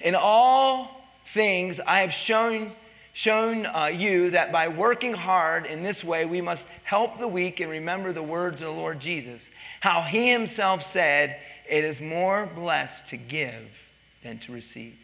In 0.00 0.16
all 0.16 1.04
things, 1.26 1.78
I 1.78 2.00
have 2.00 2.12
shown, 2.12 2.72
shown 3.12 3.64
uh, 3.64 3.86
you 3.86 4.30
that 4.30 4.50
by 4.50 4.66
working 4.66 5.14
hard 5.14 5.66
in 5.66 5.84
this 5.84 6.02
way, 6.02 6.26
we 6.26 6.40
must 6.40 6.66
help 6.82 7.18
the 7.18 7.28
weak 7.28 7.60
and 7.60 7.70
remember 7.70 8.12
the 8.12 8.24
words 8.24 8.60
of 8.60 8.66
the 8.66 8.72
Lord 8.74 8.98
Jesus. 8.98 9.52
How 9.78 10.02
he 10.02 10.32
himself 10.32 10.82
said, 10.82 11.38
It 11.70 11.84
is 11.84 12.00
more 12.00 12.44
blessed 12.52 13.06
to 13.08 13.16
give 13.16 13.88
than 14.24 14.38
to 14.38 14.52
receive. 14.52 14.98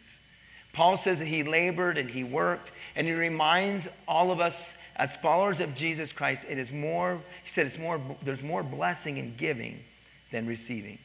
Paul 0.73 0.97
says 0.97 1.19
that 1.19 1.27
he 1.29 1.43
labored 1.43 1.97
and 1.97 2.09
he 2.09 2.25
worked, 2.25 2.69
and 2.97 3.07
he 3.07 3.13
reminds 3.13 3.87
all 4.09 4.29
of 4.29 4.41
us 4.41 4.73
as 4.95 5.17
followers 5.17 5.59
of 5.59 5.75
Jesus 5.75 6.11
Christ, 6.11 6.45
it 6.49 6.57
is 6.57 6.71
more, 6.71 7.19
he 7.43 7.49
said, 7.49 7.65
it's 7.65 7.77
more, 7.77 7.99
there's 8.23 8.43
more 8.43 8.63
blessing 8.63 9.17
in 9.17 9.35
giving 9.35 9.83
than 10.31 10.47
receiving. 10.47 10.99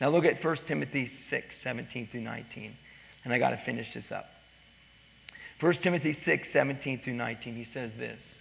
Now 0.00 0.08
look 0.08 0.24
at 0.24 0.42
1 0.42 0.56
Timothy 0.56 1.06
6, 1.06 1.56
17 1.56 2.06
through 2.06 2.22
19. 2.22 2.74
And 3.24 3.32
I 3.32 3.38
got 3.38 3.50
to 3.50 3.56
finish 3.56 3.92
this 3.92 4.10
up. 4.10 4.30
1 5.60 5.72
Timothy 5.74 6.12
6, 6.12 6.48
17 6.48 6.98
through 6.98 7.14
19, 7.14 7.54
he 7.54 7.64
says 7.64 7.94
this. 7.94 8.40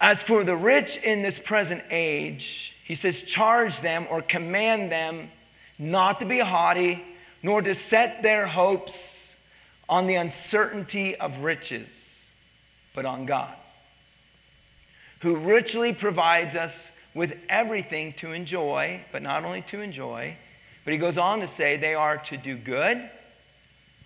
As 0.00 0.22
for 0.22 0.44
the 0.44 0.56
rich 0.56 0.98
in 0.98 1.22
this 1.22 1.38
present 1.38 1.82
age, 1.90 2.76
he 2.84 2.94
says, 2.94 3.22
charge 3.22 3.80
them 3.80 4.06
or 4.10 4.22
command 4.22 4.92
them 4.92 5.30
not 5.78 6.20
to 6.20 6.26
be 6.26 6.40
haughty, 6.40 7.02
nor 7.42 7.62
to 7.62 7.74
set 7.74 8.22
their 8.22 8.46
hopes 8.46 9.34
on 9.88 10.06
the 10.06 10.14
uncertainty 10.16 11.16
of 11.16 11.38
riches 11.38 12.13
but 12.94 13.04
on 13.04 13.26
God, 13.26 13.54
who 15.20 15.36
richly 15.36 15.92
provides 15.92 16.54
us 16.54 16.90
with 17.14 17.38
everything 17.48 18.12
to 18.14 18.32
enjoy, 18.32 19.00
but 19.12 19.22
not 19.22 19.44
only 19.44 19.62
to 19.62 19.80
enjoy, 19.80 20.36
but 20.84 20.92
he 20.92 20.98
goes 20.98 21.18
on 21.18 21.40
to 21.40 21.48
say 21.48 21.76
they 21.76 21.94
are 21.94 22.18
to 22.18 22.36
do 22.36 22.56
good, 22.56 23.08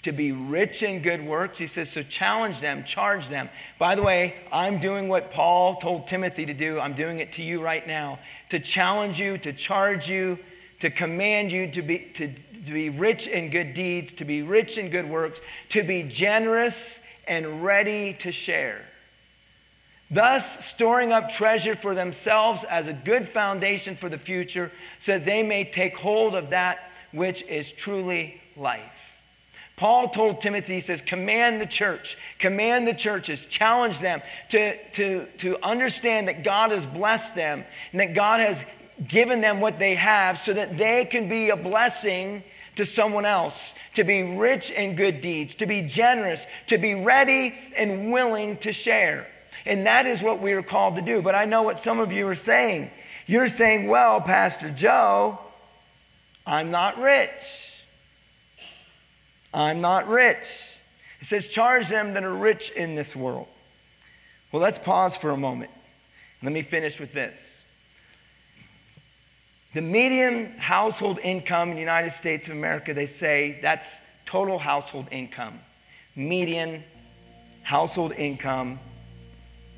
to 0.03 0.13
be 0.13 0.31
rich 0.31 0.83
in 0.83 1.03
good 1.03 1.25
works. 1.25 1.59
He 1.59 1.67
says, 1.67 1.91
so 1.91 2.03
challenge 2.03 2.61
them, 2.61 2.85
charge 2.85 3.29
them. 3.29 3.49
By 3.79 3.95
the 3.95 4.03
way, 4.03 4.37
I'm 4.53 4.79
doing 4.79 5.09
what 5.09 5.33
Paul 5.33 5.75
told 5.77 6.07
Timothy 6.07 6.47
to 6.47 6.55
do. 6.55 6.79
I'm 6.79 6.95
doing 6.95 7.19
it 7.19 7.33
to 7.33 7.43
you 7.43 7.61
right 7.61 7.87
now 7.87 8.21
to 8.51 8.61
challenge 8.61 9.21
you, 9.21 9.39
to 9.39 9.53
charge 9.53 10.09
you, 10.09 10.39
to 10.81 10.91
command 10.91 11.51
you 11.51 11.71
to 11.73 11.83
be, 11.83 11.99
to, 12.15 12.29
to 12.29 12.73
be 12.73 12.91
rich 12.91 13.27
in 13.27 13.51
good 13.51 13.75
deeds, 13.75 14.13
to 14.15 14.25
be 14.25 14.43
rich 14.43 14.79
in 14.79 14.91
good 14.91 15.09
works, 15.09 15.41
to 15.71 15.83
be 15.83 16.05
generous 16.05 17.01
and 17.29 17.63
ready 17.63 18.15
to 18.15 18.33
share. 18.33 18.85
Thus, 20.11 20.65
storing 20.65 21.13
up 21.13 21.31
treasure 21.31 21.77
for 21.77 21.95
themselves 21.95 22.65
as 22.65 22.89
a 22.89 22.95
good 22.95 23.29
foundation 23.29 23.95
for 23.95 24.09
the 24.09 24.19
future, 24.19 24.73
so 24.99 25.13
that 25.13 25.27
they 25.27 25.43
may 25.43 25.65
take 25.65 25.99
hold 25.99 26.35
of 26.35 26.51
that 26.51 26.91
which 27.13 27.43
is 27.43 27.71
truly 27.71 28.41
life. 28.57 28.95
Paul 29.77 30.09
told 30.09 30.41
Timothy, 30.41 30.75
he 30.75 30.81
says, 30.81 31.01
command 31.01 31.61
the 31.61 31.67
church, 31.67 32.19
command 32.39 32.89
the 32.89 32.95
churches, 32.95 33.47
challenge 33.47 34.01
them 34.01 34.23
to, 34.49 34.77
to, 34.95 35.27
to 35.39 35.57
understand 35.63 36.27
that 36.27 36.43
God 36.43 36.73
has 36.73 36.85
blessed 36.85 37.37
them 37.37 37.65
and 37.93 38.01
that 38.01 38.13
God 38.15 38.41
has 38.41 38.65
given 39.07 39.41
them 39.41 39.61
what 39.61 39.79
they 39.79 39.95
have 39.95 40.39
so 40.39 40.53
that 40.53 40.77
they 40.77 41.05
can 41.05 41.29
be 41.29 41.51
a 41.51 41.57
blessing 41.57 42.43
to 42.75 42.85
someone 42.85 43.25
else, 43.25 43.75
to 43.95 44.05
be 44.05 44.23
rich 44.23 44.71
in 44.71 44.97
good 44.97 45.21
deeds, 45.21 45.55
to 45.57 45.67
be 45.67 45.83
generous, 45.83 46.47
to 46.67 46.79
be 46.79 46.95
ready 46.95 47.55
and 47.77 48.13
willing 48.13 48.57
to 48.59 48.73
share. 48.73 49.27
And 49.67 49.87
that 49.87 50.07
is 50.07 50.23
what 50.23 50.41
we 50.41 50.53
are 50.53 50.63
called 50.63 50.97
to 50.97 51.03
do. 51.03 51.21
But 51.21 51.35
I 51.35 51.45
know 51.45 51.63
what 51.63 51.79
some 51.79 51.99
of 51.99 52.13
you 52.13 52.27
are 52.29 52.35
saying. 52.35 52.91
You're 53.27 53.49
saying, 53.49 53.89
well, 53.89 54.21
Pastor 54.21 54.71
Joe, 54.71 55.39
I'm 56.47 56.71
not 56.71 56.99
rich. 56.99 57.75
I'm 59.53 59.81
not 59.81 60.09
rich. 60.09 60.77
It 61.21 61.25
says, 61.25 61.49
charge 61.49 61.89
them 61.89 62.15
that 62.15 62.25
are 62.25 62.35
rich 62.35 62.71
in 62.71 62.95
this 62.95 63.15
world. 63.17 63.49
Well, 64.53 64.63
let's 64.63 64.79
pause 64.79 65.17
for 65.17 65.31
a 65.31 65.37
moment. 65.37 65.71
Let 66.43 66.53
me 66.53 66.63
finish 66.63 67.01
with 67.01 67.13
this. 67.13 67.58
The 69.75 69.83
median 69.83 70.57
household 70.59 71.19
income 71.23 71.69
in 71.71 71.75
the 71.75 71.81
United 71.81 72.13
States 72.13 72.49
of 72.49 72.55
America, 72.55 72.95
they 72.95 73.07
say 73.07 73.59
that's 73.61 74.01
total 74.25 74.59
household 74.59 75.07
income. 75.11 75.61
Median 76.17 76.83
household 77.63 78.13
income 78.13 78.79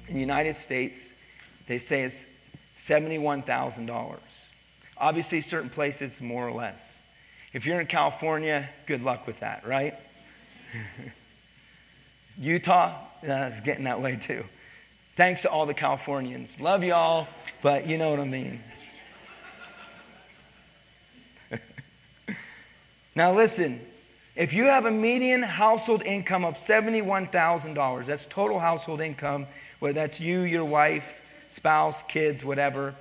in 0.07 0.15
the 0.15 0.21
United 0.21 0.55
States, 0.55 1.13
they 1.67 1.79
say 1.79 2.03
is 2.03 2.29
$71,000. 2.77 4.19
Obviously, 4.97 5.41
certain 5.41 5.71
places 5.71 6.23
more 6.23 6.47
or 6.47 6.53
less. 6.53 7.03
If 7.53 7.67
you're 7.67 7.81
in 7.81 7.87
California, 7.87 8.69
good 8.87 9.03
luck 9.03 9.27
with 9.27 9.41
that, 9.41 9.67
right? 9.67 9.95
Utah, 12.39 12.95
uh, 13.23 13.51
it's 13.51 13.61
getting 13.61 13.85
that 13.85 14.01
way 14.01 14.17
too. 14.17 14.45
Thanks 15.17 15.43
to 15.43 15.51
all 15.51 15.67
the 15.67 15.75
Californians. 15.75 16.61
Love 16.61 16.85
y'all, 16.85 17.27
but 17.61 17.87
you 17.89 17.99
know 17.99 18.11
what 18.11 18.21
I 18.21 18.25
mean. 18.25 18.63
Now, 23.15 23.35
listen, 23.35 23.81
if 24.37 24.53
you 24.53 24.65
have 24.65 24.85
a 24.85 24.91
median 24.91 25.43
household 25.43 26.03
income 26.03 26.45
of 26.45 26.55
$71,000, 26.55 28.07
that's 28.07 28.27
total 28.27 28.59
household 28.59 29.01
income, 29.01 29.47
whether 29.81 29.95
that's 29.95 30.21
you, 30.21 30.41
your 30.41 30.65
wife, 30.65 31.25
spouse, 31.49 32.03
kids, 32.03 32.45
whatever, 32.45 32.95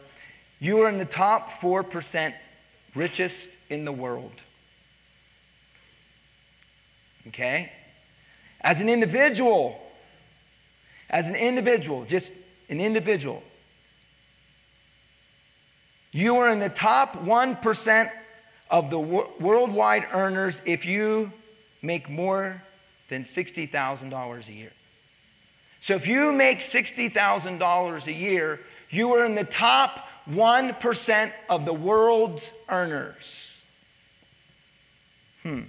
you 0.60 0.80
are 0.82 0.90
in 0.90 0.98
the 0.98 1.06
top 1.06 1.50
4% 1.50 2.34
richest 2.96 3.56
in 3.70 3.86
the 3.86 3.92
world. 3.92 4.42
Okay? 7.28 7.72
As 8.62 8.82
an 8.82 8.90
individual, 8.90 9.82
as 11.10 11.30
an 11.30 11.36
individual, 11.36 12.06
just 12.06 12.32
an 12.70 12.82
individual, 12.82 13.44
You 16.12 16.38
are 16.38 16.50
in 16.50 16.60
the 16.60 16.70
top 16.70 17.18
1% 17.18 18.12
of 18.70 18.90
the 18.90 19.00
wor- 19.00 19.30
worldwide 19.40 20.08
earners 20.14 20.62
if 20.66 20.86
you 20.86 21.32
make 21.82 22.10
more 22.10 22.64
than 23.10 23.24
$60,000 23.24 24.48
a 24.48 24.52
year. 24.52 24.72
So 25.82 25.96
if 25.96 26.08
you 26.08 26.32
make 26.32 26.60
$60,000 26.60 28.08
a 28.08 28.14
year, 28.14 28.60
you 28.90 29.14
are 29.14 29.26
in 29.26 29.36
the 29.36 29.44
top 29.44 30.08
1% 30.30 31.32
of 31.50 31.66
the 31.66 31.74
world's 31.74 32.52
earners. 32.68 33.62
Hmm. 35.44 35.62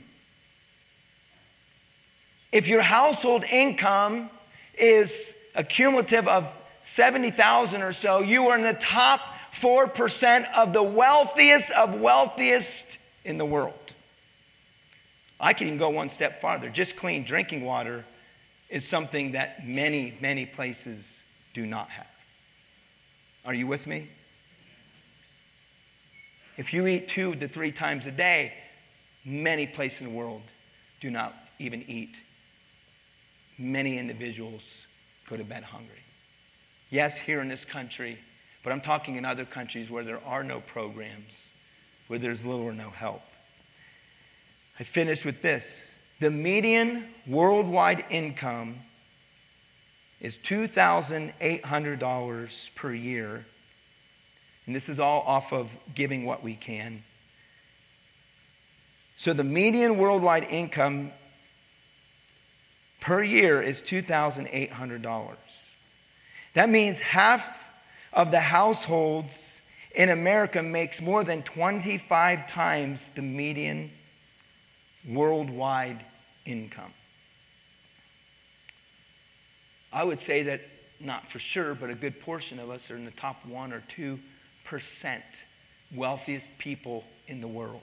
If 2.53 2.67
your 2.67 2.83
household 2.83 3.45
income 3.45 4.29
is 4.77 5.35
a 5.55 5.63
cumulative 5.63 6.27
of 6.27 6.53
70,000 6.83 7.83
or 7.83 7.93
so, 7.93 8.21
you 8.21 8.49
are 8.49 8.57
in 8.57 8.63
the 8.63 8.75
top 8.75 9.21
4% 9.55 10.53
of 10.55 10.73
the 10.73 10.83
wealthiest 10.83 11.71
of 11.73 11.95
wealthiest 12.01 12.99
in 13.25 13.39
the 13.39 13.45
world. 13.45 13.75
I 15.41 15.53
can 15.53 15.69
even 15.69 15.79
go 15.79 15.89
one 15.89 16.11
step 16.11 16.41
farther. 16.41 16.69
Just 16.69 16.97
clean 16.97 17.25
drinking 17.25 17.65
water 17.65 18.05
is 18.69 18.87
something 18.87 19.33
that 19.33 19.67
many, 19.67 20.15
many 20.21 20.47
places 20.47 21.23
do 21.53 21.67
not 21.67 21.89
have. 21.91 22.07
Are 23.45 23.55
you 23.55 23.67
with 23.67 23.87
me? 23.87 24.09
If 26.57 26.75
you 26.75 26.87
eat 26.87 27.09
two 27.09 27.35
to 27.37 27.49
three 27.49 27.73
times 27.73 28.07
a 28.07 28.13
day, 28.13 28.53
many 29.25 29.67
places 29.67 30.03
in 30.03 30.09
the 30.09 30.13
world 30.13 30.43
do 31.01 31.11
not 31.11 31.35
even 31.59 31.83
eat. 31.89 32.15
Many 33.59 33.99
individuals 33.99 34.87
go 35.29 35.37
to 35.37 35.45
bed 35.45 35.65
hungry. 35.65 36.03
Yes, 36.91 37.19
here 37.19 37.41
in 37.41 37.49
this 37.49 37.65
country, 37.65 38.19
but 38.63 38.73
I'm 38.73 38.81
talking 38.81 39.17
in 39.17 39.25
other 39.25 39.45
countries 39.45 39.91
where 39.91 40.05
there 40.05 40.21
are 40.25 40.45
no 40.45 40.61
programs, 40.61 41.51
where 42.09 42.19
there's 42.19 42.45
little 42.45 42.65
or 42.65 42.73
no 42.73 42.91
help. 42.91 43.23
I 44.79 44.85
finished 44.85 45.25
with 45.25 45.41
this. 45.43 45.99
The 46.21 46.31
median 46.31 47.09
worldwide 47.27 48.05
income 48.11 48.77
is 50.21 50.39
$2,800 50.39 52.75
per 52.75 52.93
year. 52.93 53.47
And 54.67 54.77
this 54.77 54.89
is 54.89 55.01
all 55.01 55.23
off 55.27 55.53
of 55.53 55.77
giving 55.95 56.25
what 56.25 56.43
we 56.43 56.55
can. 56.55 57.03
So 59.17 59.33
the 59.33 59.45
median 59.45 59.99
worldwide 59.99 60.45
income 60.45 61.13
per 63.01 63.23
year 63.23 63.63
is 63.63 63.81
$2,800. 63.83 65.37
That 66.55 66.69
means 66.69 66.99
half 67.01 67.70
of 68.13 68.31
the 68.31 68.41
households 68.41 69.63
in 69.95 70.09
America 70.09 70.63
makes 70.63 71.01
more 71.01 71.25
than 71.25 71.43
25 71.43 72.47
times 72.49 73.11
the 73.11 73.23
median 73.23 73.91
worldwide 75.09 76.05
income. 76.45 76.93
I 79.93 80.05
would 80.05 80.21
say 80.21 80.45
that, 80.45 80.61
not 81.01 81.29
for 81.29 81.39
sure, 81.39 81.75
but 81.75 81.91
a 81.91 81.95
good 81.95 82.21
portion 82.21 82.59
of 82.59 82.71
us 82.71 82.91
are 82.91 82.97
in 82.97 83.05
the 83.05 83.11
top 83.11 83.45
one 83.47 83.73
or 83.73 83.83
two 83.89 84.21
percent 84.65 85.25
wealthiest 85.95 86.57
people 86.59 87.05
in 87.27 87.41
the 87.41 87.49
world. 87.49 87.81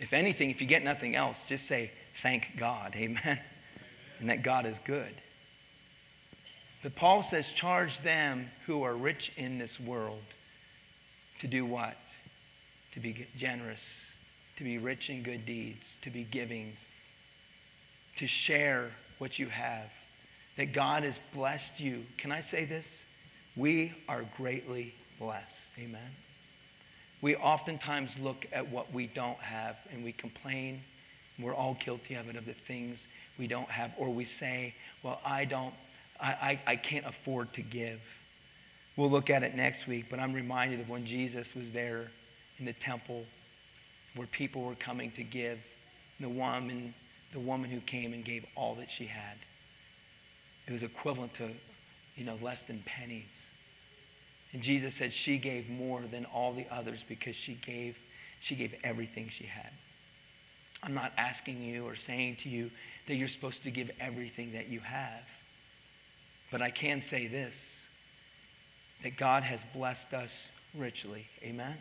If 0.00 0.12
anything, 0.12 0.50
if 0.50 0.60
you 0.60 0.66
get 0.66 0.84
nothing 0.84 1.14
else, 1.14 1.46
just 1.46 1.66
say, 1.66 1.92
thank 2.16 2.58
God, 2.58 2.94
amen, 2.96 3.40
and 4.18 4.28
that 4.28 4.42
God 4.42 4.66
is 4.66 4.78
good. 4.78 5.14
But 6.84 6.94
Paul 6.94 7.22
says, 7.22 7.48
charge 7.48 8.00
them 8.00 8.50
who 8.66 8.82
are 8.82 8.94
rich 8.94 9.32
in 9.38 9.56
this 9.56 9.80
world 9.80 10.22
to 11.38 11.46
do 11.46 11.64
what? 11.64 11.96
To 12.92 13.00
be 13.00 13.26
generous, 13.38 14.12
to 14.58 14.64
be 14.64 14.76
rich 14.76 15.08
in 15.08 15.22
good 15.22 15.46
deeds, 15.46 15.96
to 16.02 16.10
be 16.10 16.24
giving, 16.24 16.76
to 18.16 18.26
share 18.26 18.90
what 19.16 19.38
you 19.38 19.46
have. 19.46 19.90
That 20.58 20.74
God 20.74 21.04
has 21.04 21.18
blessed 21.32 21.80
you. 21.80 22.04
Can 22.18 22.30
I 22.30 22.40
say 22.40 22.66
this? 22.66 23.02
We 23.56 23.94
are 24.06 24.26
greatly 24.36 24.92
blessed. 25.18 25.72
Amen. 25.78 26.10
We 27.22 27.34
oftentimes 27.34 28.18
look 28.18 28.46
at 28.52 28.68
what 28.68 28.92
we 28.92 29.06
don't 29.06 29.38
have 29.38 29.78
and 29.90 30.04
we 30.04 30.12
complain. 30.12 30.82
We're 31.38 31.54
all 31.54 31.78
guilty 31.82 32.14
of 32.16 32.28
it, 32.28 32.36
of 32.36 32.44
the 32.44 32.52
things 32.52 33.06
we 33.38 33.46
don't 33.46 33.70
have. 33.70 33.94
Or 33.96 34.10
we 34.10 34.26
say, 34.26 34.74
well, 35.02 35.18
I 35.24 35.46
don't 35.46 35.72
I, 36.20 36.60
I, 36.66 36.72
I 36.72 36.76
can't 36.76 37.06
afford 37.06 37.52
to 37.54 37.62
give. 37.62 38.00
We'll 38.96 39.10
look 39.10 39.30
at 39.30 39.42
it 39.42 39.54
next 39.54 39.86
week, 39.86 40.06
but 40.08 40.20
I'm 40.20 40.32
reminded 40.32 40.80
of 40.80 40.88
when 40.88 41.04
Jesus 41.04 41.54
was 41.54 41.72
there 41.72 42.10
in 42.58 42.64
the 42.64 42.72
temple 42.72 43.24
where 44.14 44.26
people 44.28 44.62
were 44.62 44.76
coming 44.76 45.10
to 45.12 45.24
give. 45.24 45.58
The 46.20 46.28
woman, 46.28 46.94
the 47.32 47.40
woman 47.40 47.70
who 47.70 47.80
came 47.80 48.12
and 48.12 48.24
gave 48.24 48.46
all 48.54 48.76
that 48.76 48.88
she 48.88 49.06
had. 49.06 49.36
It 50.66 50.72
was 50.72 50.82
equivalent 50.82 51.34
to, 51.34 51.50
you 52.16 52.24
know, 52.24 52.38
less 52.40 52.62
than 52.62 52.82
pennies. 52.86 53.50
And 54.52 54.62
Jesus 54.62 54.94
said 54.94 55.12
she 55.12 55.38
gave 55.38 55.68
more 55.68 56.00
than 56.02 56.24
all 56.26 56.52
the 56.52 56.66
others 56.70 57.04
because 57.06 57.34
she 57.34 57.54
gave, 57.54 57.98
she 58.40 58.54
gave 58.54 58.74
everything 58.84 59.28
she 59.28 59.46
had. 59.46 59.70
I'm 60.82 60.94
not 60.94 61.12
asking 61.18 61.62
you 61.62 61.84
or 61.84 61.96
saying 61.96 62.36
to 62.36 62.48
you 62.48 62.70
that 63.08 63.16
you're 63.16 63.28
supposed 63.28 63.64
to 63.64 63.70
give 63.70 63.90
everything 63.98 64.52
that 64.52 64.68
you 64.68 64.80
have. 64.80 65.33
But 66.54 66.62
I 66.62 66.70
can 66.70 67.02
say 67.02 67.26
this 67.26 67.84
that 69.02 69.16
God 69.16 69.42
has 69.42 69.64
blessed 69.74 70.14
us 70.14 70.48
richly. 70.72 71.26
Amen? 71.42 71.76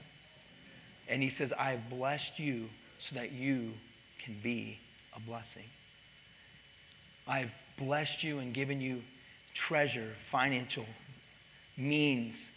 And 1.07 1.21
He 1.21 1.30
says, 1.30 1.53
I 1.53 1.74
have 1.74 1.91
blessed 1.91 2.39
you 2.39 2.69
so 2.97 3.13
that 3.13 3.34
you 3.34 3.74
can 4.17 4.34
be 4.41 4.80
a 5.15 5.19
blessing. 5.19 5.65
I've 7.28 7.53
blessed 7.78 8.24
you 8.24 8.39
and 8.39 8.51
given 8.51 8.82
you 8.82 9.03
treasure, 9.53 10.11
financial 10.17 10.88
means, 11.78 12.49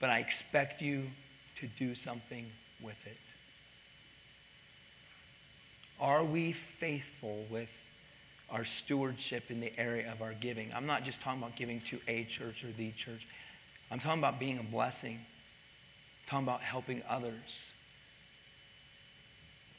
but 0.00 0.08
I 0.08 0.20
expect 0.20 0.80
you 0.80 1.10
to 1.56 1.66
do 1.66 1.94
something 1.94 2.46
with 2.80 3.06
it. 3.06 3.18
Are 6.00 6.24
we 6.24 6.52
faithful 6.52 7.44
with 7.50 7.79
our 8.50 8.64
stewardship 8.64 9.50
in 9.50 9.60
the 9.60 9.72
area 9.78 10.10
of 10.10 10.22
our 10.22 10.34
giving. 10.34 10.72
I'm 10.74 10.86
not 10.86 11.04
just 11.04 11.20
talking 11.20 11.40
about 11.40 11.56
giving 11.56 11.80
to 11.82 12.00
a 12.08 12.24
church 12.24 12.64
or 12.64 12.68
the 12.68 12.90
church. 12.92 13.26
I'm 13.90 13.98
talking 13.98 14.20
about 14.20 14.38
being 14.38 14.58
a 14.58 14.62
blessing. 14.62 15.14
I'm 15.16 16.28
talking 16.28 16.46
about 16.46 16.60
helping 16.60 17.02
others. 17.08 17.66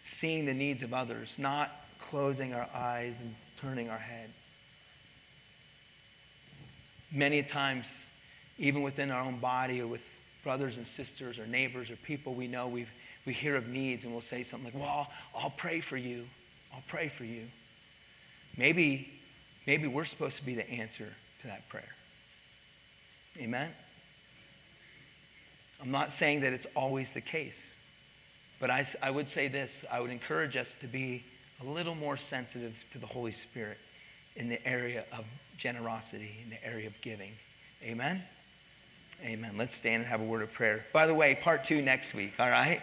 Seeing 0.03 0.45
the 0.45 0.53
needs 0.53 0.83
of 0.83 0.93
others, 0.93 1.37
not 1.37 1.71
closing 1.99 2.53
our 2.53 2.67
eyes 2.73 3.19
and 3.19 3.35
turning 3.59 3.89
our 3.89 3.97
head. 3.97 4.29
Many 7.11 7.43
times, 7.43 8.09
even 8.57 8.81
within 8.81 9.11
our 9.11 9.21
own 9.21 9.39
body 9.39 9.81
or 9.81 9.87
with 9.87 10.07
brothers 10.43 10.77
and 10.77 10.87
sisters 10.87 11.37
or 11.37 11.45
neighbors 11.45 11.91
or 11.91 11.95
people 11.97 12.33
we 12.33 12.47
know, 12.47 12.67
we 12.67 12.85
we 13.25 13.33
hear 13.33 13.55
of 13.55 13.67
needs 13.67 14.03
and 14.03 14.13
we'll 14.13 14.21
say 14.21 14.43
something 14.43 14.71
like, 14.73 14.81
Well, 14.81 15.07
I'll 15.35 15.51
pray 15.51 15.79
for 15.79 15.97
you. 15.97 16.25
I'll 16.73 16.83
pray 16.87 17.09
for 17.09 17.23
you. 17.23 17.47
Maybe, 18.57 19.09
maybe 19.65 19.87
we're 19.87 20.05
supposed 20.05 20.37
to 20.37 20.45
be 20.45 20.55
the 20.55 20.69
answer 20.69 21.13
to 21.41 21.47
that 21.47 21.67
prayer. 21.69 21.95
Amen? 23.39 23.71
I'm 25.81 25.91
not 25.91 26.11
saying 26.11 26.41
that 26.41 26.53
it's 26.53 26.67
always 26.75 27.13
the 27.13 27.21
case, 27.21 27.75
but 28.59 28.69
I, 28.69 28.87
I 29.01 29.09
would 29.09 29.29
say 29.29 29.47
this 29.47 29.83
I 29.91 29.99
would 29.99 30.11
encourage 30.11 30.55
us 30.55 30.75
to 30.75 30.87
be 30.87 31.23
a 31.61 31.65
little 31.65 31.95
more 31.95 32.17
sensitive 32.17 32.85
to 32.91 32.99
the 32.99 33.07
Holy 33.07 33.31
Spirit 33.31 33.77
in 34.35 34.49
the 34.49 34.65
area 34.67 35.05
of 35.11 35.25
generosity, 35.57 36.37
in 36.43 36.49
the 36.49 36.63
area 36.63 36.87
of 36.87 36.99
giving. 37.01 37.33
Amen? 37.83 38.21
Amen. 39.23 39.53
Let's 39.57 39.75
stand 39.75 40.01
and 40.01 40.05
have 40.05 40.21
a 40.21 40.23
word 40.23 40.41
of 40.41 40.51
prayer. 40.53 40.85
By 40.93 41.07
the 41.07 41.13
way, 41.13 41.35
part 41.35 41.63
two 41.63 41.81
next 41.81 42.13
week, 42.13 42.33
all 42.39 42.49
right? 42.49 42.81